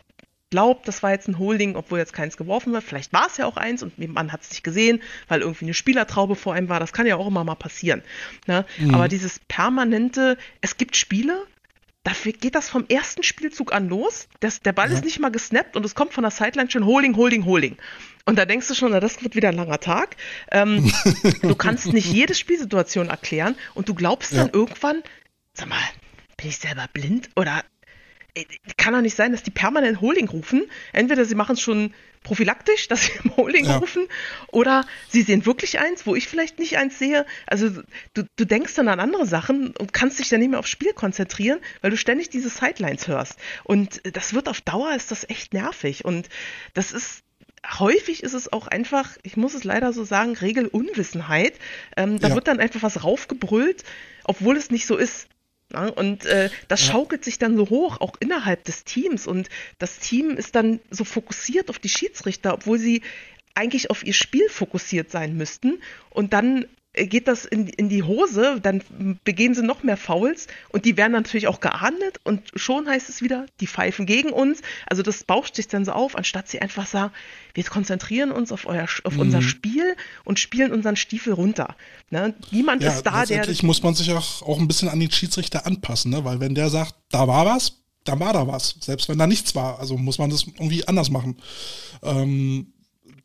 [0.52, 2.84] glaubt, das war jetzt ein Holding, obwohl jetzt keins geworfen wird.
[2.84, 5.74] Vielleicht war es ja auch eins und man hat es nicht gesehen, weil irgendwie eine
[5.74, 6.78] Spielertraube vor einem war.
[6.78, 8.02] Das kann ja auch immer mal passieren.
[8.46, 8.66] Ne?
[8.78, 8.94] Mhm.
[8.94, 11.46] Aber dieses permanente, es gibt Spiele,
[12.04, 14.26] Dafür geht das vom ersten Spielzug an los.
[14.40, 14.96] Das, der Ball ja.
[14.96, 17.76] ist nicht mal gesnappt und es kommt von der Sideline schon Holding, Holding, Holding.
[18.24, 20.16] Und da denkst du schon, na, das wird wieder ein langer Tag.
[20.50, 20.92] Ähm,
[21.42, 24.52] du kannst nicht jede Spielsituation erklären und du glaubst dann ja.
[24.52, 25.04] irgendwann,
[25.54, 25.78] sag mal,
[26.36, 27.62] bin ich selber blind oder
[28.76, 30.64] kann doch nicht sein, dass die permanent Holding rufen.
[30.92, 31.92] Entweder sie machen es schon
[32.22, 33.76] prophylaktisch, dass sie im Holding ja.
[33.76, 34.06] rufen,
[34.48, 37.26] oder sie sehen wirklich eins, wo ich vielleicht nicht eins sehe.
[37.46, 37.70] Also
[38.14, 40.92] du, du denkst dann an andere Sachen und kannst dich dann nicht mehr aufs Spiel
[40.92, 43.38] konzentrieren, weil du ständig diese Sidelines hörst.
[43.64, 46.04] Und das wird auf Dauer ist das echt nervig.
[46.04, 46.28] Und
[46.74, 47.22] das ist
[47.78, 51.54] häufig ist es auch einfach, ich muss es leider so sagen, Regelunwissenheit.
[51.96, 52.34] Ähm, da ja.
[52.34, 53.84] wird dann einfach was raufgebrüllt,
[54.24, 55.28] obwohl es nicht so ist.
[55.72, 59.26] Ja, und äh, das schaukelt sich dann so hoch, auch innerhalb des Teams.
[59.26, 63.02] Und das Team ist dann so fokussiert auf die Schiedsrichter, obwohl sie
[63.54, 65.80] eigentlich auf ihr Spiel fokussiert sein müssten.
[66.10, 68.82] Und dann geht das in, in die Hose, dann
[69.24, 73.22] begehen sie noch mehr Fouls und die werden natürlich auch geahndet und schon heißt es
[73.22, 74.60] wieder, die pfeifen gegen uns.
[74.86, 77.12] Also das bauscht sich dann so auf, anstatt sie einfach sagen,
[77.54, 79.20] wir konzentrieren uns auf, euer, auf mhm.
[79.20, 81.76] unser Spiel und spielen unseren Stiefel runter.
[82.10, 82.34] Ne?
[82.50, 83.38] Niemand ja, ist da, der.
[83.38, 86.24] Letztendlich muss man sich auch, auch ein bisschen an den Schiedsrichter anpassen, ne?
[86.24, 88.76] weil wenn der sagt, da war was, dann war da was.
[88.80, 89.78] Selbst wenn da nichts war.
[89.78, 91.36] Also muss man das irgendwie anders machen.
[92.02, 92.72] Ähm,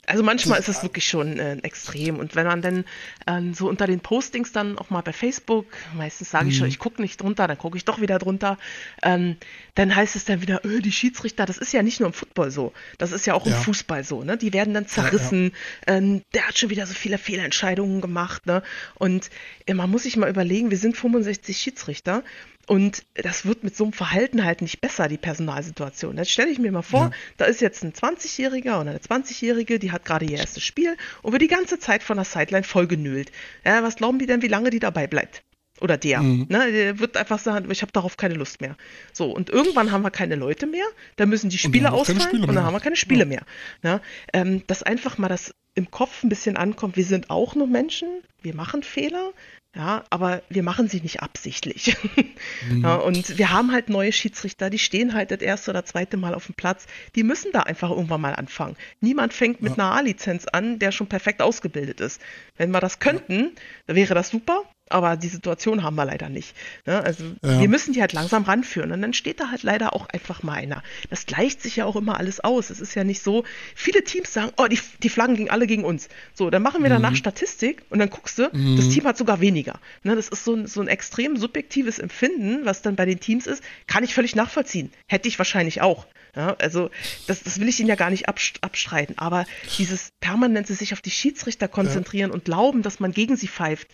[0.07, 2.17] also manchmal ist es wirklich schon äh, extrem.
[2.17, 2.85] Und wenn man dann
[3.25, 6.59] äh, so unter den Postings dann auch mal bei Facebook, meistens sage ich mhm.
[6.59, 8.57] schon, ich gucke nicht drunter, dann gucke ich doch wieder drunter,
[9.03, 9.35] ähm,
[9.75, 12.51] dann heißt es dann wieder, öh, die Schiedsrichter, das ist ja nicht nur im Football
[12.51, 13.55] so, das ist ja auch ja.
[13.55, 14.37] im Fußball so, ne?
[14.37, 15.51] Die werden dann zerrissen,
[15.85, 15.97] ja, ja.
[15.97, 18.63] Ähm, der hat schon wieder so viele Fehlentscheidungen gemacht, ne?
[18.95, 19.29] Und
[19.65, 22.23] äh, man muss sich mal überlegen, wir sind 65 Schiedsrichter
[22.67, 26.17] und das wird mit so einem Verhalten halt nicht besser, die Personalsituation.
[26.17, 27.11] Jetzt stelle ich mir mal vor, ja.
[27.37, 31.31] da ist jetzt ein 20-Jähriger oder eine 20-Jährige, die hat gerade ihr erstes Spiel und
[31.31, 33.31] wird die ganze Zeit von der Sideline vollgenölt.
[33.65, 35.43] Ja, was glauben die denn, wie lange die dabei bleibt?
[35.79, 36.21] Oder der.
[36.21, 36.47] Mhm.
[36.49, 38.75] Ne, der wird einfach sagen, ich habe darauf keine Lust mehr.
[39.13, 40.85] So, und irgendwann haben wir keine Leute mehr,
[41.15, 43.25] da müssen die Spiele ausfallen Spiele und dann haben wir keine Spiele ja.
[43.25, 43.43] mehr.
[43.83, 44.01] Ne?
[44.33, 48.09] Ähm, dass einfach mal das im Kopf ein bisschen ankommt, wir sind auch nur Menschen,
[48.41, 49.31] wir machen Fehler,
[49.77, 51.95] ja, aber wir machen sie nicht absichtlich.
[52.69, 52.81] Mhm.
[52.81, 56.33] Ja, und wir haben halt neue Schiedsrichter, die stehen halt das erste oder zweite Mal
[56.33, 56.87] auf dem Platz.
[57.15, 58.75] Die müssen da einfach irgendwann mal anfangen.
[58.99, 59.83] Niemand fängt mit ja.
[59.83, 62.21] einer A-Lizenz an, der schon perfekt ausgebildet ist.
[62.55, 63.51] Wenn wir das könnten,
[63.87, 63.95] ja.
[63.95, 64.63] wäre das super.
[64.89, 66.55] Aber die Situation haben wir leider nicht.
[66.85, 67.01] Ne?
[67.03, 67.59] Also ja.
[67.59, 68.91] wir müssen die halt langsam ranführen.
[68.91, 70.83] Und dann steht da halt leider auch einfach mal einer.
[71.09, 72.69] Das gleicht sich ja auch immer alles aus.
[72.69, 73.43] Es ist ja nicht so,
[73.75, 76.09] viele Teams sagen, oh, die, die Flaggen gingen alle gegen uns.
[76.33, 77.15] So, dann machen wir danach mhm.
[77.15, 78.77] Statistik und dann guckst du, mhm.
[78.77, 79.79] das Team hat sogar weniger.
[80.03, 80.15] Ne?
[80.15, 83.63] Das ist so ein, so ein extrem subjektives Empfinden, was dann bei den Teams ist,
[83.87, 84.91] kann ich völlig nachvollziehen.
[85.07, 86.05] Hätte ich wahrscheinlich auch.
[86.35, 86.91] Ja, also
[87.25, 89.45] das, das will ich Ihnen ja gar nicht abstreiten, aber
[89.79, 92.33] dieses permanente sich auf die Schiedsrichter konzentrieren ja.
[92.35, 93.87] und glauben, dass man gegen sie pfeift,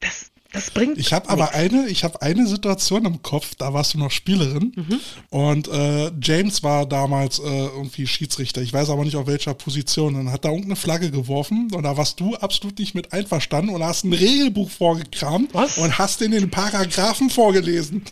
[0.00, 0.98] das, das bringt.
[0.98, 4.72] Ich habe aber eine, ich habe eine Situation im Kopf, da warst du noch Spielerin
[4.76, 5.00] mhm.
[5.30, 8.60] und äh, James war damals äh, irgendwie Schiedsrichter.
[8.62, 10.14] Ich weiß aber nicht auf welcher Position.
[10.14, 13.82] Dann hat da irgendeine Flagge geworfen und da warst du absolut nicht mit einverstanden und
[13.82, 15.78] hast ein Regelbuch vorgekramt Was?
[15.78, 18.04] und hast in den Paragraphen vorgelesen.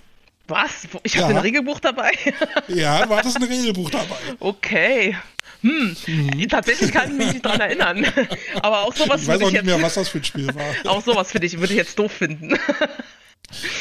[0.49, 0.89] Was?
[1.03, 1.37] Ich hatte ja.
[1.37, 2.12] ein Regelbuch dabei?
[2.69, 4.16] ja, du hattest ein Regelbuch dabei.
[4.41, 5.16] Okay.
[5.61, 6.49] Hm, mhm.
[6.49, 8.07] tatsächlich kann ich mich nicht daran erinnern.
[8.62, 10.65] Aber auch sowas Ich weiß auch nicht mehr, was das für ein Spiel war.
[10.93, 12.59] auch sowas finde ich, würde ich jetzt doof finden.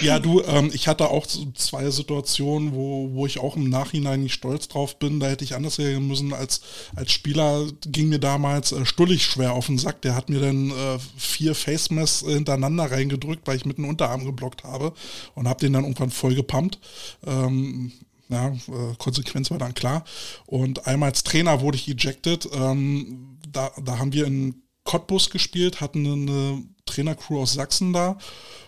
[0.02, 4.34] Ja, du, ähm, ich hatte auch zwei Situationen, wo, wo ich auch im Nachhinein nicht
[4.34, 5.20] stolz drauf bin.
[5.20, 6.34] Da hätte ich anders reagieren müssen.
[6.34, 6.62] Als,
[6.96, 10.02] als Spieler ging mir damals äh, Stullig schwer auf den Sack.
[10.04, 14.64] Der hat mir dann äh, vier Face-Mess hintereinander reingedrückt, weil ich mit dem Unterarm geblockt
[14.64, 14.94] habe
[15.36, 16.80] und habe den dann irgendwann voll gepumpt.
[17.26, 17.92] Ähm,
[18.30, 20.06] ja, äh, Konsequenz war dann klar.
[20.46, 22.48] Und einmal als Trainer wurde ich ejected.
[22.54, 28.18] Ähm, da, da haben wir in Cottbus gespielt, hatten eine Trainercrew aus Sachsen da.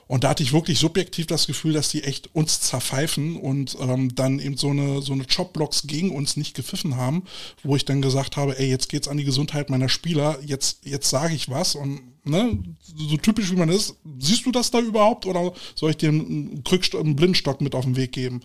[0.06, 4.14] Und da hatte ich wirklich subjektiv das Gefühl, dass die echt uns zerpfeifen und ähm,
[4.16, 7.24] dann eben so eine, so eine Chopblocks gegen uns nicht gepfiffen haben,
[7.64, 11.10] wo ich dann gesagt habe, ey, jetzt geht's an die Gesundheit meiner Spieler, jetzt, jetzt
[11.10, 12.58] sage ich was und ne,
[12.96, 16.64] so typisch wie man ist, siehst du das da überhaupt oder soll ich dir einen,
[16.64, 18.42] Krückstock, einen Blindstock mit auf den Weg geben?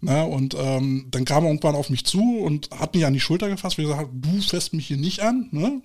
[0.00, 3.20] Ne, und ähm, dann kam er irgendwann auf mich zu und hat mich an die
[3.20, 5.80] Schulter gefasst, wie gesagt, du fässt mich hier nicht an, ne?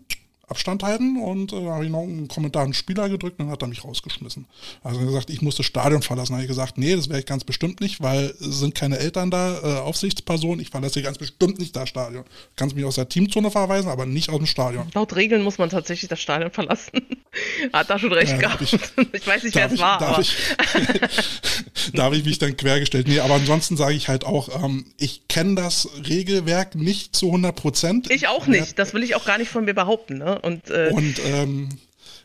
[0.47, 3.61] Abstand halten und äh, habe ich noch einen Kommentar einen Spieler gedrückt und dann hat
[3.61, 4.45] er mich rausgeschmissen.
[4.83, 6.33] Also er gesagt, ich muss das Stadion verlassen.
[6.33, 8.99] Da habe ich gesagt, nee, das werde ich ganz bestimmt nicht, weil es sind keine
[8.99, 10.59] Eltern da, äh, Aufsichtspersonen.
[10.59, 12.25] Ich verlasse hier ganz bestimmt nicht das Stadion.
[12.57, 14.87] Kannst mich aus der Teamzone verweisen, aber nicht aus dem Stadion.
[14.93, 16.91] Laut Regeln muss man tatsächlich das Stadion verlassen.
[17.73, 18.61] hat da schon recht ja, gehabt.
[18.61, 18.73] Ich,
[19.13, 19.97] ich, weiß nicht, wer es war.
[19.97, 20.35] Darf ich,
[21.93, 23.07] da habe ich mich dann quergestellt.
[23.07, 27.55] Nee, aber ansonsten sage ich halt auch, ähm, ich kenne das Regelwerk nicht zu 100
[27.55, 28.11] Prozent.
[28.11, 28.77] Ich auch nicht.
[28.77, 30.17] Das will ich auch gar nicht von mir behaupten.
[30.17, 30.32] Ne?
[30.41, 31.69] Und, äh, und ähm,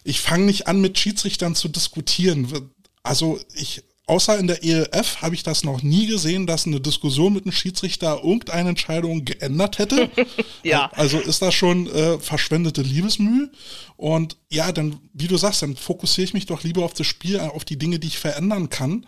[0.04, 2.70] ich fange nicht an, mit Schiedsrichtern zu diskutieren.
[3.02, 7.34] Also ich außer in der ELF habe ich das noch nie gesehen, dass eine Diskussion
[7.34, 10.10] mit einem Schiedsrichter irgendeine Entscheidung geändert hätte.
[10.62, 10.90] ja.
[10.94, 13.50] Also ist das schon äh, verschwendete Liebesmühe.
[13.96, 17.38] Und ja, dann, wie du sagst, dann fokussiere ich mich doch lieber auf das Spiel,
[17.38, 19.06] auf die Dinge, die ich verändern kann.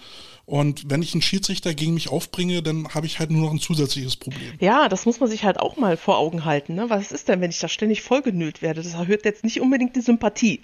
[0.50, 3.60] Und wenn ich einen Schiedsrichter gegen mich aufbringe, dann habe ich halt nur noch ein
[3.60, 4.54] zusätzliches Problem.
[4.58, 6.74] Ja, das muss man sich halt auch mal vor Augen halten.
[6.74, 6.90] Ne?
[6.90, 8.82] Was ist denn, wenn ich da ständig vollgenüllt werde?
[8.82, 10.62] Das erhöht jetzt nicht unbedingt die Sympathie.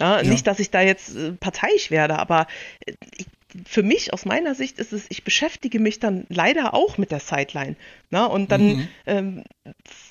[0.00, 0.30] Ja, ja.
[0.30, 2.46] Nicht, dass ich da jetzt äh, parteiisch werde, aber
[2.86, 3.26] äh, ich,
[3.66, 7.20] für mich, aus meiner Sicht, ist es, ich beschäftige mich dann leider auch mit der
[7.20, 7.76] Sideline.
[8.10, 8.28] Ne?
[8.28, 8.66] Und dann.
[8.66, 8.88] Mhm.
[9.06, 9.44] Ähm,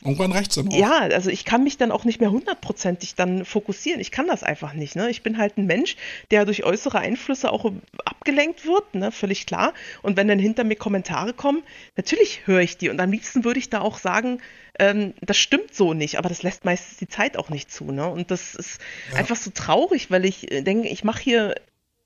[0.02, 4.00] Irgendwann reicht es Ja, also ich kann mich dann auch nicht mehr hundertprozentig dann fokussieren.
[4.00, 4.96] Ich kann das einfach nicht.
[4.96, 5.10] Ne?
[5.10, 5.96] Ich bin halt ein Mensch,
[6.32, 7.72] der durch äußere Einflüsse auch
[8.06, 9.12] abgelenkt wird, ne?
[9.12, 9.74] völlig klar.
[10.02, 11.64] Und wenn dann hinter mir Kommentare kommen,
[11.96, 12.90] natürlich höre ich die.
[12.90, 14.40] Und am liebsten würde ich da auch sagen,
[14.80, 17.92] ähm, das stimmt so nicht, aber das lässt meistens die Zeit auch nicht zu.
[17.92, 18.08] Ne?
[18.08, 18.80] Und das ist
[19.12, 19.20] ja.
[19.20, 21.56] einfach so traurig, weil ich äh, denke, ich mache hier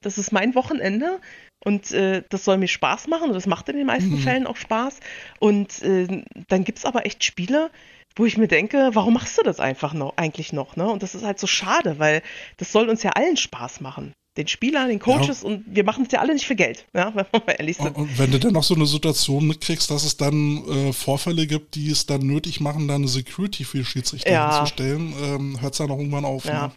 [0.07, 1.19] das ist mein Wochenende
[1.63, 4.19] und äh, das soll mir Spaß machen und das macht in den meisten mhm.
[4.19, 4.99] Fällen auch Spaß.
[5.39, 7.71] Und äh, dann gibt es aber echt Spiele,
[8.15, 10.77] wo ich mir denke, warum machst du das einfach noch, eigentlich noch?
[10.77, 10.89] Ne?
[10.89, 12.21] Und das ist halt so schade, weil
[12.55, 14.13] das soll uns ja allen Spaß machen.
[14.37, 15.49] Den Spielern, den Coaches ja.
[15.49, 17.95] und wir machen es ja alle nicht für Geld, ja, wenn wir mal ehrlich sind.
[17.95, 21.75] Und wenn du dann noch so eine Situation mitkriegst, dass es dann äh, Vorfälle gibt,
[21.75, 24.55] die es dann nötig machen, dann eine Security für Schiedsrichter ja.
[24.55, 26.45] hinzustellen, ähm, hört es dann auch irgendwann auf.
[26.45, 26.67] Ja.
[26.67, 26.73] Ne?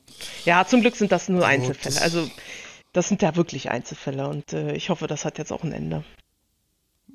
[0.47, 2.01] ja, zum Glück sind das nur Einzelfälle.
[2.01, 2.27] Also
[2.92, 6.04] das sind ja wirklich Einzelfälle und äh, ich hoffe, das hat jetzt auch ein Ende.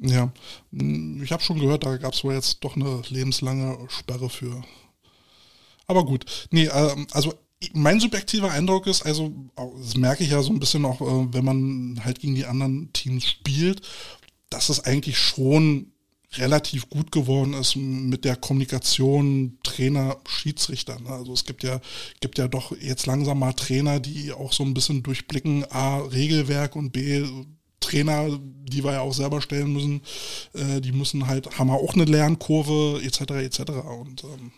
[0.02, 0.31] Ja,
[0.72, 4.64] hm, ich habe schon gehört, da gab es wohl jetzt doch eine lebenslange Sperre für.
[5.88, 7.34] Aber gut, nee, äh, also
[7.73, 11.45] mein subjektiver Eindruck ist, also das merke ich ja so ein bisschen auch, äh, wenn
[11.45, 13.81] man halt gegen die anderen Teams spielt,
[14.49, 15.91] dass es eigentlich schon
[16.38, 20.99] relativ gut geworden ist mit der Kommunikation Trainer, Schiedsrichter.
[20.99, 21.10] Ne?
[21.10, 21.80] Also es gibt ja,
[22.20, 26.76] gibt ja doch jetzt langsam mal Trainer, die auch so ein bisschen durchblicken, A, Regelwerk
[26.76, 27.26] und B,
[27.80, 30.02] Trainer, die wir ja auch selber stellen müssen,
[30.53, 33.22] äh, die müssen halt, haben auch eine Lernkurve, etc.
[33.44, 33.60] etc.
[33.99, 34.52] Und ähm,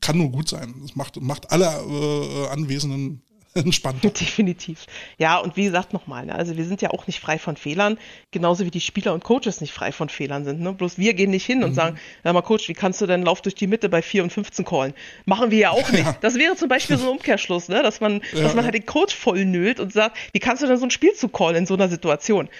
[0.00, 0.74] kann nur gut sein.
[0.82, 3.22] Das macht, macht alle äh, Anwesenden
[3.64, 4.10] entspannter.
[4.20, 4.86] Definitiv.
[5.18, 7.98] Ja, und wie gesagt nochmal, ne, also wir sind ja auch nicht frei von Fehlern,
[8.30, 10.60] genauso wie die Spieler und Coaches nicht frei von Fehlern sind.
[10.60, 10.72] Ne?
[10.72, 11.64] Bloß wir gehen nicht hin mhm.
[11.64, 14.24] und sagen, ja mal Coach, wie kannst du denn Lauf durch die Mitte bei 4
[14.24, 14.94] und 15 callen?
[15.24, 15.94] Machen wir ja auch nicht.
[16.04, 16.14] Ja.
[16.20, 17.82] Das wäre zum Beispiel so ein Umkehrschluss, ne?
[17.82, 20.66] dass man, ja, dass man halt den Coach voll nölt und sagt, wie kannst du
[20.66, 22.50] denn so ein Spiel zu callen in so einer Situation?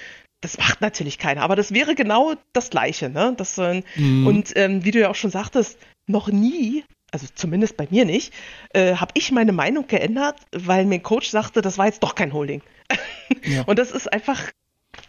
[0.41, 3.09] das macht natürlich keiner, aber das wäre genau das Gleiche.
[3.09, 3.35] Ne?
[3.37, 4.27] Das, äh, mhm.
[4.27, 6.85] Und ähm, wie du ja auch schon sagtest, noch nie
[7.15, 8.35] also zumindest bei mir nicht,
[8.75, 12.15] äh, habe ich meine Meinung geändert, weil mir ein Coach sagte, das war jetzt doch
[12.15, 12.61] kein Holding.
[13.47, 13.63] Ja.
[13.63, 14.51] Und das ist einfach,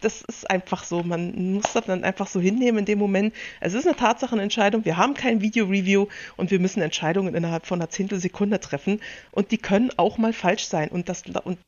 [0.00, 3.34] das ist einfach so, man muss das dann einfach so hinnehmen in dem Moment.
[3.60, 6.06] Es ist eine Tatsachenentscheidung, wir haben kein Video-Review
[6.36, 9.00] und wir müssen Entscheidungen innerhalb von einer Zehntelsekunde treffen
[9.32, 11.58] und die können auch mal falsch sein und das, und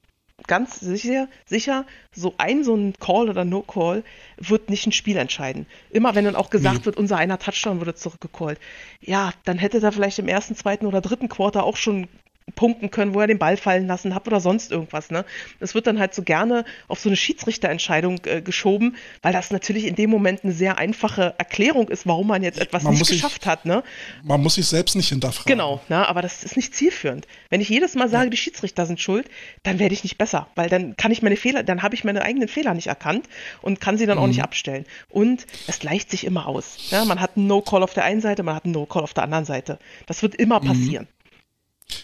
[0.48, 4.02] ganz sicher, sicher, so ein so ein Call oder No-Call
[4.38, 5.66] wird nicht ein Spiel entscheiden.
[5.90, 6.84] Immer wenn dann auch gesagt nee.
[6.86, 8.58] wird, unser einer Touchdown wurde zurückgecallt.
[9.00, 12.08] Ja, dann hätte er vielleicht im ersten, zweiten oder dritten Quarter auch schon
[12.54, 15.10] punkten können, wo er den Ball fallen lassen hat oder sonst irgendwas.
[15.10, 15.24] Ne?
[15.60, 19.86] Das wird dann halt so gerne auf so eine Schiedsrichterentscheidung äh, geschoben, weil das natürlich
[19.86, 23.42] in dem Moment eine sehr einfache Erklärung ist, warum man jetzt etwas man nicht geschafft
[23.42, 23.64] sich, hat.
[23.64, 23.82] Ne?
[24.22, 25.50] Man muss sich selbst nicht hinterfragen.
[25.50, 26.08] Genau, ne?
[26.08, 27.26] aber das ist nicht zielführend.
[27.50, 28.30] Wenn ich jedes Mal sage, ja.
[28.30, 29.28] die Schiedsrichter sind schuld,
[29.62, 32.22] dann werde ich nicht besser, weil dann kann ich meine Fehler, dann habe ich meine
[32.22, 33.26] eigenen Fehler nicht erkannt
[33.62, 34.24] und kann sie dann mhm.
[34.24, 34.84] auch nicht abstellen.
[35.08, 36.90] Und es gleicht sich immer aus.
[36.90, 37.04] Ja?
[37.04, 39.44] Man hat einen No-Call auf der einen Seite, man hat einen No-Call auf der anderen
[39.44, 39.78] Seite.
[40.06, 40.66] Das wird immer mhm.
[40.66, 41.04] passieren.
[41.04, 41.17] Mhm.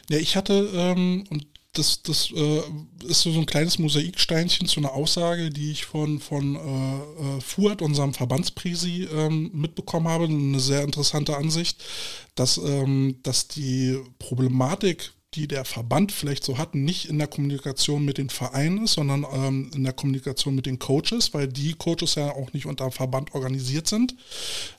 [0.08, 2.62] Ja, ich hatte, ähm, und das, das äh,
[3.06, 7.82] ist so ein kleines Mosaiksteinchen zu einer Aussage, die ich von, von äh, äh, Fuad,
[7.82, 10.24] unserem Verbandspräsi, ähm, mitbekommen habe.
[10.24, 11.82] Eine sehr interessante Ansicht,
[12.36, 18.04] dass, ähm, dass die Problematik, die der Verband vielleicht so hat, nicht in der Kommunikation
[18.04, 22.14] mit den Vereinen ist, sondern ähm, in der Kommunikation mit den Coaches, weil die Coaches
[22.14, 24.14] ja auch nicht unter Verband organisiert sind,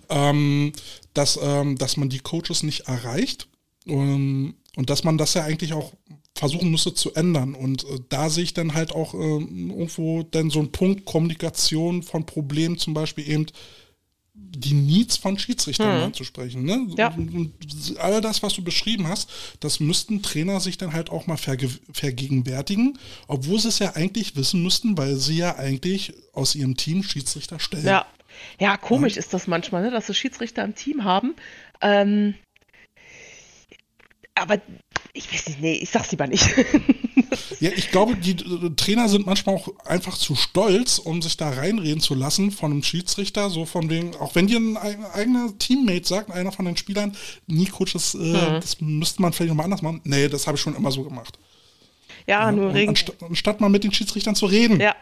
[0.07, 0.71] ähm,
[1.13, 3.49] dass, ähm, dass man die Coaches nicht erreicht.
[3.85, 5.93] Und und dass man das ja eigentlich auch
[6.37, 7.55] versuchen müsste zu ändern.
[7.55, 12.03] Und äh, da sehe ich dann halt auch äh, irgendwo dann so einen Punkt Kommunikation
[12.03, 13.47] von Problemen, zum Beispiel eben
[14.37, 16.03] die Needs von Schiedsrichtern hm.
[16.05, 16.63] anzusprechen.
[16.63, 16.87] Ne?
[16.97, 17.09] Ja.
[17.09, 17.53] Und
[17.99, 19.29] all das, was du beschrieben hast,
[19.61, 22.97] das müssten Trainer sich dann halt auch mal verge vergegenwärtigen,
[23.27, 27.59] obwohl sie es ja eigentlich wissen müssten, weil sie ja eigentlich aus ihrem Team Schiedsrichter
[27.59, 27.85] stellen.
[27.85, 28.05] Ja,
[28.59, 29.19] ja komisch ja.
[29.19, 29.91] ist das manchmal, ne?
[29.91, 31.35] dass sie Schiedsrichter im Team haben.
[31.81, 32.35] Ähm,
[34.35, 34.61] aber
[35.13, 36.45] ich weiß nicht, nee, ich sag's lieber nicht.
[37.61, 38.35] ja, ich glaube, die
[38.75, 42.83] Trainer sind manchmal auch einfach zu stolz, um sich da reinreden zu lassen von einem
[42.83, 47.15] Schiedsrichter, so von wegen, auch wenn dir ein eigener Teammate sagt, einer von den Spielern,
[47.47, 48.59] nie Coach, das, äh, mhm.
[48.61, 50.01] das müsste man vielleicht nochmal anders machen.
[50.03, 51.39] Nee, das habe ich schon immer so gemacht.
[52.27, 52.89] Ja, ja nur regen.
[52.89, 54.81] Anstatt, anstatt mal mit den Schiedsrichtern zu reden.
[54.81, 54.95] Ja.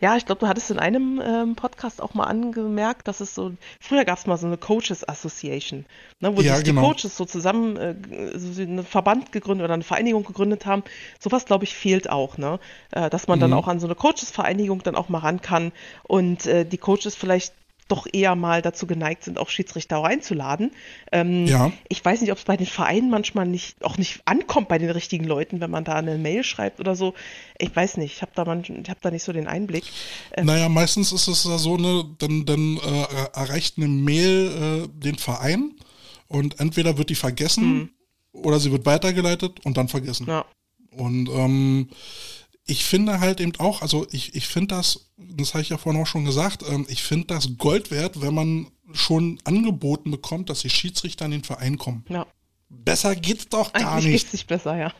[0.00, 3.52] Ja, ich glaube, du hattest in einem ähm, Podcast auch mal angemerkt, dass es so,
[3.80, 5.86] früher gab es mal so eine Coaches Association,
[6.20, 6.82] ne, wo Ja, sich die genau.
[6.92, 10.82] Coaches so zusammen äh, so einen Verband gegründet oder eine Vereinigung gegründet haben.
[11.18, 12.58] Sowas, glaube ich, fehlt auch, ne?
[12.92, 13.56] Äh, dass man dann Mhm.
[13.56, 15.72] auch an so eine Coaches-Vereinigung dann auch mal ran kann
[16.04, 17.54] und äh, die Coaches vielleicht
[17.88, 20.72] doch eher mal dazu geneigt sind, auch Schiedsrichter auch einzuladen.
[21.12, 21.72] Ähm, Ja.
[21.88, 24.90] ich weiß nicht, ob es bei den Vereinen manchmal nicht auch nicht ankommt bei den
[24.90, 27.14] richtigen Leuten, wenn man da eine Mail schreibt oder so.
[27.58, 29.84] Ich weiß nicht, ich habe da manch, ich habe da nicht so den Einblick.
[30.42, 35.16] Naja, meistens ist es ja so, ne, dann, dann äh, erreicht eine Mail äh, den
[35.16, 35.72] Verein
[36.28, 37.90] und entweder wird die vergessen
[38.32, 40.26] oder sie wird weitergeleitet und dann vergessen.
[40.26, 40.44] Ja,
[40.90, 41.88] Und ähm,
[42.66, 46.00] ich finde halt eben auch, also ich, ich finde das, das habe ich ja vorhin
[46.02, 50.60] auch schon gesagt, ähm, ich finde das Gold wert, wenn man schon angeboten bekommt, dass
[50.60, 52.04] die Schiedsrichter in den Verein kommen.
[52.08, 52.26] ja.
[52.68, 54.22] Besser geht's doch gar Eigentlich nicht.
[54.22, 54.92] geht's nicht besser, ja.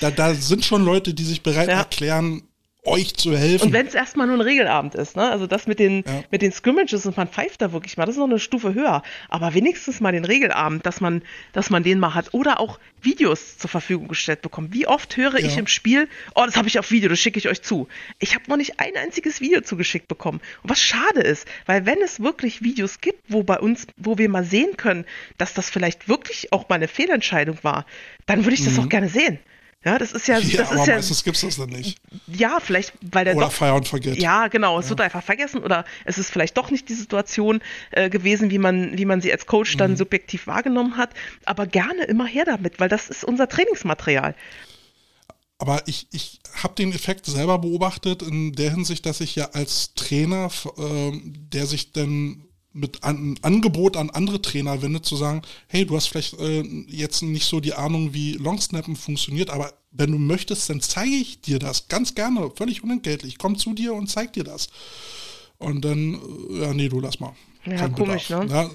[0.00, 1.74] Da, da sind schon Leute, die sich bereit Ja.
[1.80, 2.42] erklären,
[2.86, 3.66] euch zu helfen.
[3.68, 5.30] Und wenn es erstmal nur ein Regelabend ist, ne?
[5.30, 6.22] Also das mit den, Ja.
[6.30, 9.02] mit den Scrimmages und man pfeift da wirklich mal, das ist noch eine Stufe höher.
[9.28, 12.34] Aber wenigstens mal den Regelabend, dass man, dass man den mal hat.
[12.34, 14.72] Oder auch Videos zur Verfügung gestellt bekommt.
[14.72, 15.58] Wie oft höre ich Ja.
[15.60, 17.88] im Spiel, oh, das habe ich auf Video, das schicke ich euch zu.
[18.18, 20.40] Ich habe noch nicht ein einziges Video zugeschickt bekommen.
[20.62, 24.28] Und was schade ist, weil wenn es wirklich Videos gibt, wo bei uns, wo wir
[24.28, 25.04] mal sehen können,
[25.38, 27.86] dass das vielleicht wirklich auch mal eine Fehlentscheidung war,
[28.26, 29.38] dann würde ich das auch gerne sehen.
[29.84, 30.48] Ja, das ist ja, Mhm.
[30.50, 31.98] ja, das aber ist ja, meistens gibt's das dann nicht.
[32.26, 34.16] ja, vielleicht, weil der Oder doch Fire and Forget.
[34.18, 34.78] ja, genau.
[34.78, 38.58] Es wird einfach vergessen oder es ist vielleicht doch nicht die Situation äh, gewesen, wie
[38.58, 39.78] man, wie man sie als Coach Mhm.
[39.78, 41.10] dann subjektiv wahrgenommen hat.
[41.44, 44.34] Aber gerne immer her damit, weil das ist unser Trainingsmaterial.
[45.58, 49.94] Aber ich, ich habe den Effekt selber beobachtet in der Hinsicht, dass ich ja als
[49.94, 52.44] Trainer, ähm, der sich dann
[52.74, 57.22] mit an, Angebot an andere Trainer wendet, zu sagen, hey, du hast vielleicht äh, jetzt
[57.22, 61.58] nicht so die Ahnung, wie Longsnappen funktioniert, aber wenn du möchtest, dann zeige ich dir
[61.58, 63.38] das ganz gerne, völlig unentgeltlich.
[63.38, 64.68] Komm zu dir und zeig dir das.
[65.58, 66.14] Und dann,
[66.50, 67.34] äh, ja, nee, du lass mal.
[67.66, 68.46] Ja, komisch, Bedarf.
[68.46, 68.52] ne?
[68.52, 68.70] Ja,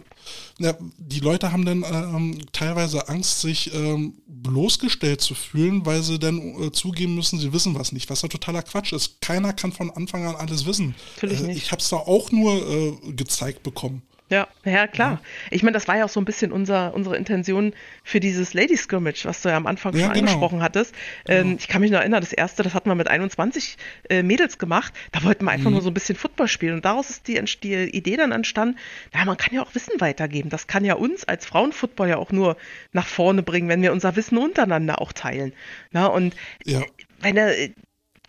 [0.60, 6.20] ja, die Leute haben dann ähm, teilweise Angst, sich ähm, bloßgestellt zu fühlen, weil sie
[6.20, 9.22] dann äh, zugeben müssen, sie wissen was nicht, was ja totaler Quatsch ist.
[9.22, 10.96] Keiner kann von Anfang an alles wissen.
[11.22, 11.52] Äh.
[11.52, 14.02] Ich habe es da auch nur äh, gezeigt bekommen.
[14.30, 15.22] Ja, ja, klar.
[15.50, 17.74] Ich meine, das war ja auch so ein bisschen unser, unsere Intention
[18.04, 20.28] für dieses Lady Scrimmage, was du ja am Anfang Ja, schon genau.
[20.28, 20.94] angesprochen hattest.
[21.28, 23.78] Ähm, ich kann mich noch erinnern, das erste, das hatten wir mit 21
[24.10, 24.94] äh, Mädels gemacht.
[25.12, 25.58] Da wollten wir Mhm.
[25.58, 26.76] einfach nur so ein bisschen Football spielen.
[26.76, 28.78] Und daraus ist die, die Idee dann entstanden,
[29.14, 30.50] na, man kann ja auch Wissen weitergeben.
[30.50, 32.56] Das kann ja uns als Frauenfootball ja auch nur
[32.92, 35.54] nach vorne bringen, wenn wir unser Wissen untereinander auch teilen.
[35.92, 36.36] Na, und
[36.66, 36.84] Ja,
[37.22, 37.54] wenn er,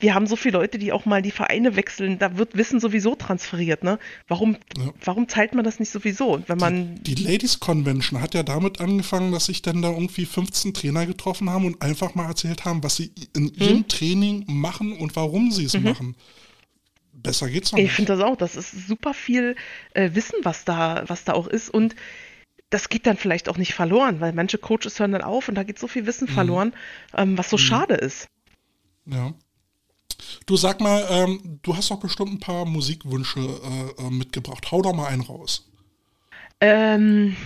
[0.01, 3.15] wir haben so viele Leute, die auch mal die Vereine wechseln, da wird Wissen sowieso
[3.15, 3.99] transferiert, ne?
[4.29, 4.93] Warum, Ja.
[5.05, 6.43] warum teilt man das nicht sowieso?
[6.47, 10.75] Wenn man, die Ladies Convention hat ja damit angefangen, dass sich dann da irgendwie 15
[10.75, 13.53] Trainer getroffen haben und einfach mal erzählt haben, was sie in Mhm.
[13.59, 16.17] ihrem Training machen und warum sie es machen.
[17.13, 19.55] Besser geht's noch ich finde das auch, das ist super viel
[19.95, 21.95] äh, Wissen, was da, was da auch ist und
[22.71, 25.65] das geht dann vielleicht auch nicht verloren, weil manche Coaches hören dann auf und da
[25.65, 26.07] geht so viel Mhm.
[26.07, 26.73] Wissen verloren,
[27.17, 28.29] ähm, was so schade ist.
[29.07, 29.35] Ja.
[30.47, 34.71] Du sag mal, ähm, du hast doch bestimmt ein paar Musikwünsche äh, äh, mitgebracht.
[34.71, 35.69] Hau doch mal einen raus.
[36.61, 37.37] Ähm,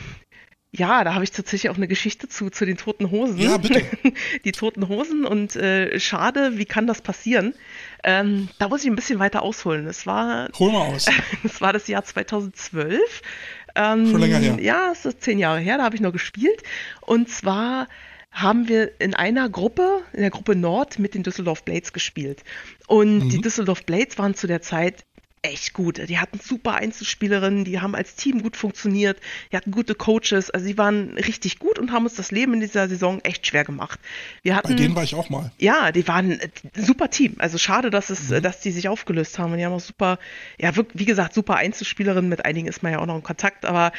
[0.76, 3.38] ja, da habe ich tatsächlich auch eine Geschichte zu, zu den Toten Hosen.
[3.38, 3.84] Ja, bitte.
[4.44, 7.54] Die Toten Hosen und äh, schade, wie kann das passieren?
[8.02, 9.86] Ähm, da muss ich ein bisschen weiter ausholen.
[9.86, 11.06] Es war, Hol mal aus.
[11.44, 13.22] es war das Jahr 2012.
[13.76, 14.58] Ähm, Schon länger her.
[14.60, 16.62] Ja, es ist zehn Jahre her, da habe ich noch gespielt.
[17.02, 17.86] Und zwar
[18.34, 22.42] haben wir in einer Gruppe, in der Gruppe Nord, mit den Düsseldorf Blades gespielt.
[22.86, 23.28] Und Mhm.
[23.30, 25.04] die Düsseldorf Blades waren zu der Zeit
[25.42, 25.98] echt gut.
[26.08, 29.18] Die hatten super Einzelspielerinnen, die haben als Team gut funktioniert,
[29.52, 32.60] die hatten gute Coaches, also sie waren richtig gut und haben uns das Leben in
[32.60, 34.00] dieser Saison echt schwer gemacht.
[34.42, 35.52] Wir hatten Bei denen war ich auch mal.
[35.58, 37.34] ja, die waren ein super Team.
[37.38, 38.40] Also schade, dass es, Mhm.
[38.42, 39.52] dass die sich aufgelöst haben.
[39.52, 40.18] Und die haben auch super,
[40.58, 42.30] ja, wie gesagt, super Einzelspielerinnen.
[42.30, 43.66] Mit einigen ist man ja auch noch in Kontakt.
[43.66, 43.92] Aber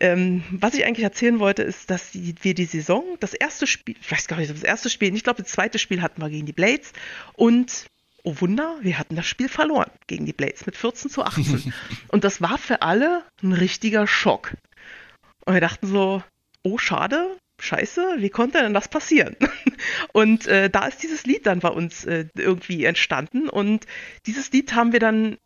[0.00, 3.96] ähm, was ich eigentlich erzählen wollte, ist, dass die, wir die Saison, das erste Spiel,
[4.00, 6.46] ich weiß gar nicht, das erste Spiel, ich glaube, das zweite Spiel hatten wir gegen
[6.46, 6.92] die Blades.
[7.34, 7.86] Und
[8.22, 11.72] oh Wunder, wir hatten das Spiel verloren gegen die Blades mit 14 zu 18.
[12.08, 14.54] und das war für alle ein richtiger Schock.
[15.44, 16.22] Und wir dachten so,
[16.62, 19.36] oh schade, scheiße, wie konnte denn das passieren?
[20.12, 23.48] Und äh, da ist dieses Lied dann bei uns äh, irgendwie entstanden.
[23.48, 23.86] Und
[24.26, 25.38] dieses Lied haben wir dann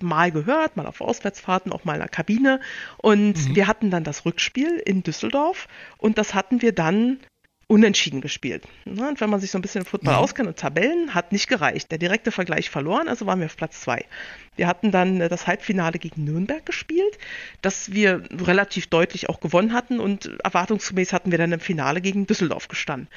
[0.00, 2.60] mal gehört, mal auf Auswärtsfahrten, auch mal in der Kabine.
[2.98, 5.68] Und wir hatten dann das Rückspiel in Düsseldorf
[5.98, 7.18] und das hatten wir dann
[7.70, 8.64] unentschieden gespielt.
[8.86, 10.18] Ne, Und wenn man sich so ein bisschen im Football Ja.
[10.20, 11.90] auskennt und Tabellen, hat nicht gereicht.
[11.90, 14.06] Der direkte Vergleich verloren, also waren wir auf Platz zwei.
[14.56, 17.18] Wir hatten dann äh, das Halbfinale gegen Nürnberg gespielt,
[17.60, 22.26] das wir relativ deutlich auch gewonnen hatten und erwartungsgemäß hatten wir dann im Finale gegen
[22.26, 23.08] Düsseldorf gestanden.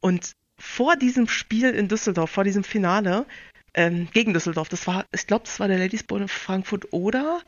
[0.00, 0.30] Und
[0.60, 3.26] vor diesem Spiel in Düsseldorf, vor diesem Finale,
[3.74, 4.68] ähm, gegen Düsseldorf.
[4.68, 7.40] Das war, ich glaube, das war der Ladies Bowl in Frankfurt oder.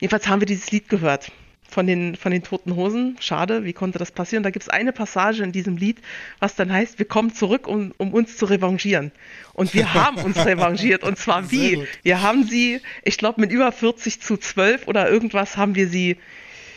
[0.00, 1.30] Jedenfalls haben wir dieses Lied gehört
[1.74, 3.16] von den, von den Toten Hosen.
[3.20, 4.42] Schade, wie konnte das passieren?
[4.42, 5.98] Da gibt es eine Passage in diesem Lied,
[6.38, 9.12] was dann heißt, wir kommen zurück, um, um uns zu revanchieren.
[9.52, 11.02] Und wir haben uns revanchiert.
[11.02, 11.84] Und zwar wie?
[12.02, 16.16] Wir haben sie, ich glaube, mit über 40 zu 12 oder irgendwas haben wir sie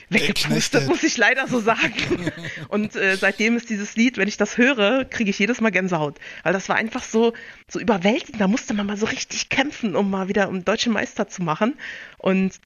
[0.09, 2.31] weggepustet, muss ich leider so sagen.
[2.69, 6.17] Und äh, seitdem ist dieses Lied, wenn ich das höre, kriege ich jedes Mal Gänsehaut.
[6.43, 7.33] Weil das war einfach so,
[7.69, 8.39] so überwältigend.
[8.39, 11.75] Da musste man mal so richtig kämpfen, um mal wieder um deutschen Meister zu machen.
[12.17, 12.59] Und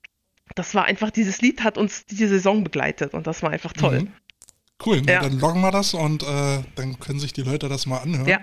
[0.55, 4.01] das war einfach, dieses Lied hat uns diese Saison begleitet und das war einfach toll.
[4.01, 4.13] Mhm.
[4.83, 5.21] Cool, ja.
[5.21, 8.27] dann loggen wir das und äh, dann können sich die Leute das mal anhören.
[8.27, 8.39] Ja.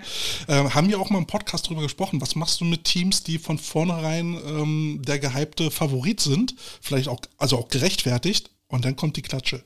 [0.47, 3.39] Ähm, haben wir auch mal im Podcast drüber gesprochen, was machst du mit Teams, die
[3.39, 9.17] von vornherein ähm, der gehypte Favorit sind, vielleicht auch, also auch gerechtfertigt und dann kommt
[9.17, 9.63] die Klatsche.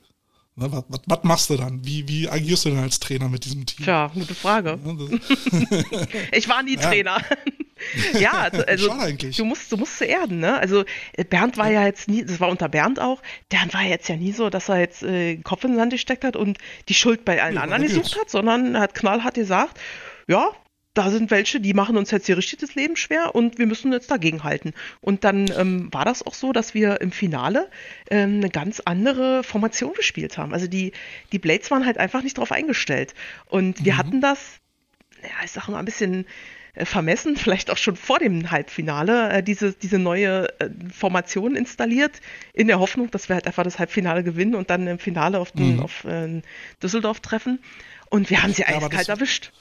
[0.56, 1.84] Ne, was, was, was, machst du dann?
[1.84, 3.86] Wie, wie agierst du denn als Trainer mit diesem Team?
[3.86, 4.78] Tja, gute Frage.
[6.32, 7.20] ich war nie Trainer.
[8.20, 8.96] ja, also,
[9.36, 10.60] du musst, du musst zu erden, ne?
[10.60, 10.86] Also
[11.30, 14.32] Bernd war ja jetzt nie, das war unter Bernd auch, Bernd war jetzt ja nie
[14.32, 17.26] so, dass er jetzt äh, den Kopf in den Sand gesteckt hat und die Schuld
[17.26, 19.80] bei allen ja, anderen gesucht hat, sondern er hat knallhart gesagt,
[20.28, 20.52] ja,
[20.94, 23.92] da sind welche, die machen uns jetzt hier richtig das Leben schwer und wir müssen
[23.92, 24.74] jetzt dagegen halten.
[25.02, 27.70] Und dann ähm, war das auch so, dass wir im Finale
[28.12, 30.54] ähm, eine ganz andere Formation gespielt haben.
[30.54, 30.92] Also die,
[31.32, 33.16] die Blades waren halt einfach nicht drauf eingestellt.
[33.46, 33.98] Und wir mhm.
[33.98, 34.40] hatten das,
[35.24, 36.28] ja, ich sag mal, ein bisschen
[36.76, 42.22] äh, vermessen, vielleicht auch schon vor dem Halbfinale, äh, diese, diese neue äh, Formation installiert,
[42.54, 45.54] in der Hoffnung, dass wir halt einfach das Halbfinale gewinnen und dann im Finale auf,
[45.54, 45.80] den, mhm.
[45.80, 46.44] auf äh,
[46.84, 47.64] Düsseldorf treffen.
[48.12, 49.52] Und wir haben sie ja, eiskalt erwischt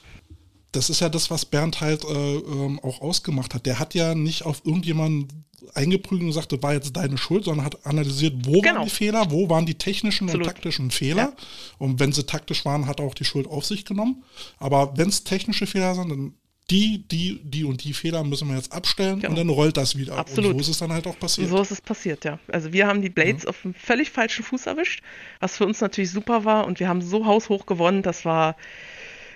[0.73, 3.65] das ist ja das, was Bernd halt äh, ähm, auch ausgemacht hat.
[3.65, 7.65] Der hat ja nicht auf irgendjemanden eingeprügelt und gesagt, das war jetzt deine Schuld, sondern
[7.65, 8.75] hat analysiert, wo genau.
[8.75, 10.47] waren die Fehler, wo waren die technischen Absolut.
[10.47, 11.23] und taktischen Fehler.
[11.23, 11.33] Ja.
[11.77, 14.23] Und wenn sie taktisch waren, hat er auch die Schuld auf sich genommen.
[14.57, 16.33] Aber wenn es technische Fehler sind, dann
[16.69, 19.31] die, die, die und die Fehler müssen wir jetzt abstellen genau.
[19.31, 20.17] und dann rollt das wieder.
[20.17, 20.51] Absolut.
[20.51, 21.49] Und so ist es dann halt auch passiert.
[21.49, 22.39] So ist es passiert, ja.
[22.47, 23.49] Also wir haben die Blades ja.
[23.49, 25.03] auf einem völlig falschen Fuß erwischt,
[25.39, 28.55] was für uns natürlich super war und wir haben so haushoch gewonnen, das war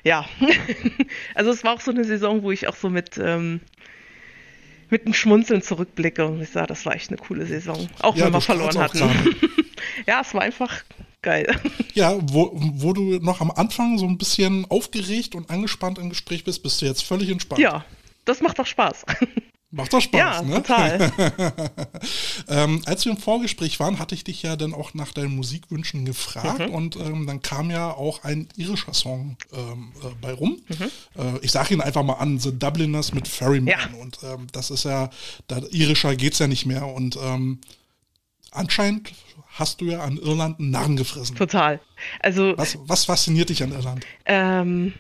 [0.08, 0.26] ja,
[1.36, 3.60] also es war auch so eine Saison, wo ich auch so mit, ähm,
[4.90, 8.26] mit einem Schmunzeln zurückblicke und ich sage, das war echt eine coole Saison, auch ja,
[8.26, 9.02] wenn wir verloren hatten.
[10.08, 10.84] ja, es war einfach
[11.22, 11.54] geil.
[11.94, 16.44] Ja, wo, wo du noch am Anfang so ein bisschen aufgeregt und angespannt im Gespräch
[16.44, 17.60] bist, bist du jetzt völlig entspannt.
[17.60, 17.86] Ja,
[18.24, 19.04] das macht doch Spaß.
[19.70, 20.56] Macht doch Spaß, ja, ne?
[20.64, 21.12] total.
[22.48, 26.06] ähm, als wir im Vorgespräch waren, hatte ich dich ja dann auch nach deinen Musikwünschen
[26.06, 26.74] gefragt mhm.
[26.74, 30.62] und ähm, dann kam ja auch ein irischer Song ähm, äh, bei rum.
[30.70, 31.22] Mhm.
[31.22, 34.00] Äh, ich sage ihn einfach mal an, The Dubliners mit Ferryman ja.
[34.02, 35.10] und ähm, das ist ja,
[35.48, 37.60] da, irischer geht's ja nicht mehr und ähm,
[38.52, 39.12] anscheinend
[39.50, 41.36] hast du ja an Irland einen Narren gefressen.
[41.36, 41.82] Total.
[42.22, 44.06] Also was, was fasziniert dich an Irland?
[44.26, 44.94] Ähm,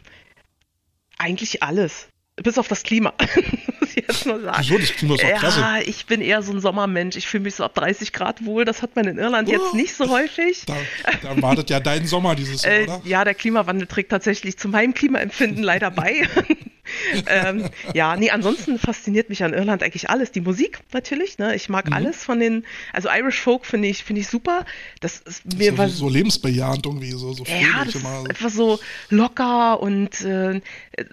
[1.18, 2.10] eigentlich alles
[2.41, 3.14] bis auf das Klima,
[3.80, 4.57] muss ich jetzt mal sagen.
[4.59, 5.59] Wieso, das Klima ist auch ja, klasse.
[5.59, 7.15] Ja, ich bin eher so ein Sommermensch.
[7.15, 8.64] Ich fühle mich so ab 30 Grad wohl.
[8.64, 10.64] Das hat man in Irland oh, jetzt nicht so häufig.
[10.65, 10.76] Da,
[11.23, 13.01] da wartet ja dein Sommer dieses Jahr, äh, oder?
[13.03, 16.27] Ja, der Klimawandel trägt tatsächlich zu meinem Klimaempfinden leider bei.
[17.27, 20.31] ähm, ja, nee, ansonsten fasziniert mich an Irland eigentlich alles.
[20.31, 21.55] Die Musik natürlich, ne?
[21.55, 21.93] Ich mag mhm.
[21.93, 24.65] alles von den, also Irish Folk finde ich, finde ich super.
[24.99, 25.97] Das ist mir so, was.
[25.97, 28.22] So lebensbejahend irgendwie, so, so Ja, das immer.
[28.22, 30.61] ist einfach so locker und äh,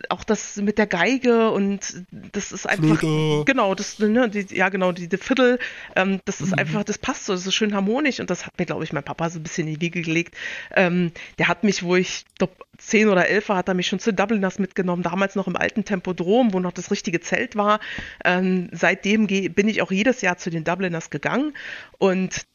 [0.08, 1.80] auch das mit der Geige und
[2.10, 2.98] das ist einfach.
[2.98, 3.44] Flöte.
[3.44, 5.58] Genau, das, ne, die, ja genau, die, die Viertel,
[5.96, 6.58] ähm, das ist mhm.
[6.58, 9.04] einfach, das passt so, das ist schön harmonisch und das hat mir, glaube ich, mein
[9.04, 10.34] Papa so ein bisschen in die Wiege gelegt.
[10.74, 14.12] Ähm, der hat mich, wo ich glaub, zehn oder elf hat er mich schon zu
[14.12, 17.80] Dubliners mitgenommen, damals noch im alten Tempodrom, wo noch das richtige Zelt war.
[18.24, 21.54] Ähm, seitdem bin ich auch jedes Jahr zu den Dubliners gegangen
[21.98, 22.46] und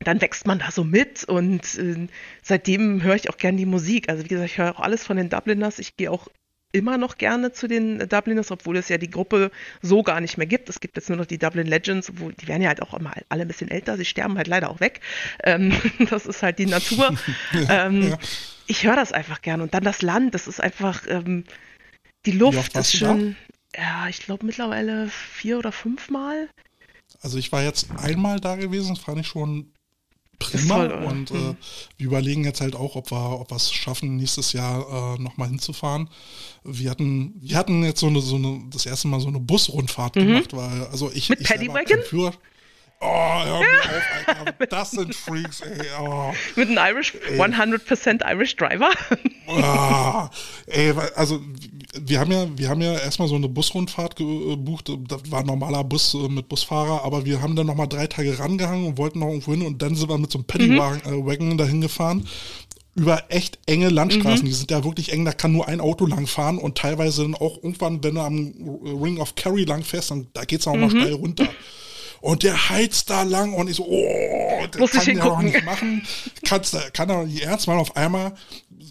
[0.00, 2.06] dann wächst man da so mit und äh,
[2.42, 4.08] seitdem höre ich auch gerne die Musik.
[4.08, 5.78] Also wie gesagt, ich höre auch alles von den Dubliners.
[5.78, 6.28] Ich gehe auch
[6.76, 9.50] immer noch gerne zu den Dubliners, obwohl es ja die Gruppe
[9.80, 10.68] so gar nicht mehr gibt.
[10.68, 13.14] Es gibt jetzt nur noch die Dublin Legends, wo die werden ja halt auch immer
[13.30, 15.00] alle ein bisschen älter, sie sterben halt leider auch weg.
[15.42, 15.72] Ähm,
[16.10, 17.16] das ist halt die Natur.
[17.70, 18.18] ähm, ja.
[18.66, 19.62] Ich höre das einfach gerne.
[19.62, 21.44] Und dann das Land, das ist einfach, ähm,
[22.26, 23.36] die Luft ist schon,
[23.74, 26.48] ja, ich glaube mittlerweile vier oder fünfmal.
[27.20, 29.72] Also ich war jetzt einmal da gewesen, das fand ich schon
[30.38, 30.86] prima.
[30.86, 31.56] Toll, und äh, hm.
[31.96, 35.48] wir überlegen jetzt halt auch, ob wir, ob wir es schaffen, nächstes Jahr äh, nochmal
[35.48, 36.08] hinzufahren.
[36.64, 40.16] Wir hatten, wir hatten jetzt so eine, so eine, das erste Mal so eine Busrundfahrt
[40.16, 40.26] mhm.
[40.26, 42.02] gemacht, weil, also ich, Mit ich Paddywagon?
[42.02, 42.32] Führer,
[43.00, 44.66] Oh, hör mir auf, Alter.
[44.66, 45.86] Das sind Freaks, ey.
[46.00, 46.32] Oh.
[46.56, 47.40] Mit einem Irish, ey.
[47.40, 48.90] 100% Irish Driver.
[49.46, 50.28] Oh,
[50.66, 51.40] ey, also
[52.00, 54.90] wir haben ja, wir haben ja erstmal so eine Busrundfahrt gebucht.
[55.08, 58.38] Das war ein normaler Bus äh, mit Busfahrer, aber wir haben dann nochmal drei Tage
[58.38, 61.52] rangehangen und wollten noch irgendwo hin und dann sind wir mit so einem Paddywagen mhm.
[61.52, 62.26] äh, dahin gefahren.
[62.94, 64.42] über echt enge Landstraßen.
[64.42, 64.46] Mhm.
[64.48, 67.34] Die sind ja wirklich eng, da kann nur ein Auto lang fahren und teilweise dann
[67.34, 68.54] auch irgendwann, wenn du am
[69.02, 70.80] Ring of Kerry lang fährst, dann da geht's auch mhm.
[70.80, 71.48] mal steil runter.
[72.26, 75.64] Und der heizt da lang und ich so, oh, das Muss kann der doch nicht
[75.64, 76.04] machen.
[76.44, 77.78] Kannst, kann er nicht ernst machen.
[77.78, 78.34] Auf einmal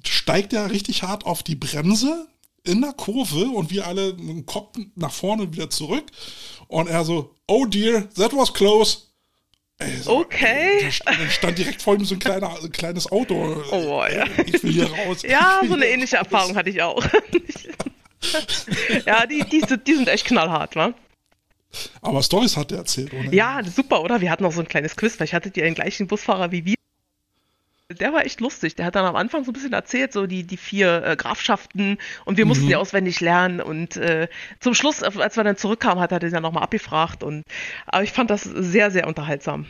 [0.07, 2.29] steigt er richtig hart auf die Bremse
[2.63, 6.05] in der Kurve und wir alle mit dem Kopf nach vorne und wieder zurück.
[6.69, 8.99] Und er so, oh dear, that was close.
[9.79, 10.89] Ey, so, okay.
[11.03, 13.61] Dann stand direkt vor ihm so ein, kleiner, ein kleines Auto.
[13.69, 14.23] Oh, ja.
[14.45, 15.23] Ich will hier raus.
[15.23, 16.27] Ja, so eine ähnliche raus.
[16.31, 17.03] Erfahrung hatte ich auch.
[19.05, 20.93] ja, die, die, die sind echt knallhart, wa?
[22.01, 23.33] Aber Stories hat er erzählt, oder?
[23.33, 24.21] Ja, super, oder?
[24.21, 26.75] Wir hatten noch so ein kleines Quiz, weil ich hatte den gleichen Busfahrer wie wir.
[27.99, 28.75] Der war echt lustig.
[28.75, 31.99] Der hat dann am Anfang so ein bisschen erzählt, so die, die vier äh, Grafschaften
[32.25, 32.69] und wir mussten mhm.
[32.69, 33.61] die auswendig lernen.
[33.61, 34.27] Und äh,
[34.59, 37.23] zum Schluss, als wir dann zurückkamen, hat er den ja nochmal abgefragt.
[37.23, 37.43] Und,
[37.85, 39.67] aber ich fand das sehr, sehr unterhaltsam.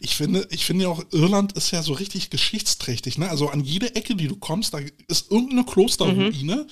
[0.00, 3.18] Ich finde, ich finde ja auch, Irland ist ja so richtig geschichtsträchtig.
[3.18, 3.28] Ne?
[3.28, 6.56] Also an jede Ecke, die du kommst, da ist irgendeine Klosterruine.
[6.56, 6.66] Mhm.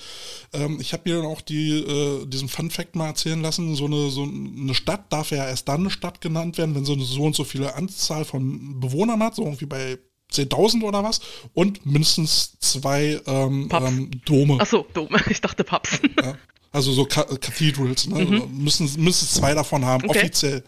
[0.53, 3.85] Ähm, ich habe mir dann auch die, äh, diesen Fun Fact mal erzählen lassen, so
[3.85, 7.03] eine, so eine Stadt darf ja erst dann eine Stadt genannt werden, wenn sie eine
[7.03, 9.97] so und so viele Anzahl von Bewohnern hat, so irgendwie bei
[10.31, 11.21] 10.000 oder was
[11.53, 14.59] und mindestens zwei ähm, ähm, Dome.
[14.59, 15.19] Achso, Dome.
[15.29, 15.99] Ich dachte Paps.
[16.21, 16.35] Ja.
[16.71, 18.25] Also so Cathedrals, ne?
[18.25, 18.63] Mhm.
[18.63, 20.19] müssen mindestens zwei davon haben, okay.
[20.19, 20.63] offiziell.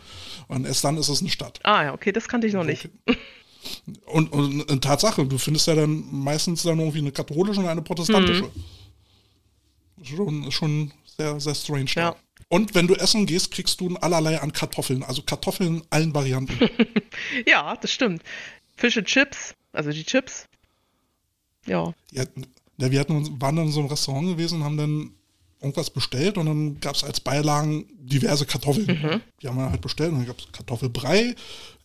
[0.52, 1.62] Und erst dann ist es eine Stadt.
[1.64, 2.90] Ah ja, okay, das kannte ich noch nicht.
[4.06, 7.82] Und, und, und Tatsache, du findest ja dann meistens dann irgendwie eine katholische und eine
[7.82, 8.44] protestantische.
[8.44, 10.04] Mhm.
[10.04, 11.92] Schon, schon sehr, sehr strange.
[11.96, 12.16] Ja.
[12.50, 15.04] Und wenn du essen gehst, kriegst du allerlei an Kartoffeln.
[15.04, 16.70] Also Kartoffeln in allen Varianten.
[17.48, 18.22] ja, das stimmt.
[18.82, 20.50] And Chips, also die Chips.
[21.66, 21.94] Ja.
[22.12, 22.26] ja,
[22.76, 25.12] wir hatten, waren dann in so einem Restaurant gewesen und haben dann
[25.62, 28.88] irgendwas bestellt und dann gab es als Beilagen diverse Kartoffeln.
[28.88, 29.22] Mhm.
[29.42, 31.36] Die haben wir halt bestellt und dann gab es Kartoffelbrei,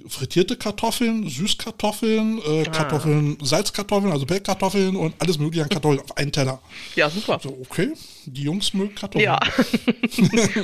[0.08, 2.70] frittierte Kartoffeln, Süßkartoffeln, äh, ah.
[2.70, 6.60] Kartoffeln, Salzkartoffeln, also Pellkartoffeln und alles mögliche an Kartoffeln auf einen Teller.
[6.94, 7.38] Ja, super.
[7.42, 7.92] So, okay,
[8.24, 9.24] die Jungs mögen Kartoffeln.
[9.24, 9.40] Ja.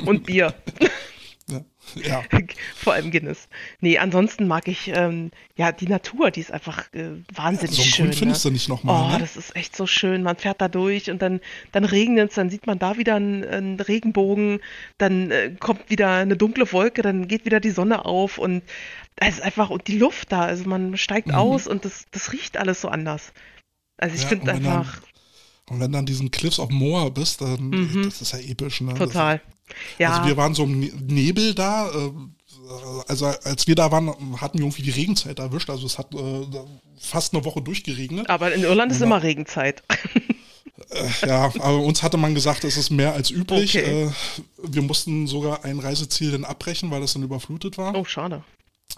[0.05, 0.55] und Bier.
[1.49, 2.23] Ja.
[2.75, 3.47] Vor allem Guinness.
[3.81, 7.89] Nee, ansonsten mag ich ähm, ja die Natur, die ist einfach äh, wahnsinnig ja, so
[7.89, 8.13] schön.
[8.13, 8.49] findest ne?
[8.49, 9.03] du nicht nochmal.
[9.03, 9.19] Oh, ne?
[9.19, 10.23] das ist echt so schön.
[10.23, 11.41] Man fährt da durch und dann,
[11.71, 14.59] dann regnet es, dann sieht man da wieder einen, einen Regenbogen,
[14.97, 18.63] dann äh, kommt wieder eine dunkle Wolke, dann geht wieder die Sonne auf und
[19.15, 21.35] es ist einfach, und die Luft da, also man steigt mhm.
[21.35, 23.33] aus und das, das riecht alles so anders.
[23.97, 24.99] Also ich ja, finde einfach.
[24.99, 28.03] Dann, und wenn dann diesen Cliffs of Moa bist, dann mhm.
[28.03, 28.93] das ist ja episch, ne?
[28.95, 29.41] Total.
[29.97, 30.11] Ja.
[30.11, 31.89] Also wir waren so im ne-, Nebel da.
[31.89, 32.11] Äh,
[33.07, 34.07] also als wir da waren,
[34.39, 35.69] hatten wir irgendwie die Regenzeit erwischt.
[35.69, 36.47] Also es hat äh,
[36.99, 38.29] fast eine Woche durchgeregnet.
[38.29, 39.83] Aber in Irland ist immer Regenzeit.
[40.89, 43.77] Äh, ja, aber uns hatte man gesagt, es ist mehr als üblich.
[43.77, 44.05] Okay.
[44.05, 44.11] Äh,
[44.63, 47.95] wir mussten sogar ein Reiseziel dann abbrechen, weil es dann überflutet war.
[47.95, 48.43] Oh, schade.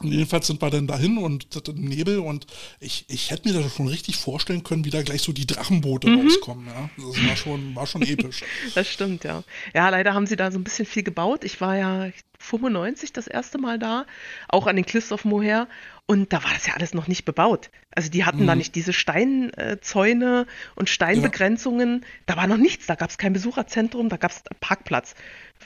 [0.01, 1.47] Jedenfalls sind wir dann dahin und
[1.77, 2.47] Nebel und
[2.79, 6.09] ich, ich hätte mir das schon richtig vorstellen können, wie da gleich so die Drachenboote
[6.09, 6.21] mhm.
[6.21, 6.67] rauskommen.
[6.67, 6.89] Ja?
[6.97, 8.43] Das war schon, war schon episch.
[8.75, 9.43] Das stimmt, ja.
[9.73, 11.43] Ja, leider haben sie da so ein bisschen viel gebaut.
[11.43, 12.09] Ich war ja
[12.39, 14.05] 95 das erste Mal da,
[14.49, 15.67] auch an den Cliffs of Moher
[16.07, 17.71] und da war das ja alles noch nicht bebaut.
[17.91, 18.47] Also die hatten mhm.
[18.47, 20.45] da nicht diese Steinzäune
[20.75, 22.01] und Steinbegrenzungen.
[22.01, 22.07] Ja.
[22.27, 22.85] Da war noch nichts.
[22.85, 25.15] Da gab es kein Besucherzentrum, da gab es Parkplatz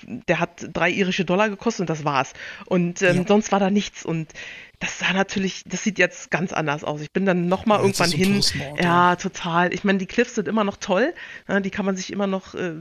[0.07, 2.33] der hat drei irische Dollar gekostet und das war's.
[2.65, 3.23] Und ähm, ja.
[3.27, 4.05] sonst war da nichts.
[4.05, 4.31] Und
[4.79, 7.01] das sah natürlich, das sieht jetzt ganz anders aus.
[7.01, 8.41] Ich bin dann nochmal ja, irgendwann hin.
[8.79, 9.73] Ja, total.
[9.73, 11.13] Ich meine, die Cliffs sind immer noch toll.
[11.47, 12.75] Ja, ne, die kann man sich immer noch äh,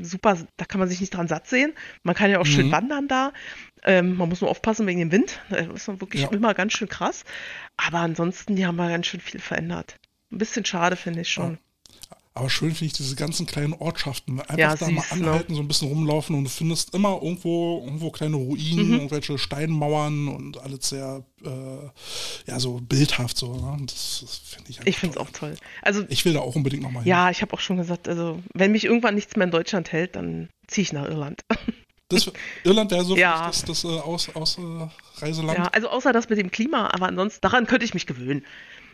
[0.00, 1.72] super, da kann man sich nicht dran satt sehen.
[2.02, 2.50] Man kann ja auch mhm.
[2.50, 3.32] schön wandern da.
[3.82, 5.40] Ähm, man muss nur aufpassen wegen dem Wind.
[5.48, 6.30] Das ist wirklich ja.
[6.30, 7.24] immer ganz schön krass.
[7.76, 9.96] Aber ansonsten, die haben wir ganz schön viel verändert.
[10.30, 11.58] Ein bisschen schade, finde ich schon.
[12.40, 14.40] Aber schön finde ich diese ganzen kleinen Ortschaften.
[14.40, 15.10] Einfach ja, da mal ne?
[15.10, 15.56] anhalten, ne?
[15.56, 18.94] so ein bisschen rumlaufen und du findest immer irgendwo, irgendwo kleine Ruinen, mhm.
[18.94, 21.50] irgendwelche Steinmauern und alles sehr, äh,
[22.50, 23.52] ja, so bildhaft so.
[23.56, 23.76] Ne?
[23.84, 25.54] Das, das finde ich Ich finde es auch toll.
[25.82, 27.10] Also, ich will da auch unbedingt nochmal hin.
[27.10, 30.16] Ja, ich habe auch schon gesagt, also wenn mich irgendwann nichts mehr in Deutschland hält,
[30.16, 31.44] dann ziehe ich nach Irland.
[32.08, 32.28] Das,
[32.64, 33.46] Irland wäre so ja.
[33.46, 35.30] das, das, das äh, aus, aus äh.
[35.30, 38.44] Ja, also außer das mit dem Klima, aber ansonsten, daran könnte ich mich gewöhnen.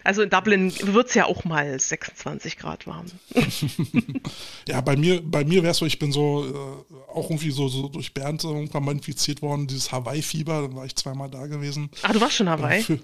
[0.07, 3.07] Also in Dublin wird es ja auch mal 26 Grad warm.
[4.69, 7.67] ja, bei mir, bei mir wäre es so, ich bin so äh, auch irgendwie so,
[7.67, 11.91] so durch Bernd irgendwann mal infiziert worden, dieses Hawaii-Fieber, da war ich zweimal da gewesen.
[12.03, 12.85] Ah, du warst schon Hawaii?
[12.85, 13.01] Für,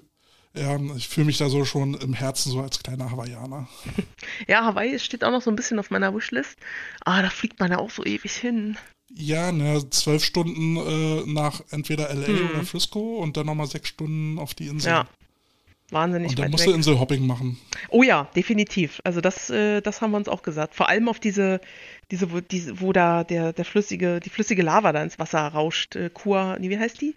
[0.54, 3.68] ja, ich fühle mich da so schon im Herzen so als kleiner Hawaiianer.
[4.46, 6.56] ja, Hawaii steht auch noch so ein bisschen auf meiner Wishlist.
[7.04, 8.78] Ah, da fliegt man ja auch so ewig hin.
[9.12, 12.50] Ja, ne, zwölf Stunden äh, nach entweder LA hm.
[12.50, 14.90] oder Frisco und dann nochmal sechs Stunden auf die Insel.
[14.90, 15.08] Ja,
[15.92, 17.58] wahnsinnig Und dann musst du Inselhopping machen.
[17.90, 19.00] Oh ja, definitiv.
[19.04, 20.74] Also das, äh, das haben wir uns auch gesagt.
[20.74, 21.60] Vor allem auf diese,
[22.10, 25.96] diese, wo, diese, wo da der, der flüssige, die flüssige Lava da ins Wasser rauscht.
[25.96, 27.14] Äh, Kua, nee, wie heißt die?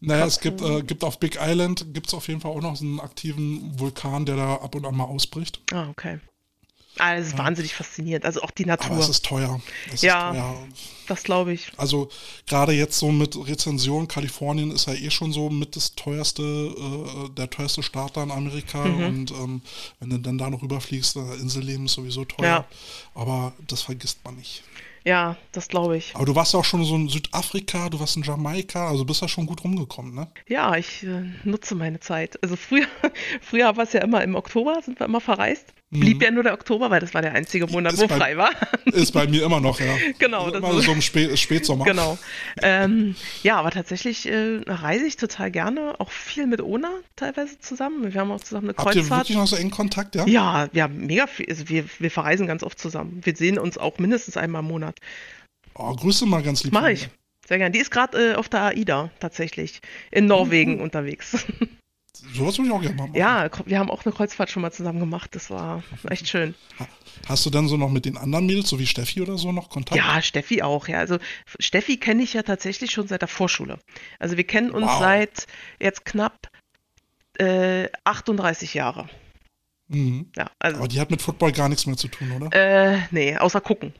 [0.00, 2.76] Naja, es gibt, äh, gibt auf Big Island, gibt es auf jeden Fall auch noch
[2.76, 5.60] so einen aktiven Vulkan, der da ab und an mal ausbricht.
[5.72, 6.20] Ah, okay.
[6.98, 7.38] Ah, das ist ja.
[7.38, 8.24] wahnsinnig faszinierend.
[8.24, 8.92] Also auch die Natur.
[8.92, 9.60] Aber es ist teuer.
[9.92, 10.68] Es ja, ist teuer.
[11.08, 11.72] das glaube ich.
[11.76, 12.08] Also
[12.46, 17.30] gerade jetzt so mit Rezension, Kalifornien ist ja eh schon so mit das teuerste, äh,
[17.30, 18.84] der teuerste Staat da in Amerika.
[18.84, 19.04] Mhm.
[19.04, 19.62] Und ähm,
[20.00, 22.46] wenn du dann da noch rüberfliegst, äh, Inselleben ist sowieso teuer.
[22.46, 22.66] Ja.
[23.14, 24.62] Aber das vergisst man nicht.
[25.04, 26.16] Ja, das glaube ich.
[26.16, 29.28] Aber du warst auch schon so in Südafrika, du warst in Jamaika, also bist da
[29.28, 30.28] schon gut rumgekommen, ne?
[30.48, 32.42] Ja, ich äh, nutze meine Zeit.
[32.42, 32.86] Also früher,
[33.42, 35.73] früher war es ja immer im Oktober, sind wir immer verreist.
[36.00, 36.22] Blieb mhm.
[36.22, 38.50] ja nur der Oktober, weil das war der einzige Monat, ist wo bei, frei war.
[38.84, 39.96] Ist bei mir immer noch, ja.
[40.18, 40.50] Genau.
[40.50, 41.84] Das immer so im Spä Spätsommer.
[41.84, 42.18] Genau.
[42.62, 48.12] Ähm, ja, aber tatsächlich äh, reise ich total gerne, auch viel mit Ona teilweise zusammen.
[48.12, 48.96] Wir haben auch zusammen eine Kreuzfahrt.
[48.96, 50.26] Habt ihr wirklich noch so engen Kontakt, ja?
[50.26, 51.46] Ja, ja, mega viel.
[51.48, 53.20] Also wir, wir verreisen ganz oft zusammen.
[53.22, 54.98] Wir sehen uns auch mindestens einmal im Monat.
[55.74, 56.72] Oh, Grüße mal ganz lieb.
[56.72, 57.08] Mach ich.
[57.46, 57.72] Sehr gerne.
[57.72, 59.80] Die ist gerade äh, auf der AIDA tatsächlich
[60.10, 60.82] in Norwegen mhm.
[60.82, 61.46] unterwegs.
[62.16, 63.14] Sowas würde ich auch gerne machen.
[63.14, 65.34] Ja, wir haben auch eine Kreuzfahrt schon mal zusammen gemacht.
[65.34, 66.54] Das war echt schön.
[67.26, 69.68] Hast du dann so noch mit den anderen Mädels, so wie Steffi oder so, noch
[69.68, 69.96] Kontakt?
[69.96, 70.88] Ja, Steffi auch.
[70.88, 71.18] Ja, also
[71.58, 73.78] Steffi kenne ich ja tatsächlich schon seit der Vorschule.
[74.18, 75.00] Also wir kennen uns wow.
[75.00, 75.46] seit
[75.80, 76.48] jetzt knapp
[77.38, 79.08] äh, 38 Jahre.
[79.88, 80.30] Mhm.
[80.36, 82.52] Ja, also, Aber die hat mit Football gar nichts mehr zu tun, oder?
[82.52, 83.92] Äh, nee, außer gucken.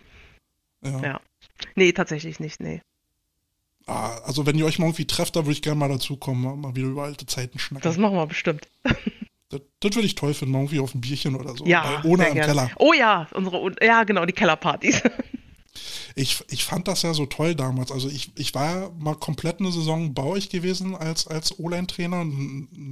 [0.83, 1.01] Ja.
[1.01, 1.21] ja.
[1.75, 2.81] Nee, tatsächlich nicht, nee.
[3.87, 6.75] Ah, also wenn ihr euch mal irgendwie trefft, da würde ich gerne mal dazukommen, mal
[6.75, 7.89] wieder über alte Zeiten schnacken.
[7.89, 8.69] Das machen wir bestimmt.
[9.51, 11.65] Das, das würde ich toll finden, mal irgendwie auf ein Bierchen oder so.
[11.67, 12.71] Ja, ohne im Keller.
[12.79, 15.03] Oh ja, unsere, ja genau, die Kellerpartys.
[16.15, 17.91] Ich, ich fand das ja so toll damals.
[17.91, 22.25] Also ich, ich war mal komplett eine Saison bei euch gewesen als, als O-Line-Trainer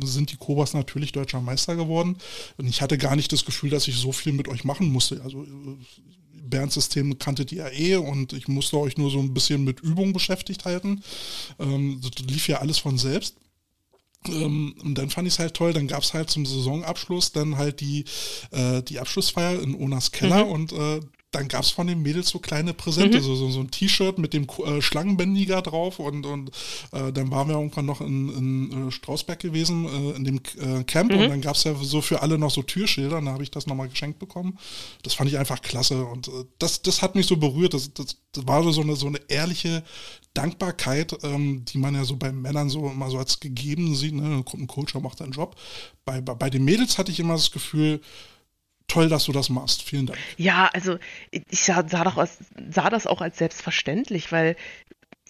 [0.05, 2.17] sind die Kobas natürlich deutscher Meister geworden.
[2.57, 5.21] Und ich hatte gar nicht das Gefühl, dass ich so viel mit euch machen musste.
[5.23, 5.47] Also
[6.43, 10.13] Bernd-System kanntet ihr ja eh und ich musste euch nur so ein bisschen mit Übung
[10.13, 11.03] beschäftigt halten.
[11.59, 13.37] Ähm, das lief ja alles von selbst.
[14.29, 17.57] Ähm, und dann fand ich es halt toll, dann gab es halt zum Saisonabschluss dann
[17.57, 18.05] halt die,
[18.51, 20.51] äh, die Abschlussfeier in Onas Keller mhm.
[20.51, 21.01] und äh,
[21.33, 23.23] dann gab es von den Mädels so kleine Präsente, mhm.
[23.23, 26.51] so, so, so, ein T-Shirt mit dem äh, Schlangenbändiger drauf und, und
[26.93, 28.29] äh, dann waren wir irgendwann noch in,
[28.71, 31.19] in äh, Strausberg gewesen, äh, in dem äh, Camp mhm.
[31.19, 33.67] und dann gab es ja so für alle noch so Türschilder, dann habe ich das
[33.67, 34.59] nochmal geschenkt bekommen.
[35.03, 38.19] Das fand ich einfach klasse und äh, das, das hat mich so berührt, das, das,
[38.33, 39.83] das war so eine, so eine ehrliche
[40.35, 44.45] Dankbarkeit, ähm, die man ja so bei Männern so immer so als gegeben sieht, ne?
[44.53, 45.57] ein Coach macht seinen Job.
[46.05, 48.01] Bei, bei, bei den Mädels hatte ich immer das Gefühl,
[48.93, 49.83] toll, dass du das machst.
[49.83, 50.19] Vielen Dank.
[50.37, 50.99] Ja, also
[51.31, 52.39] ich sah, sah, aus,
[52.71, 54.57] sah das auch als selbstverständlich, weil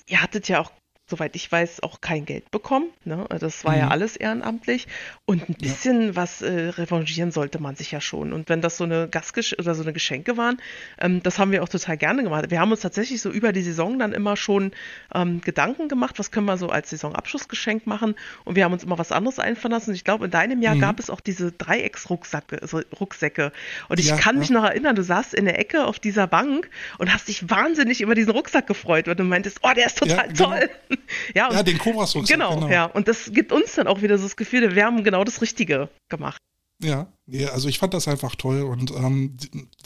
[0.06, 0.72] ihr hattet ja auch
[1.12, 2.86] soweit ich weiß, auch kein Geld bekommen.
[3.04, 3.26] Ne?
[3.38, 3.78] Das war mhm.
[3.80, 4.88] ja alles ehrenamtlich.
[5.26, 6.16] Und ein bisschen ja.
[6.16, 8.32] was äh, revanchieren sollte man sich ja schon.
[8.32, 10.56] Und wenn das so eine Gastgesch oder so eine Geschenke waren,
[10.98, 12.50] ähm, das haben wir auch total gerne gemacht.
[12.50, 14.72] Wir haben uns tatsächlich so über die Saison dann immer schon
[15.14, 18.14] ähm, Gedanken gemacht, was können wir so als Saisonabschlussgeschenk machen.
[18.44, 19.94] Und wir haben uns immer was anderes einfallen lassen.
[19.94, 20.80] Ich glaube, in deinem Jahr mhm.
[20.80, 22.62] gab es auch diese Dreiecksrucksäcke.
[22.62, 23.52] Also Rucksäcke.
[23.90, 24.40] Und ich ja, kann ja.
[24.40, 28.00] mich noch erinnern, du saßt in der Ecke auf dieser Bank und hast dich wahnsinnig
[28.00, 30.50] über diesen Rucksack gefreut, weil du meintest, oh, der ist total genau.
[30.50, 30.70] toll.
[31.34, 32.86] ja, und, ja, den Cobras genau, genau, ja.
[32.86, 35.88] Und das gibt uns dann auch wieder so das Gefühl, wir haben genau das Richtige
[36.08, 36.38] gemacht.
[36.82, 39.36] Ja, ja, also ich fand das einfach toll und ähm,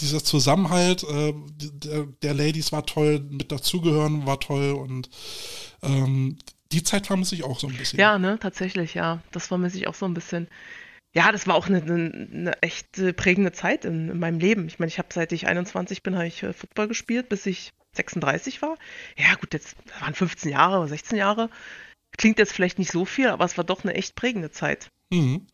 [0.00, 5.10] dieser Zusammenhalt äh, der, der, Ladies war toll, mit dazugehören war toll und
[5.82, 6.38] ähm,
[6.72, 8.00] die Zeit vermisse ich auch so ein bisschen.
[8.00, 9.22] Ja, ne, tatsächlich, ja.
[9.30, 10.48] Das vermisse ich auch so ein bisschen.
[11.14, 14.66] Ja, das war auch eine, eine, eine echt prägende Zeit in, in, meinem Leben.
[14.66, 17.72] Ich meine, ich habe seit ich 21 bin, habe ich äh, Football gespielt, bis ich
[17.96, 18.76] 36 war.
[19.16, 21.50] Ja, gut, jetzt waren 15 Jahre oder 16 Jahre.
[22.16, 24.90] Klingt jetzt vielleicht nicht so viel, aber es war doch eine echt prägende Zeit.
[25.10, 25.46] Mhm.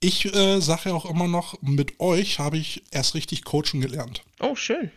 [0.00, 4.22] Ich äh, sage ja auch immer noch, mit euch habe ich erst richtig coachen gelernt.
[4.40, 4.90] Oh, schön.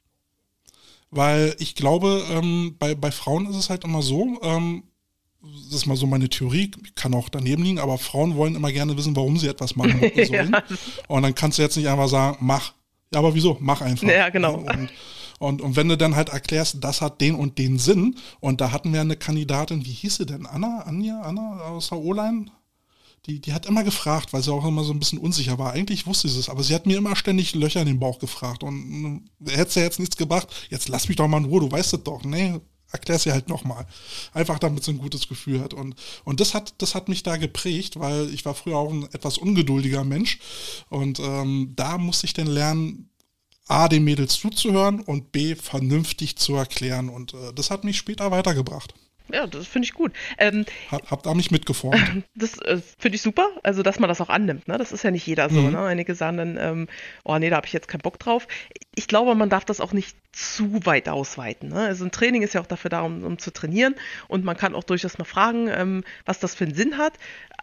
[1.10, 4.84] Weil ich glaube, ähm, bei, bei Frauen ist es halt immer so, ähm,
[5.42, 8.98] das ist mal so meine Theorie, kann auch daneben liegen, aber Frauen wollen immer gerne
[8.98, 10.52] wissen, warum sie etwas machen sollen.
[10.52, 10.64] ja.
[11.08, 12.74] Und dann kannst du jetzt nicht einfach sagen, mach.
[13.14, 13.56] Ja, aber wieso?
[13.62, 14.08] Mach einfach.
[14.08, 14.56] Ja, genau.
[14.56, 14.90] Und
[15.40, 18.72] und, und wenn du dann halt erklärst, das hat den und den Sinn, und da
[18.72, 20.46] hatten wir eine Kandidatin, wie hieß sie denn?
[20.46, 20.82] Anna?
[20.82, 21.22] Anja?
[21.22, 22.48] Anna aus der O-Line?
[23.26, 25.74] Die, die hat immer gefragt, weil sie auch immer so ein bisschen unsicher war.
[25.74, 28.64] Eigentlich wusste sie es, aber sie hat mir immer ständig Löcher in den Bauch gefragt.
[28.64, 30.48] Und äh, hätte ja jetzt nichts gebracht.
[30.70, 32.24] Jetzt lass mich doch mal in Ruhe, du weißt es doch.
[32.24, 32.62] Nee,
[32.92, 33.86] erklär sie halt nochmal.
[34.34, 35.74] Einfach damit sie ein gutes Gefühl hat.
[35.74, 39.04] Und, und das hat, das hat mich da geprägt, weil ich war früher auch ein
[39.12, 40.40] etwas ungeduldiger Mensch.
[40.90, 43.10] Und ähm, da musste ich dann lernen,
[43.68, 47.10] A, den Mädels zuzuhören und B, vernünftig zu erklären.
[47.10, 48.94] Und äh, das hat mich später weitergebracht.
[49.32, 50.14] Ja, das finde ich gut.
[50.38, 51.98] Ähm, Hab, habt da mich mitgeformt.
[52.36, 54.68] Das äh, finde ich super, also dass man das auch annimmt.
[54.68, 54.78] Ne?
[54.78, 55.62] Das ist ja nicht jeder so.
[55.62, 55.72] Mhm.
[55.72, 55.80] Ne?
[55.80, 56.88] Einige sagen dann, ähm,
[57.24, 58.48] oh nee, da habe ich jetzt keinen Bock drauf.
[58.96, 61.70] ich glaube, man darf das auch nicht zu weit ausweiten.
[61.70, 61.80] Ne?
[61.80, 63.96] Also ein Training ist ja auch dafür da, um, um, zu trainieren
[64.28, 67.14] und man kann auch durchaus mal fragen, ähm, was das für einen Sinn hat,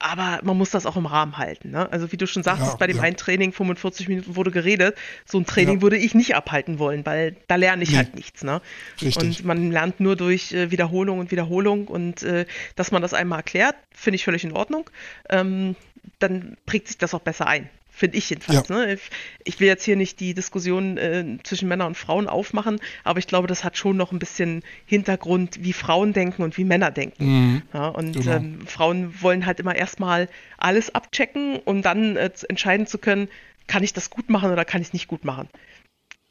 [0.01, 1.71] aber man muss das auch im Rahmen halten.
[1.71, 1.91] Ne?
[1.93, 3.05] Also wie du schon sagtest, ja, bei dem ja.
[3.05, 5.83] einen Training 45 Minuten wurde geredet, so ein Training ja.
[5.83, 7.97] würde ich nicht abhalten wollen, weil da lerne ich nee.
[7.97, 8.43] halt nichts.
[8.43, 8.61] Ne?
[9.01, 13.41] Und man lernt nur durch äh, Wiederholung und Wiederholung und äh, dass man das einmal
[13.41, 14.91] erklärt, finde ich völlig in Ordnung.
[15.29, 15.77] Ähm,
[16.19, 17.69] dann prägt sich das auch besser ein.
[17.97, 18.69] Finde ich jedenfalls.
[18.69, 18.75] Ja.
[18.75, 18.99] Ne?
[19.45, 23.29] Ich will jetzt hier nicht die Diskussion äh, zwischen Männern und Frauen aufmachen, aber ich
[23.29, 27.25] glaube, das hat schon noch ein bisschen Hintergrund, wie Frauen denken und wie Männer denken.
[27.25, 27.63] Mhm.
[27.73, 28.33] Ja, und genau.
[28.33, 30.29] ähm, Frauen wollen halt immer erstmal
[30.59, 33.29] alles abchecken, um dann äh, entscheiden zu können,
[33.69, 35.49] kann ich das gut machen oder kann ich es nicht gut machen.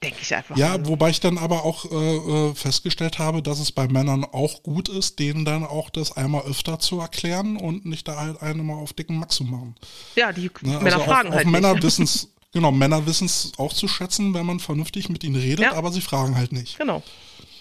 [0.03, 0.57] Denke ich einfach.
[0.57, 0.87] Ja, mal.
[0.87, 4.89] wobei ich dann aber auch äh, äh, festgestellt habe, dass es bei Männern auch gut
[4.89, 8.75] ist, denen dann auch das einmal öfter zu erklären und nicht da halt einen mal
[8.75, 9.75] auf dicken Max zu machen.
[10.15, 10.79] Ja, die ne?
[10.79, 11.47] Männer also fragen auch, halt.
[11.47, 15.23] Auch Männer wissen es, genau, Männer wissen es auch zu schätzen, wenn man vernünftig mit
[15.23, 15.73] ihnen redet, ja.
[15.73, 16.77] aber sie fragen halt nicht.
[16.77, 17.03] Genau.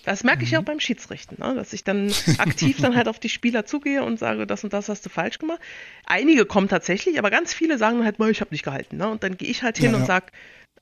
[0.05, 0.59] Das merke ich mhm.
[0.59, 1.55] auch beim Schiedsrichten, ne?
[1.55, 4.89] dass ich dann aktiv dann halt auf die Spieler zugehe und sage, das und das
[4.89, 5.61] hast du falsch gemacht.
[6.07, 8.97] Einige kommen tatsächlich, aber ganz viele sagen halt, ich habe nicht gehalten.
[8.97, 9.09] Ne?
[9.09, 10.07] Und dann gehe ich halt hin ja, und ja.
[10.07, 10.27] sage,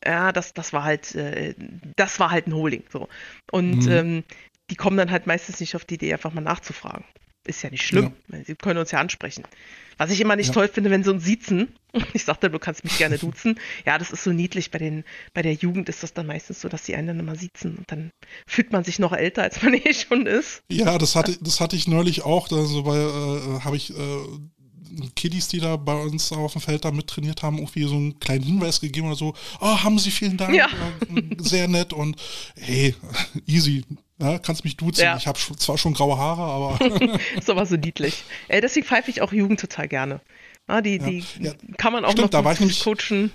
[0.05, 1.55] ja, das, das war halt, äh,
[1.97, 2.85] das war halt ein Holding.
[2.91, 3.09] So.
[3.51, 3.93] Und mhm.
[3.93, 4.25] ähm,
[4.71, 7.05] die kommen dann halt meistens nicht auf die Idee, einfach mal nachzufragen.
[7.47, 8.13] Ist ja nicht schlimm.
[8.29, 8.39] Ja.
[8.45, 9.45] Sie können uns ja ansprechen.
[9.97, 10.55] Was ich immer nicht ja.
[10.55, 11.69] toll finde, wenn sie uns siezen.
[12.15, 13.59] Ich sagte, du kannst mich gerne duzen.
[13.87, 14.71] Ja, das ist so niedlich.
[14.71, 15.05] Bei, den,
[15.35, 17.79] bei der Jugend ist das dann meistens so, dass die einen dann immer siezen.
[17.79, 18.13] Und dann
[18.47, 20.63] fühlt man sich noch älter, als man eh schon ist.
[20.71, 22.51] Ja, das hatte, das hatte ich neulich auch.
[22.53, 24.27] Also, weil äh, habe ich äh,
[25.17, 28.45] Kiddies, die da bei uns auf dem Feld da mittrainiert haben, irgendwie so einen kleinen
[28.45, 30.69] Hinweis gegeben oder so, oh, haben sie vielen Dank, ja.
[31.39, 32.17] sehr nett und
[32.57, 32.95] hey,
[33.47, 33.85] easy,
[34.21, 35.03] ja, kannst mich duzen.
[35.03, 35.17] Ja.
[35.17, 37.19] Ich habe zwar schon graue Haare, aber.
[37.37, 38.25] ist aber so niedlich.
[38.49, 40.21] Äh, deswegen pfeife ich auch Jugend total gerne.
[40.69, 41.53] Ja, die, die ja.
[41.79, 43.33] kann man auch Stimmt, noch gut coachen.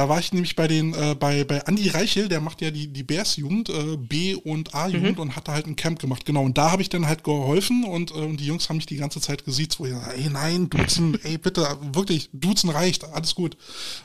[0.00, 2.88] Da war ich nämlich bei den, äh, bei, bei Andi Reichel, der macht ja die,
[2.88, 5.20] die Bears-Jugend, äh, B- und A-Jugend mhm.
[5.24, 6.24] und hat da halt ein Camp gemacht.
[6.24, 8.86] Genau, und da habe ich dann halt geholfen und, äh, und die Jungs haben mich
[8.86, 13.04] die ganze Zeit gesiezt, wo ich sage, ey, nein, duzen, ey, bitte, wirklich, duzen reicht,
[13.12, 13.58] alles gut.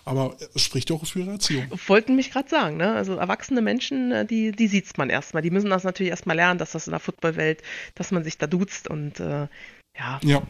[0.03, 1.67] Aber es spricht ja auch für ihre Erziehung.
[1.87, 2.91] Wollten mich gerade sagen, ne?
[2.91, 5.43] Also erwachsene Menschen, äh, die, die sieht man erstmal.
[5.43, 7.63] Die müssen das natürlich erstmal lernen, dass das in der Footballwelt,
[7.93, 9.47] dass man sich da duzt und äh,
[9.97, 10.19] ja.
[10.25, 10.41] Ja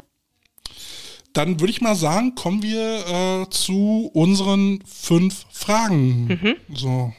[1.36, 6.28] dann würde ich mal sagen, kommen wir äh, zu unseren fünf Fragen.
[6.28, 6.56] Mhm.
[6.74, 7.14] So.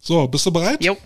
[0.00, 0.82] So, bist du bereit?
[0.82, 0.96] Jo.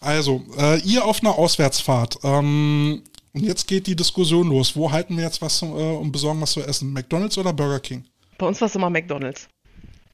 [0.00, 2.18] Also, äh, ihr auf einer Auswärtsfahrt.
[2.22, 3.02] Ähm,
[3.32, 4.74] und jetzt geht die Diskussion los.
[4.76, 6.92] Wo halten wir jetzt was äh, und besorgen was zu essen?
[6.92, 8.04] McDonalds oder Burger King?
[8.38, 9.48] Bei uns war es immer McDonalds.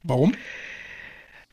[0.03, 0.35] Warum?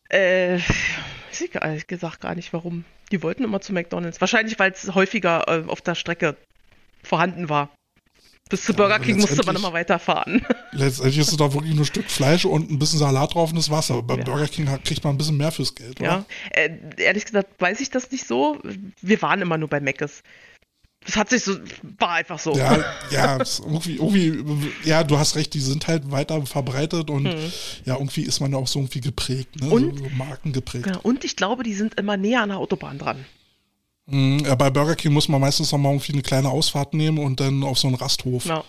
[0.09, 2.85] Äh, ich gesagt gar nicht, warum.
[3.11, 4.19] Die wollten immer zu McDonalds.
[4.21, 6.35] Wahrscheinlich, weil es häufiger äh, auf der Strecke
[7.03, 7.69] vorhanden war.
[8.49, 10.43] Bis zu Burger King musste man immer weiterfahren.
[10.71, 13.57] Letztendlich ist es da wirklich nur ein Stück Fleisch und ein bisschen Salat drauf und
[13.57, 13.93] das Wasser.
[13.93, 14.25] Aber beim ja.
[14.25, 16.09] Burger King kriegt man ein bisschen mehr fürs Geld, oder?
[16.09, 18.57] Ja, äh, ehrlich gesagt weiß ich das nicht so.
[19.01, 20.23] Wir waren immer nur bei Meckes.
[21.05, 21.57] Das hat sich so,
[21.99, 22.55] war einfach so.
[22.55, 27.51] Ja, ja, irgendwie, irgendwie, ja, du hast recht, die sind halt weiter verbreitet und hm.
[27.85, 29.69] ja, irgendwie ist man ja auch so irgendwie geprägt, ne?
[29.69, 30.85] Und, so, so Marken geprägt.
[30.85, 33.25] Genau, und ich glaube, die sind immer näher an der Autobahn dran.
[34.09, 37.19] Mhm, ja, bei Burger King muss man meistens noch mal irgendwie eine kleine Ausfahrt nehmen
[37.19, 38.45] und dann auf so einen Rasthof.
[38.45, 38.63] Ja.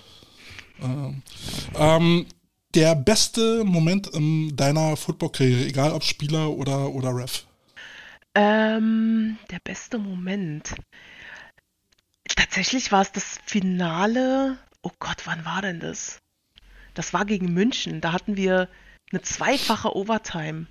[0.82, 1.22] Ähm,
[1.76, 2.26] ähm,
[2.74, 7.44] der beste Moment in deiner Football-Karriere, egal ob Spieler oder, oder Ref?
[8.34, 10.74] Ähm, der beste Moment.
[12.36, 14.58] Tatsächlich war es das Finale.
[14.82, 16.20] Oh Gott, wann war denn das?
[16.94, 18.00] Das war gegen München.
[18.00, 18.68] Da hatten wir
[19.10, 20.66] eine zweifache Overtime.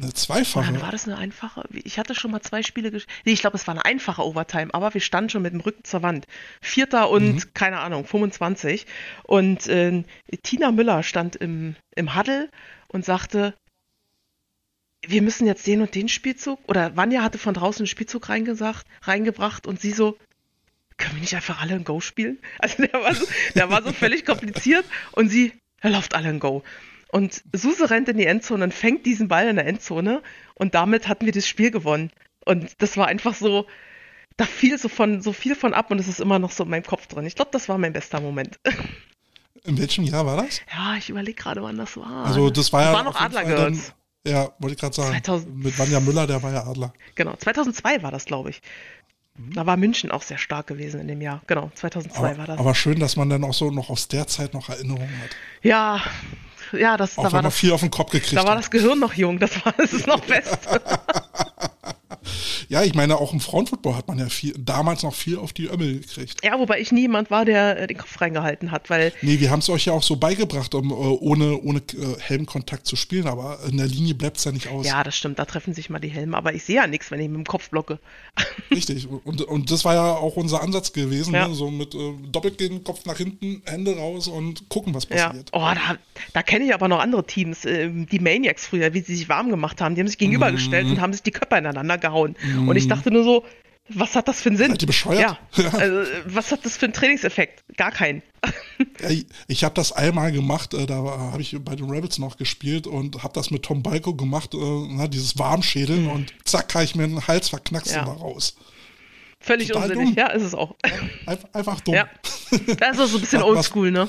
[0.00, 0.70] Eine zweifache?
[0.70, 1.64] Oder war das eine einfache?
[1.72, 3.22] Ich hatte schon mal zwei Spiele gespielt.
[3.24, 5.82] Nee, ich glaube, es war eine einfache Overtime, aber wir standen schon mit dem Rücken
[5.82, 6.26] zur Wand.
[6.60, 7.54] Vierter und, mhm.
[7.54, 8.86] keine Ahnung, 25.
[9.24, 10.04] Und äh,
[10.42, 12.48] Tina Müller stand im, im Huddle
[12.88, 13.54] und sagte,
[15.06, 18.86] wir müssen jetzt den und den Spielzug, oder Vanya hatte von draußen einen Spielzug reingesagt,
[19.02, 20.16] reingebracht und sie so,
[20.96, 22.38] können wir nicht einfach alle ein Go spielen?
[22.58, 26.40] Also der war so, der war so völlig kompliziert und sie, er läuft alle ein
[26.40, 26.62] Go.
[27.10, 30.22] Und Suse rennt in die Endzone und fängt diesen Ball in der Endzone
[30.54, 32.10] und damit hatten wir das Spiel gewonnen.
[32.44, 33.66] Und das war einfach so,
[34.36, 36.70] da fiel so von so viel von ab und es ist immer noch so in
[36.70, 37.26] meinem Kopf drin.
[37.26, 38.58] Ich glaube, das war mein bester Moment.
[39.64, 40.60] In welchem Jahr war das?
[40.72, 42.24] Ja, ich überlege gerade, wann das war.
[42.24, 43.92] Also das war das ja war noch Adler Girls.
[44.26, 45.10] Ja, wollte ich gerade sagen.
[45.10, 46.94] 2000, Mit Vanja Müller, der war ja Adler.
[47.16, 48.62] Genau, 2002 war das, glaube ich.
[49.36, 49.54] Mhm.
[49.54, 51.42] Da war München auch sehr stark gewesen in dem Jahr.
[51.46, 52.58] Genau, 2002 aber, war das.
[52.58, 55.30] Aber schön, dass man dann auch so noch aus der Zeit noch Erinnerungen hat.
[55.62, 56.00] Ja,
[56.72, 58.36] ja, das auch da war das viel auf den Kopf gekriegt.
[58.36, 60.58] Da war das Gehirn noch jung, das war das ist noch fest.
[62.68, 65.66] ja, ich meine, auch im Frauenfootball hat man ja viel, damals noch viel auf die
[65.66, 66.44] Ömmel gekriegt.
[66.44, 69.12] Ja, wobei ich niemand war, der äh, den Kopf reingehalten hat, weil.
[69.22, 72.86] Nee, wir haben es euch ja auch so beigebracht, um äh, ohne, ohne äh, Helmkontakt
[72.86, 74.86] zu spielen, aber in der Linie bleibt es ja nicht aus.
[74.86, 77.20] Ja, das stimmt, da treffen sich mal die Helme, aber ich sehe ja nichts, wenn
[77.20, 77.98] ich mit dem Kopf blocke.
[78.70, 81.48] Richtig, und, und das war ja auch unser Ansatz gewesen, ja.
[81.48, 81.54] ne?
[81.54, 85.50] so mit äh, doppelt den Kopf nach hinten, Hände raus und gucken, was passiert.
[85.52, 85.60] Ja.
[85.60, 85.96] Oh, da,
[86.32, 89.50] da kenne ich aber noch andere Teams, äh, die Maniacs früher, wie sie sich warm
[89.50, 90.92] gemacht haben, die haben sich gegenübergestellt mhm.
[90.92, 92.36] und haben sich die Köpfe ineinander gehauen.
[92.42, 92.68] Mhm.
[92.68, 93.44] Und ich dachte nur so,
[93.90, 94.70] was hat das für einen Sinn?
[94.70, 95.20] Seid ihr bescheuert?
[95.20, 95.38] Ja.
[95.62, 95.70] ja.
[95.70, 97.64] Also, was hat das für einen Trainingseffekt?
[97.76, 98.22] Gar keinen.
[99.08, 102.86] ich, ich habe das einmal gemacht, äh, da habe ich bei den Rebels noch gespielt
[102.86, 104.58] und habe das mit Tom Balko gemacht, äh,
[104.90, 106.10] na, dieses Warmschädeln mhm.
[106.10, 108.04] und zack, kann ich mir den Hals verknacksen ja.
[108.04, 108.56] raus.
[109.40, 110.18] Völlig Total unsinnig, dumm.
[110.18, 110.74] ja, ist es auch.
[111.26, 111.94] Einfach, einfach dumm.
[111.94, 112.08] Ja.
[112.78, 114.08] Das ist so ein bisschen oldschool, ne?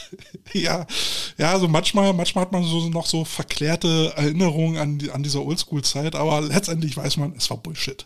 [0.52, 0.86] ja,
[1.38, 5.42] ja, also manchmal, manchmal hat man so noch so verklärte Erinnerungen an, die, an dieser
[5.42, 8.04] Oldschool-Zeit, aber letztendlich weiß man, es war Bullshit.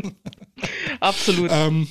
[1.00, 1.50] Absolut.
[1.52, 1.88] ähm,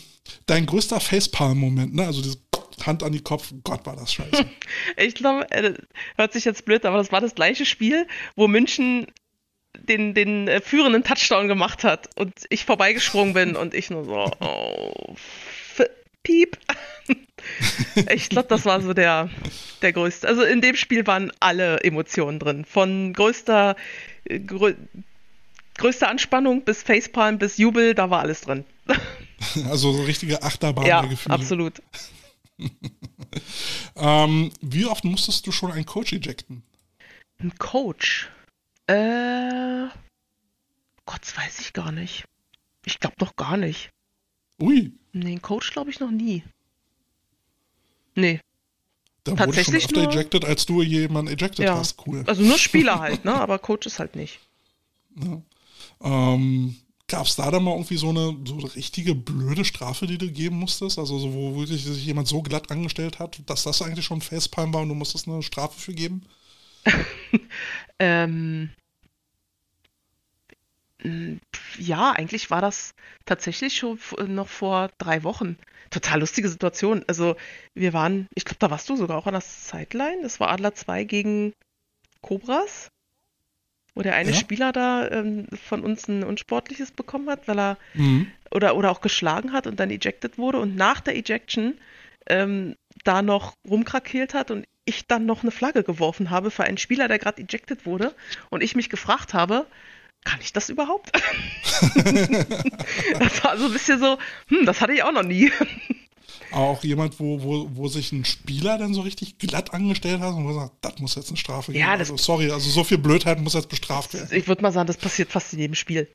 [0.47, 2.05] dein größter Facepalm-Moment, ne?
[2.05, 2.37] Also diese
[2.83, 4.45] Hand an die Kopf, Gott war das scheiße.
[4.97, 5.73] ich glaube, äh,
[6.17, 9.07] hört sich jetzt blöd, aber das war das gleiche Spiel, wo München
[9.83, 14.31] den, den äh, führenden Touchdown gemacht hat und ich vorbeigesprungen bin und ich nur so,
[14.39, 15.15] oh,
[16.25, 16.57] piep.
[18.11, 19.29] ich glaube, das war so der,
[19.81, 20.27] der größte.
[20.27, 22.65] Also in dem Spiel waren alle Emotionen drin.
[22.65, 23.77] Von größter,
[24.25, 24.73] äh, grö
[25.77, 28.65] größter Anspannung bis Facepalm bis Jubel, da war alles drin.
[29.69, 31.81] also so richtige Achterbahn ja, absolut.
[33.97, 36.63] ähm, wie oft musstest du schon einen Coach ejecten?
[37.39, 38.29] Ein Coach?
[38.87, 39.87] Äh.
[41.05, 42.25] Gott, weiß ich gar nicht.
[42.85, 43.89] Ich glaube doch gar nicht.
[44.59, 44.93] Ui.
[45.11, 46.43] Nee, einen Coach glaube ich noch nie.
[48.15, 48.39] Nee.
[49.23, 51.77] Da wurde schon öfter ejected, als du jemanden ejected ja.
[51.77, 52.05] hast.
[52.05, 52.23] Cool.
[52.27, 53.33] Also nur Spieler halt, ne?
[53.33, 54.39] Aber Coaches halt nicht.
[55.15, 55.41] Ja.
[56.01, 56.75] Ähm,
[57.07, 60.31] Gab es da dann mal irgendwie so eine, so eine richtige blöde Strafe, die du
[60.31, 60.97] geben musstest?
[60.97, 64.73] Also so, wo wirklich sich jemand so glatt angestellt hat, dass das eigentlich schon Facepalm
[64.73, 66.23] war und du musstest eine Strafe für geben?
[67.99, 68.69] ähm,
[71.77, 72.93] ja, eigentlich war das
[73.25, 75.57] tatsächlich schon noch vor drei Wochen.
[75.91, 77.03] Total lustige Situation.
[77.07, 77.35] Also
[77.73, 80.21] wir waren, ich glaube, da warst du sogar auch an der Sideline.
[80.23, 81.53] Das war Adler 2 gegen
[82.21, 82.89] Cobras,
[83.93, 84.35] wo der eine ja.
[84.35, 88.31] Spieler da ähm, von uns ein Unsportliches bekommen hat, weil er mhm.
[88.51, 91.77] oder, oder auch geschlagen hat und dann ejected wurde und nach der Ejection
[92.27, 96.77] ähm, da noch rumkrakeelt hat und ich dann noch eine Flagge geworfen habe für einen
[96.77, 98.15] Spieler, der gerade ejected wurde
[98.49, 99.65] und ich mich gefragt habe,
[100.23, 101.11] kann ich das überhaupt?
[103.19, 104.17] das war so ein bisschen so,
[104.47, 105.51] hm, das hatte ich auch noch nie.
[106.55, 110.45] Auch jemand, wo, wo, wo sich ein Spieler dann so richtig glatt angestellt hat und
[110.45, 111.83] wo sagt, das muss jetzt eine Strafe geben.
[111.83, 114.29] Ja, also, sorry, also so viel Blödheit muss jetzt bestraft werden.
[114.31, 116.07] Ich würde mal sagen, das passiert fast in jedem Spiel.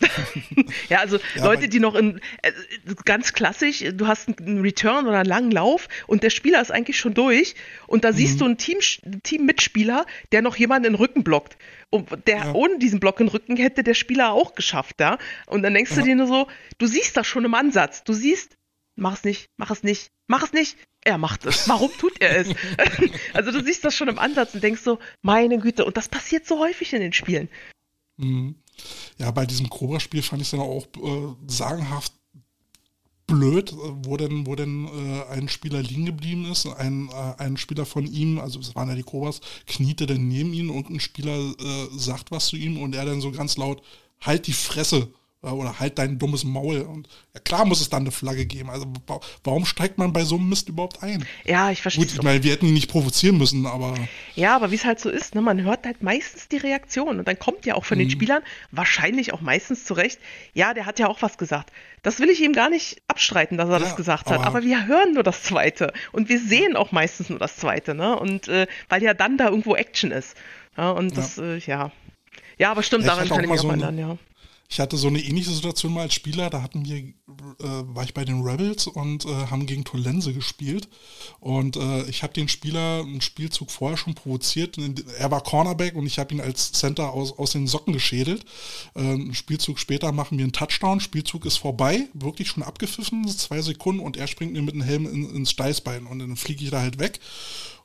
[0.88, 2.52] ja, also ja, Leute, die noch in, äh,
[3.04, 6.98] ganz klassisch, du hast einen Return oder einen langen Lauf und der Spieler ist eigentlich
[6.98, 7.54] schon durch
[7.86, 8.38] und da siehst mhm.
[8.38, 8.78] du einen Team,
[9.22, 11.56] Teammitspieler, der noch jemanden in den Rücken blockt.
[11.90, 12.52] Und der ja.
[12.52, 15.16] ohne diesen Block in den Rücken hätte der Spieler auch geschafft, ja.
[15.46, 15.98] Und dann denkst ja.
[15.98, 16.46] du dir nur so,
[16.76, 18.04] du siehst das schon im Ansatz.
[18.04, 18.57] Du siehst,
[18.98, 20.76] mach es nicht, mach es nicht, mach es nicht.
[21.02, 21.68] Er macht es.
[21.68, 22.48] Warum tut er es?
[23.32, 26.46] also du siehst das schon im Ansatz und denkst so, meine Güte, und das passiert
[26.46, 27.48] so häufig in den Spielen.
[28.16, 28.56] Mhm.
[29.16, 32.12] Ja, bei diesem Cobra-Spiel fand ich es dann auch äh, sagenhaft
[33.26, 36.66] blöd, wo denn, wo denn äh, ein Spieler liegen geblieben ist.
[36.66, 40.52] Ein, äh, ein Spieler von ihm, also es waren ja die Cobras, kniete dann neben
[40.52, 43.82] ihn und ein Spieler äh, sagt was zu ihm und er dann so ganz laut,
[44.20, 45.12] halt die Fresse
[45.42, 46.80] oder halt dein dummes Maul.
[46.80, 48.70] Und ja, klar muss es dann eine Flagge geben.
[48.70, 48.86] Also
[49.44, 51.24] warum steigt man bei so einem Mist überhaupt ein?
[51.44, 52.04] Ja, ich verstehe.
[52.04, 53.94] Gut, ich meine, wir hätten ihn nicht provozieren müssen, aber.
[54.34, 57.18] Ja, aber wie es halt so ist, ne, man hört halt meistens die Reaktion.
[57.18, 58.02] Und dann kommt ja auch von mhm.
[58.02, 58.42] den Spielern,
[58.72, 60.18] wahrscheinlich auch meistens zurecht,
[60.54, 61.70] ja, der hat ja auch was gesagt.
[62.02, 64.46] Das will ich ihm gar nicht abstreiten, dass er ja, das gesagt aber hat.
[64.46, 65.92] Aber wir hören nur das Zweite.
[66.12, 68.18] Und wir sehen auch meistens nur das Zweite, ne?
[68.18, 70.36] Und äh, weil ja dann da irgendwo Action ist.
[70.76, 71.44] Ja, und das, ja.
[71.44, 71.92] Äh, ja.
[72.58, 74.18] Ja, aber stimmt, daran kann ich mich auch so erinnern, ja.
[74.70, 77.14] Ich hatte so eine ähnliche Situation mal als Spieler, da hatten wir, äh,
[77.58, 80.88] war ich bei den Rebels und äh, haben gegen Tolense gespielt.
[81.40, 84.76] Und äh, ich habe den Spieler einen Spielzug vorher schon provoziert.
[85.18, 88.44] Er war Cornerback und ich habe ihn als Center aus, aus den Socken geschädelt.
[88.94, 93.62] Äh, einen Spielzug später machen wir einen Touchdown, Spielzug ist vorbei, wirklich schon abgepfiffen, zwei
[93.62, 96.70] Sekunden und er springt mir mit dem Helm in, ins Steißbein und dann fliege ich
[96.70, 97.20] da halt weg.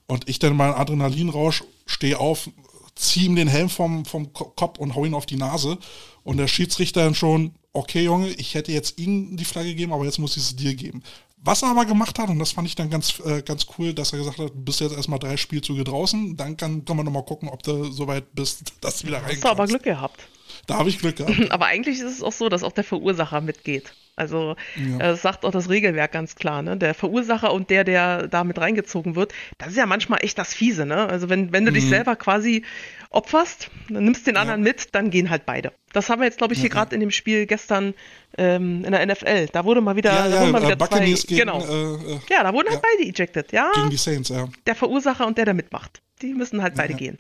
[0.06, 2.50] Und ich dann mal Adrenalinrausch, stehe auf,
[2.96, 5.78] ziehe ihm den Helm vom, vom Kopf und hau ihn auf die Nase.
[6.24, 10.06] Und der Schiedsrichter dann schon, okay Junge, ich hätte jetzt ihm die Flagge gegeben, aber
[10.06, 11.04] jetzt muss ich sie dir geben.
[11.46, 14.14] Was er aber gemacht hat, und das fand ich dann ganz, äh, ganz cool, dass
[14.14, 17.26] er gesagt hat, du bist jetzt erstmal drei Spielzüge draußen, dann kann, kann man nochmal
[17.26, 20.22] gucken, ob du soweit bist, dass du wieder rein Hast du aber Glück gehabt.
[20.68, 21.36] Da habe ich Glück gehabt.
[21.52, 23.94] aber eigentlich ist es auch so, dass auch der Verursacher mitgeht.
[24.16, 24.98] Also ja.
[25.00, 26.78] das sagt auch das Regelwerk ganz klar, ne?
[26.78, 30.54] Der Verursacher und der, der da mit reingezogen wird, das ist ja manchmal echt das
[30.54, 31.08] Fiese, ne?
[31.08, 31.76] Also wenn, wenn du mhm.
[31.76, 32.64] dich selber quasi
[33.10, 34.70] opferst, dann nimmst den anderen ja.
[34.72, 35.72] mit, dann gehen halt beide.
[35.94, 37.94] Das haben wir jetzt, glaube ich, hier ja, gerade in dem Spiel gestern
[38.38, 39.48] ähm, in der NFL.
[39.52, 41.60] Da wurde mal wieder, ja, da wurden mal wieder zwei, gegen, genau.
[41.64, 43.72] Äh, äh, ja, da wurden halt beide ejected, ja.
[43.74, 44.48] Gegen die Saints, ja.
[44.66, 46.02] Der Verursacher und der, der mitmacht.
[46.22, 47.18] Die müssen halt beide gehen.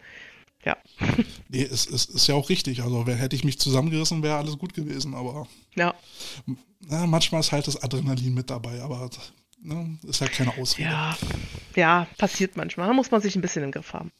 [0.65, 0.77] Ja.
[1.49, 2.81] Nee, es, es ist ja auch richtig.
[2.81, 5.47] Also, hätte ich mich zusammengerissen, wäre alles gut gewesen, aber.
[5.75, 5.93] Ja.
[6.79, 9.07] Na, manchmal ist halt das Adrenalin mit dabei, aber
[9.61, 10.89] ne, ist halt keine Ausrede.
[10.89, 11.17] Ja.
[11.75, 12.87] ja, passiert manchmal.
[12.87, 14.11] Da muss man sich ein bisschen im Griff haben.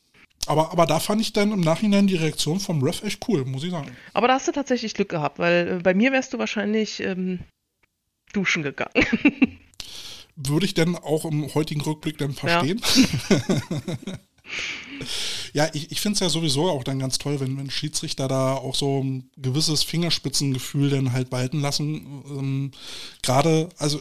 [0.46, 3.64] Aber, aber da fand ich dann im Nachhinein die Reaktion vom Ref echt cool, muss
[3.64, 3.96] ich sagen.
[4.14, 7.40] Aber da hast du tatsächlich Glück gehabt, weil äh, bei mir wärst du wahrscheinlich ähm,
[8.34, 8.92] duschen gegangen.
[10.36, 12.82] Würde ich denn auch im heutigen Rückblick dann verstehen?
[13.30, 13.38] Ja.
[15.54, 18.56] Ja, ich, ich finde es ja sowieso auch dann ganz toll, wenn, wenn Schiedsrichter da
[18.56, 22.24] auch so ein gewisses Fingerspitzengefühl dann halt walten lassen.
[22.28, 22.72] Ähm,
[23.22, 24.00] Gerade, also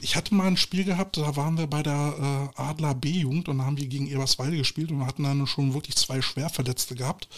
[0.00, 3.58] ich hatte mal ein Spiel gehabt, da waren wir bei der äh, Adler B-Jugend und
[3.58, 7.28] da haben wir gegen Eberswalde gespielt und hatten dann schon wirklich zwei Schwerverletzte gehabt,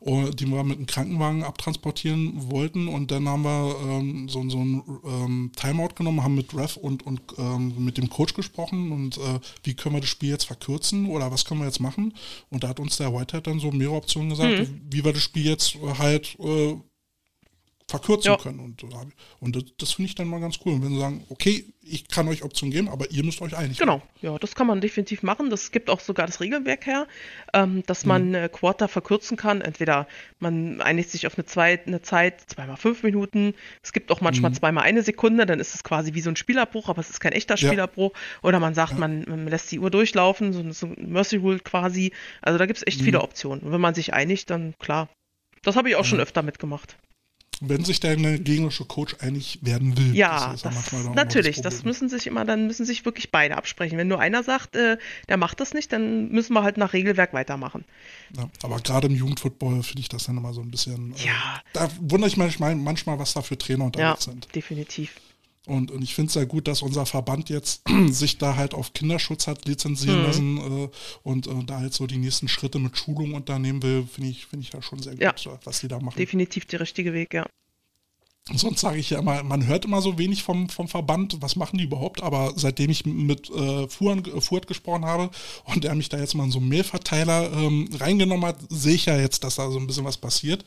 [0.00, 4.58] uh, die wir mit einem Krankenwagen abtransportieren wollten und dann haben wir ähm, so, so
[4.58, 9.18] ein ähm, Timeout genommen, haben mit Ref und, und ähm, mit dem Coach gesprochen und
[9.18, 12.14] äh, wie können wir das Spiel jetzt verkürzen oder was können wir jetzt machen
[12.50, 14.80] und da hat uns der Whitehead dann so mehrere Optionen gesagt, mhm.
[14.90, 16.76] wie wir das Spiel jetzt halt äh,
[17.86, 18.38] verkürzen ja.
[18.38, 18.60] können.
[18.60, 18.82] Und,
[19.40, 20.72] und das, das finde ich dann mal ganz cool.
[20.72, 23.78] Und wenn sie sagen, okay, ich kann euch Optionen geben, aber ihr müsst euch einig
[23.78, 25.50] Genau, ja, das kann man definitiv machen.
[25.50, 27.06] Das gibt auch sogar das Regelwerk her,
[27.52, 28.34] ähm, dass man mhm.
[28.34, 29.60] äh, Quarter verkürzen kann.
[29.60, 30.08] Entweder
[30.38, 33.54] man einigt sich auf eine, zwei, eine Zeit, zweimal fünf Minuten.
[33.82, 34.54] Es gibt auch manchmal mhm.
[34.54, 37.32] zweimal eine Sekunde, dann ist es quasi wie so ein Spielabbruch, aber es ist kein
[37.32, 38.12] echter Spielabbruch.
[38.14, 38.48] Ja.
[38.48, 38.98] Oder man sagt, ja.
[38.98, 42.12] man, man, lässt die Uhr durchlaufen, so, so ein Mercy Rule quasi.
[42.40, 43.04] Also da gibt es echt mhm.
[43.04, 43.62] viele Optionen.
[43.62, 45.10] Und wenn man sich einigt, dann klar.
[45.62, 46.96] Das habe ich auch schon öfter mitgemacht
[47.60, 50.14] wenn sich der gegnerische Coach einig werden will.
[50.14, 51.60] Ja, das das, natürlich.
[51.60, 53.98] Das, das, müssen sich immer, dann müssen sich wirklich beide absprechen.
[53.98, 54.98] Wenn nur einer sagt, äh,
[55.28, 57.84] der macht das nicht, dann müssen wir halt nach Regelwerk weitermachen.
[58.36, 61.14] Ja, aber gerade im Jugendfootball finde ich das dann immer so ein bisschen.
[61.14, 61.62] Äh, ja.
[61.72, 64.54] Da wundere ich manchmal, manchmal, was da für Trainer unterwegs ja, sind.
[64.54, 65.12] Definitiv.
[65.66, 68.92] Und, und ich finde es sehr gut, dass unser Verband jetzt sich da halt auf
[68.92, 70.26] Kinderschutz hat lizenzieren mhm.
[70.26, 70.88] lassen äh,
[71.22, 74.66] und äh, da halt so die nächsten Schritte mit Schulung unternehmen will, finde ich, finde
[74.66, 75.58] ich ja schon sehr gut, ja.
[75.64, 76.18] was die da machen.
[76.18, 77.46] Definitiv der richtige Weg, ja.
[78.52, 81.78] Sonst sage ich ja immer, man hört immer so wenig vom, vom Verband, was machen
[81.78, 85.30] die überhaupt, aber seitdem ich mit äh, Fuhren, äh, Fuhrt gesprochen habe
[85.64, 89.06] und der mich da jetzt mal in so einen Mailverteiler ähm, reingenommen hat, sehe ich
[89.06, 90.62] ja jetzt, dass da so ein bisschen was passiert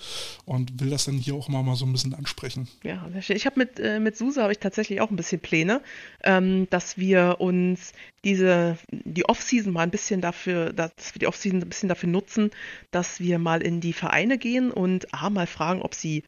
[0.45, 2.67] und will das dann hier auch immer mal so ein bisschen ansprechen.
[2.81, 5.81] Ja, ich habe mit, äh, mit Suse habe ich tatsächlich auch ein bisschen Pläne,
[6.23, 7.93] ähm, dass wir uns
[8.23, 12.49] diese, die Offseason mal ein bisschen dafür, dass wir die Offseason ein bisschen dafür nutzen,
[12.89, 16.23] dass wir mal in die Vereine gehen und A, mal fragen, ob sie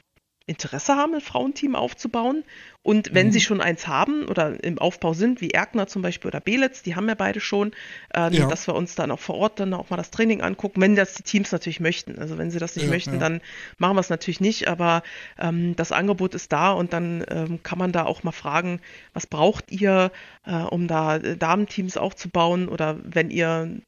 [0.49, 2.43] Interesse haben, ein Frauenteam aufzubauen.
[2.81, 3.31] Und wenn mhm.
[3.33, 6.95] sie schon eins haben oder im Aufbau sind, wie Erkner zum Beispiel oder Belitz, die
[6.95, 7.71] haben ja beide schon,
[8.15, 8.47] äh, ja.
[8.47, 11.13] dass wir uns dann auch vor Ort dann auch mal das Training angucken, wenn das
[11.13, 12.17] die Teams natürlich möchten.
[12.17, 13.19] Also wenn sie das nicht ja, möchten, ja.
[13.19, 13.41] dann
[13.77, 15.03] machen wir es natürlich nicht, aber
[15.37, 18.79] ähm, das Angebot ist da und dann ähm, kann man da auch mal fragen,
[19.13, 20.11] was braucht ihr,
[20.45, 23.81] äh, um da äh, Damenteams aufzubauen oder wenn ihr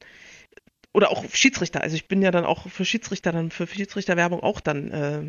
[0.94, 1.82] oder auch Schiedsrichter.
[1.82, 5.22] Also ich bin ja dann auch für Schiedsrichter dann für Schiedsrichterwerbung auch dann äh,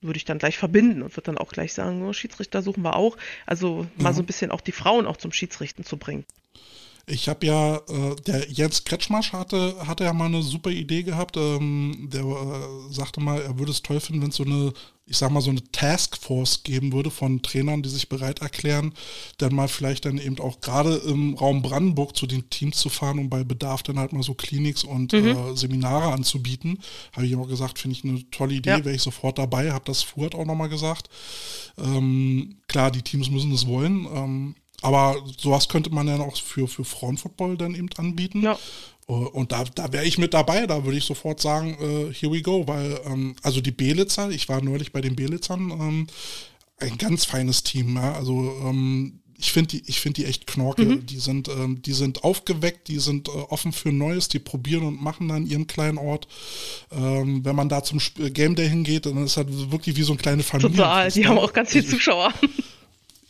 [0.00, 2.96] würde ich dann gleich verbinden und würde dann auch gleich sagen, oh, Schiedsrichter suchen wir
[2.96, 3.16] auch.
[3.46, 6.24] Also mal so ein bisschen auch die Frauen auch zum Schiedsrichten zu bringen.
[7.08, 11.36] Ich habe ja, äh, der Jens Kretschmasch hatte, hatte ja mal eine super Idee gehabt.
[11.36, 14.72] Ähm, der äh, sagte mal, er würde es toll finden, wenn es so eine,
[15.06, 18.92] ich sag mal, so eine Taskforce geben würde von Trainern, die sich bereit erklären,
[19.38, 23.20] dann mal vielleicht dann eben auch gerade im Raum Brandenburg zu den Teams zu fahren,
[23.20, 25.28] um bei Bedarf dann halt mal so Kliniks und mhm.
[25.28, 26.80] äh, Seminare anzubieten.
[27.12, 28.84] Habe ich auch gesagt, finde ich eine tolle Idee, ja.
[28.84, 31.08] wäre ich sofort dabei, habe das Fuhrt auch nochmal gesagt.
[31.78, 34.08] Ähm, klar, die Teams müssen es wollen.
[34.12, 38.42] Ähm, aber sowas könnte man ja auch für, für Frauenfootball dann eben anbieten.
[38.42, 38.58] Ja.
[39.08, 42.32] Äh, und da, da wäre ich mit dabei, da würde ich sofort sagen, uh, here
[42.32, 46.06] we go, weil, ähm, also die Belitzer, ich war neulich bei den Belitzern, ähm,
[46.78, 48.14] ein ganz feines Team, ja?
[48.14, 50.84] also ähm, ich finde die, find die echt knorke.
[50.84, 51.06] Mhm.
[51.06, 55.02] Die, sind, ähm, die sind aufgeweckt, die sind äh, offen für Neues, die probieren und
[55.02, 56.26] machen dann ihren kleinen Ort.
[56.90, 58.00] Ähm, wenn man da zum
[58.32, 60.76] Game Day hingeht, dann ist das wirklich wie so eine kleine Familie.
[60.76, 62.32] Total, die haben auch ganz viele Zuschauer.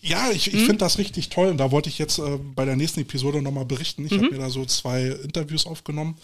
[0.01, 0.67] Ja, ich, ich hm?
[0.67, 3.65] finde das richtig toll und da wollte ich jetzt äh, bei der nächsten Episode nochmal
[3.65, 4.05] berichten.
[4.05, 4.25] Ich mhm.
[4.25, 6.17] habe mir da so zwei Interviews aufgenommen.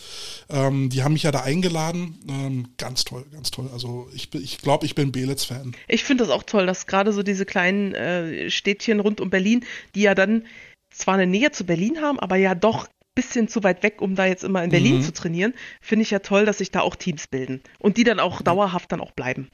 [0.50, 2.18] Ähm, die haben mich ja da eingeladen.
[2.28, 3.70] Ähm, ganz toll, ganz toll.
[3.72, 5.74] Also ich, ich glaube, ich bin Belitz-Fan.
[5.88, 9.64] Ich finde das auch toll, dass gerade so diese kleinen äh, Städtchen rund um Berlin,
[9.94, 10.46] die ja dann
[10.90, 14.26] zwar eine Nähe zu Berlin haben, aber ja doch bisschen zu weit weg, um da
[14.26, 15.02] jetzt immer in Berlin Mhm.
[15.02, 18.20] zu trainieren, finde ich ja toll, dass sich da auch Teams bilden und die dann
[18.20, 19.50] auch dauerhaft dann auch bleiben.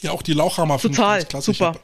[0.00, 1.52] Ja, auch die Lauchhammer finde ich ganz klasse.
[1.52, 1.76] super.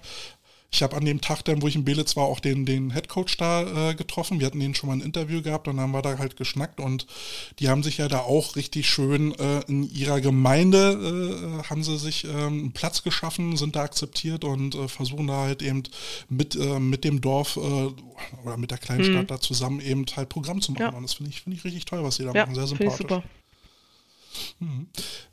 [0.70, 3.36] Ich habe an dem Tag, dann, wo ich in Belitz war, auch den, den Headcoach
[3.39, 4.39] da äh, getroffen.
[4.39, 6.78] Wir hatten den schon mal ein Interview gehabt und dann haben wir da halt geschnackt
[6.78, 7.07] und
[7.59, 11.97] die haben sich ja da auch richtig schön äh, in ihrer Gemeinde, äh, haben sie
[11.97, 15.85] sich ähm, einen Platz geschaffen, sind da akzeptiert und äh, versuchen da halt eben
[16.28, 17.61] mit, äh, mit dem Dorf äh,
[18.45, 20.82] oder mit der kleinen Stadt da zusammen eben halt Programm zu machen.
[20.85, 20.90] Mhm.
[20.93, 20.97] Ja.
[20.97, 22.55] Und das finde ich, finde ich richtig toll, was sie da Ja, machen.
[22.55, 22.99] Sehr sympathisch.
[22.99, 23.23] super.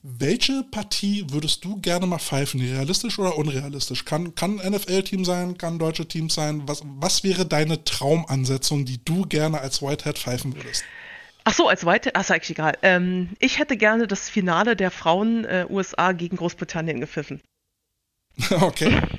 [0.02, 2.62] Welche Partie würdest du gerne mal pfeifen?
[2.62, 4.06] Realistisch oder unrealistisch?
[4.06, 6.64] Kann, kann NFL-Team sein, kann deutsche Team sein?
[6.68, 10.84] Was, was wäre deine Traumansetzung, die du gerne als Whitehead pfeifen würdest?
[11.44, 12.78] Ach so, als weite, ach, ist eigentlich egal.
[12.82, 17.42] Ähm, ich hätte gerne das Finale der Frauen äh, USA gegen Großbritannien gepfiffen.
[18.62, 19.02] okay.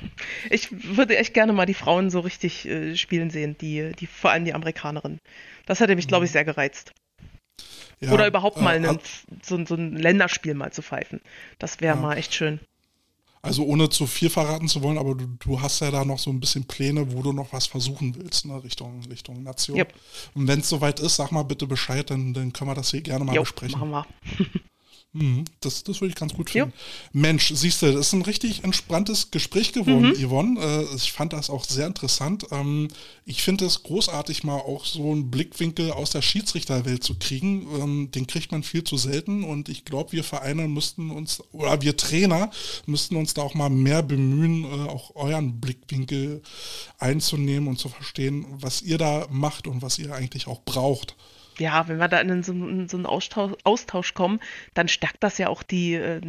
[0.49, 4.31] Ich würde echt gerne mal die Frauen so richtig äh, spielen sehen, die, die vor
[4.31, 5.19] allem die Amerikanerinnen.
[5.67, 6.91] Das hätte mich, glaube ich, sehr gereizt.
[7.99, 8.99] Ja, Oder überhaupt äh, mal einen, al-
[9.43, 11.19] so, ein- so ein Länderspiel mal zu pfeifen.
[11.59, 12.01] Das wäre Ja.
[12.01, 12.59] mal echt schön.
[13.41, 16.29] Also ohne zu viel verraten zu wollen, aber du, du hast ja da noch so
[16.31, 18.61] ein bisschen Pläne, wo du noch was versuchen willst, ne?
[18.63, 19.77] Richtung, Richtung Nation.
[19.77, 19.93] Yep.
[20.33, 23.01] Und wenn es soweit ist, sag mal bitte Bescheid, dann, dann können wir das hier
[23.01, 23.79] gerne mal Jo, besprechen.
[23.79, 24.05] machen wir.
[25.17, 26.73] Mhm, das, das würde ich ganz gut finden.
[27.11, 30.27] Mensch, siehst du, das ist ein richtig entspanntes Gespräch geworden, Mhm.
[30.27, 30.59] Yvonne.
[30.59, 32.45] Äh, ich fand das auch sehr interessant.
[32.51, 32.87] Ähm,
[33.25, 37.67] ich finde es großartig, mal auch so einen Blickwinkel aus der Schiedsrichterwelt zu kriegen.
[37.81, 41.81] Ähm, den kriegt man viel zu selten und ich glaube, wir Vereine müssten uns, oder
[41.81, 42.51] wir Trainer
[42.85, 46.41] müssten uns da auch mal mehr bemühen, äh, auch euren Blickwinkel
[46.99, 51.15] einzunehmen und zu verstehen, was ihr da macht und was ihr eigentlich auch braucht.
[51.59, 54.39] Ja, wenn wir da in so, in so einen Austausch, Austausch kommen,
[54.73, 56.21] dann stärkt das ja auch die, äh,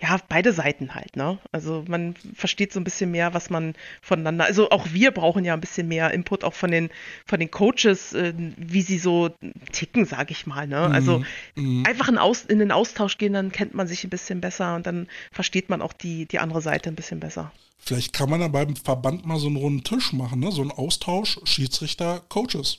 [0.00, 1.38] ja, beide Seiten halt, ne?
[1.50, 5.54] Also man versteht so ein bisschen mehr, was man voneinander, also auch wir brauchen ja
[5.54, 6.90] ein bisschen mehr Input auch von den,
[7.26, 9.30] von den Coaches, äh, wie sie so
[9.72, 10.88] ticken, sag ich mal, ne?
[10.90, 11.20] Also
[11.56, 11.84] Mhm.
[11.84, 14.86] einfach in, Aus, in den Austausch gehen, dann kennt man sich ein bisschen besser und
[14.86, 17.50] dann versteht man auch die, die andere Seite ein bisschen besser.
[17.78, 20.52] Vielleicht kann man ja beim Verband mal so einen runden Tisch machen, ne?
[20.52, 22.78] so einen Austausch Schiedsrichter, Coaches.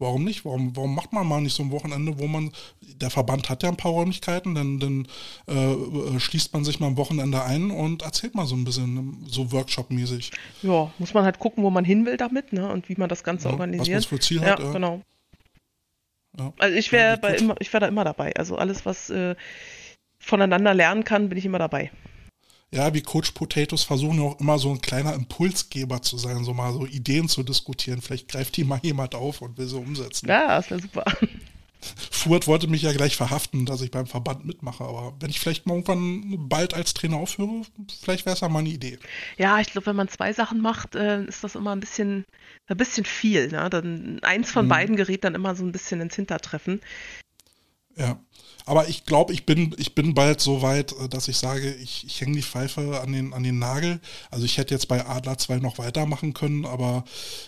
[0.00, 0.44] Warum nicht?
[0.44, 2.50] Warum, warum macht man mal nicht so ein Wochenende, wo man,
[2.80, 5.06] der Verband hat ja ein paar Räumlichkeiten, dann, dann
[5.48, 9.24] äh, äh, schließt man sich mal am Wochenende ein und erzählt mal so ein bisschen,
[9.28, 10.32] so Workshop-mäßig.
[10.62, 12.68] Ja, muss man halt gucken, wo man hin will damit, ne?
[12.70, 14.04] Und wie man das Ganze Ja, was man organisiert.
[14.04, 14.72] für Ziel ja, hat, ja.
[14.72, 15.00] genau.
[16.38, 16.52] Ja.
[16.58, 18.34] Also ich Ja, wäre immer, ich wäre da immer dabei.
[18.34, 19.36] Also alles, was äh,
[20.18, 21.92] voneinander lernen kann, bin ich immer dabei.
[22.72, 26.72] Ja, wie Coach Potatoes versuchen auch immer so ein kleiner Impulsgeber zu sein, so mal
[26.72, 28.02] so Ideen zu diskutieren.
[28.02, 30.28] Vielleicht greift die mal jemand auf und will sie umsetzen.
[30.28, 31.04] Ja, das wäre super.
[32.10, 35.66] Fuhrt wollte mich ja gleich verhaften, dass ich beim Verband mitmache, aber wenn ich vielleicht
[35.66, 37.60] mal irgendwann bald als Trainer aufhöre,
[38.00, 38.98] vielleicht wäre es ja mal eine Idee.
[39.36, 42.24] Ja, ich glaube, wenn man zwei Sachen macht, äh, ist das immer ein bisschen,
[42.68, 43.48] ein bisschen viel.
[43.48, 43.68] Ne?
[43.68, 44.70] Dann eins von Mhm.
[44.70, 46.80] beiden gerät dann immer so ein bisschen ins Hintertreffen.
[47.96, 48.18] Ja.
[48.66, 52.04] Aber ich glaube, ich bin, ich bin bald so weit, äh, dass ich sage, ich,
[52.06, 54.00] ich hänge die Pfeife an den, an den Nagel.
[54.30, 57.04] Also ich hätte jetzt bei Adler 2 noch weitermachen können, aber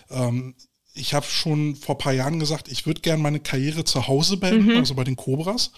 [0.09, 0.55] ähm,
[0.93, 4.37] ich habe schon vor ein paar Jahren gesagt, ich würde gerne meine Karriere zu Hause
[4.37, 5.71] beenden, also bei den Cobras.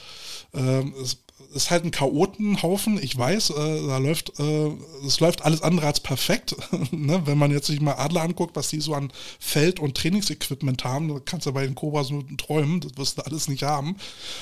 [0.53, 1.17] Ähm, es
[1.53, 4.71] ist halt ein Chaotenhaufen, ich weiß, äh, da läuft, äh,
[5.05, 6.55] es läuft alles andere als perfekt.
[6.91, 7.21] ne?
[7.25, 11.07] Wenn man jetzt sich mal Adler anguckt, was die so an Feld- und Trainingsequipment haben,
[11.07, 13.95] da kannst du bei den Cobras nur träumen, das wirst du alles nicht haben.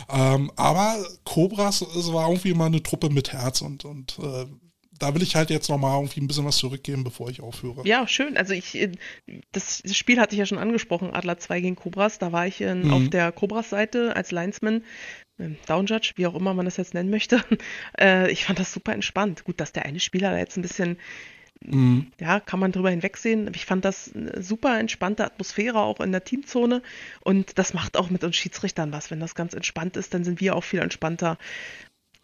[0.09, 4.45] Ähm, aber Cobras, es war irgendwie mal eine Truppe mit Herz und, und äh,
[4.99, 7.87] da will ich halt jetzt nochmal irgendwie ein bisschen was zurückgeben, bevor ich aufhöre.
[7.87, 8.35] Ja, schön.
[8.35, 8.91] Also ich, äh,
[9.51, 12.17] das Spiel hatte ich ja schon angesprochen, Adler 2 gegen Cobras.
[12.17, 12.93] Da war ich äh, Mhm.
[12.93, 14.83] auf der Cobras-Seite als Linesman,
[15.67, 17.43] Downjudge, wie auch immer man das jetzt nennen möchte.
[17.99, 19.43] Äh, ich fand das super entspannt.
[19.43, 20.97] Gut, dass der eine Spieler da jetzt ein bisschen,
[21.65, 22.11] Mhm.
[22.19, 23.49] ja, kann man drüber hinwegsehen.
[23.55, 26.83] Ich fand das eine super entspannte Atmosphäre auch in der Teamzone.
[27.21, 29.09] Und das macht auch mit uns Schiedsrichtern was.
[29.09, 31.39] Wenn das ganz entspannt ist, dann sind wir auch viel entspannter.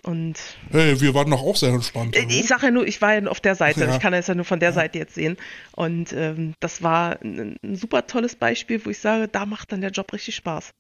[0.03, 0.38] Und
[0.69, 2.15] Hey, wir waren doch auch sehr entspannt.
[2.15, 3.85] äh, ich sage ja nur, ich war ja auf der Seite.
[3.85, 3.94] Ja.
[3.95, 5.38] Ich kann das ja nur von der Seite jetzt sehen.
[5.72, 9.81] Und ähm, das war ein, ein super tolles Beispiel, wo ich sage, da macht dann
[9.81, 10.72] der Job richtig Spaß.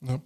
[0.00, 0.20] Ja.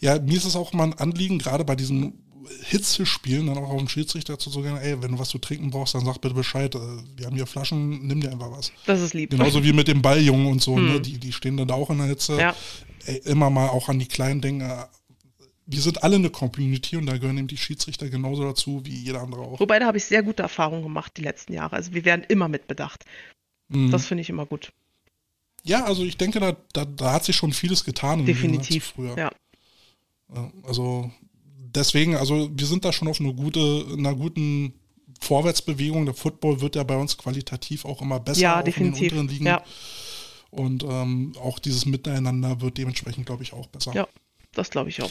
[0.00, 2.24] ja, mir ist es auch mal ein Anliegen, gerade bei diesen
[2.64, 5.94] Hitzespielen, dann auch auf den Schiedsrichter zu sagen, ey, wenn du was zu trinken brauchst,
[5.94, 6.74] dann sag bitte Bescheid.
[6.74, 6.78] Äh,
[7.16, 8.72] Wir haben hier Flaschen, nimm dir einfach was.
[8.86, 9.30] Das ist lieb.
[9.30, 11.00] Genauso wie mit dem Balljungen und so, ne?
[11.00, 12.34] die, die stehen dann da auch in der Hitze.
[12.34, 12.40] Hm.
[12.40, 12.54] Ja.
[13.06, 14.88] Ey, immer mal auch an die kleinen Dinge.
[15.66, 19.22] Wir sind alle eine Community und da gehören eben die Schiedsrichter genauso dazu wie jeder
[19.22, 19.60] andere auch.
[19.60, 21.76] Wobei, da habe ich sehr gute Erfahrungen gemacht die letzten Jahre.
[21.76, 23.04] Also wir werden immer mitbedacht.
[23.68, 23.90] Mhm.
[23.90, 24.72] Das finde ich immer gut.
[25.64, 28.24] Ja, also ich denke, da, da, da hat sich schon vieles getan.
[28.26, 28.92] Definitiv.
[28.94, 29.16] Früher.
[29.18, 29.30] Ja.
[30.62, 31.10] Also
[31.74, 34.74] deswegen, also wir sind da schon auf eine gute, einer guten
[35.20, 36.04] Vorwärtsbewegung.
[36.04, 39.12] Der Football wird ja bei uns qualitativ auch immer besser, Ja, auch in den definitiv.
[39.12, 39.46] unteren Ligen.
[39.46, 39.62] Ja.
[40.50, 43.92] Und ähm, auch dieses Miteinander wird dementsprechend, glaube ich, auch besser.
[43.94, 44.06] Ja,
[44.52, 45.10] das glaube ich auch.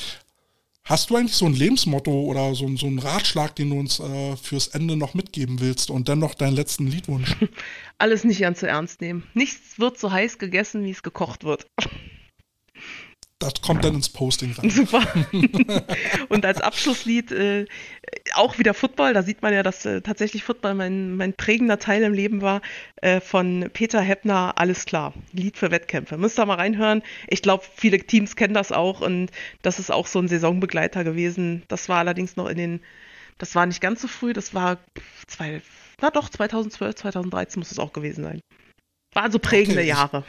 [0.85, 4.35] Hast du eigentlich so ein Lebensmotto oder so, so einen Ratschlag, den du uns äh,
[4.35, 7.37] fürs Ende noch mitgeben willst und dann noch deinen letzten Liedwunsch?
[7.99, 9.23] Alles nicht ganz so ernst nehmen.
[9.33, 11.67] Nichts wird so heiß gegessen, wie es gekocht wird.
[13.43, 14.69] Das kommt dann ins Posting rein.
[14.69, 15.03] Super.
[16.29, 17.65] und als Abschlusslied äh,
[18.35, 19.13] auch wieder Football.
[19.13, 22.61] Da sieht man ja, dass äh, tatsächlich Football mein, mein prägender Teil im Leben war.
[22.97, 25.13] Äh, von Peter Heppner, Alles klar.
[25.33, 26.17] Lied für Wettkämpfe.
[26.17, 27.03] Müsst ihr mal reinhören.
[27.27, 31.63] Ich glaube, viele Teams kennen das auch und das ist auch so ein Saisonbegleiter gewesen.
[31.67, 32.79] Das war allerdings noch in den,
[33.37, 34.77] das war nicht ganz so früh, das war
[35.27, 35.61] zwei,
[36.01, 38.39] na doch, 2012, 2013 muss es auch gewesen sein.
[39.13, 40.23] War also prägende okay, Jahre.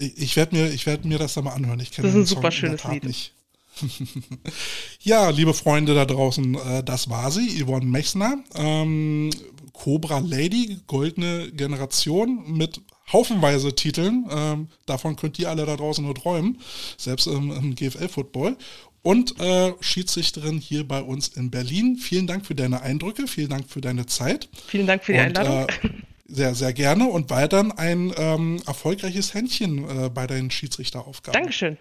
[0.00, 1.80] Ich, werde mir, werd mir das da mal anhören.
[1.80, 3.04] Ich kenne das ist ein super schönes Lied.
[3.04, 3.34] Nicht.
[5.00, 8.38] ja, liebe Freunde da draußen, äh, das war sie, Yvonne Mechsner.
[8.54, 9.30] Ähm,
[9.72, 12.80] Cobra Lady, goldene Generation mit
[13.12, 14.26] haufenweise Titeln.
[14.30, 16.58] Ähm, davon könnt ihr alle da draußen nur träumen,
[16.96, 18.56] selbst im, im GFL-Football.
[19.02, 21.96] Und äh, Schiedsrichterin hier bei uns in Berlin.
[21.96, 24.48] Vielen Dank für deine Eindrücke, vielen Dank für deine Zeit.
[24.66, 25.66] Vielen Dank für die Und, Einladung.
[25.68, 25.90] Äh,
[26.30, 31.40] sehr, sehr gerne und weiterhin ein ähm, erfolgreiches Händchen äh, bei deinen Schiedsrichteraufgaben.
[31.40, 31.78] Dankeschön.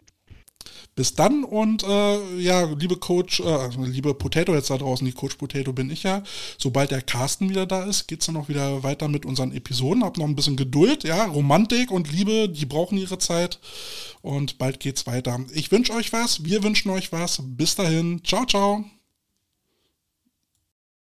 [0.95, 5.35] Bis dann und äh, ja, liebe Coach, äh, liebe Potato jetzt da draußen, die Coach
[5.35, 6.23] Potato bin ich ja.
[6.57, 10.03] Sobald der Carsten wieder da ist, geht es dann auch wieder weiter mit unseren Episoden.
[10.03, 13.59] Hab noch ein bisschen Geduld, ja, Romantik und Liebe, die brauchen ihre Zeit
[14.21, 15.39] und bald geht's weiter.
[15.53, 17.41] Ich wünsche euch was, wir wünschen euch was.
[17.41, 18.83] Bis dahin, ciao, ciao.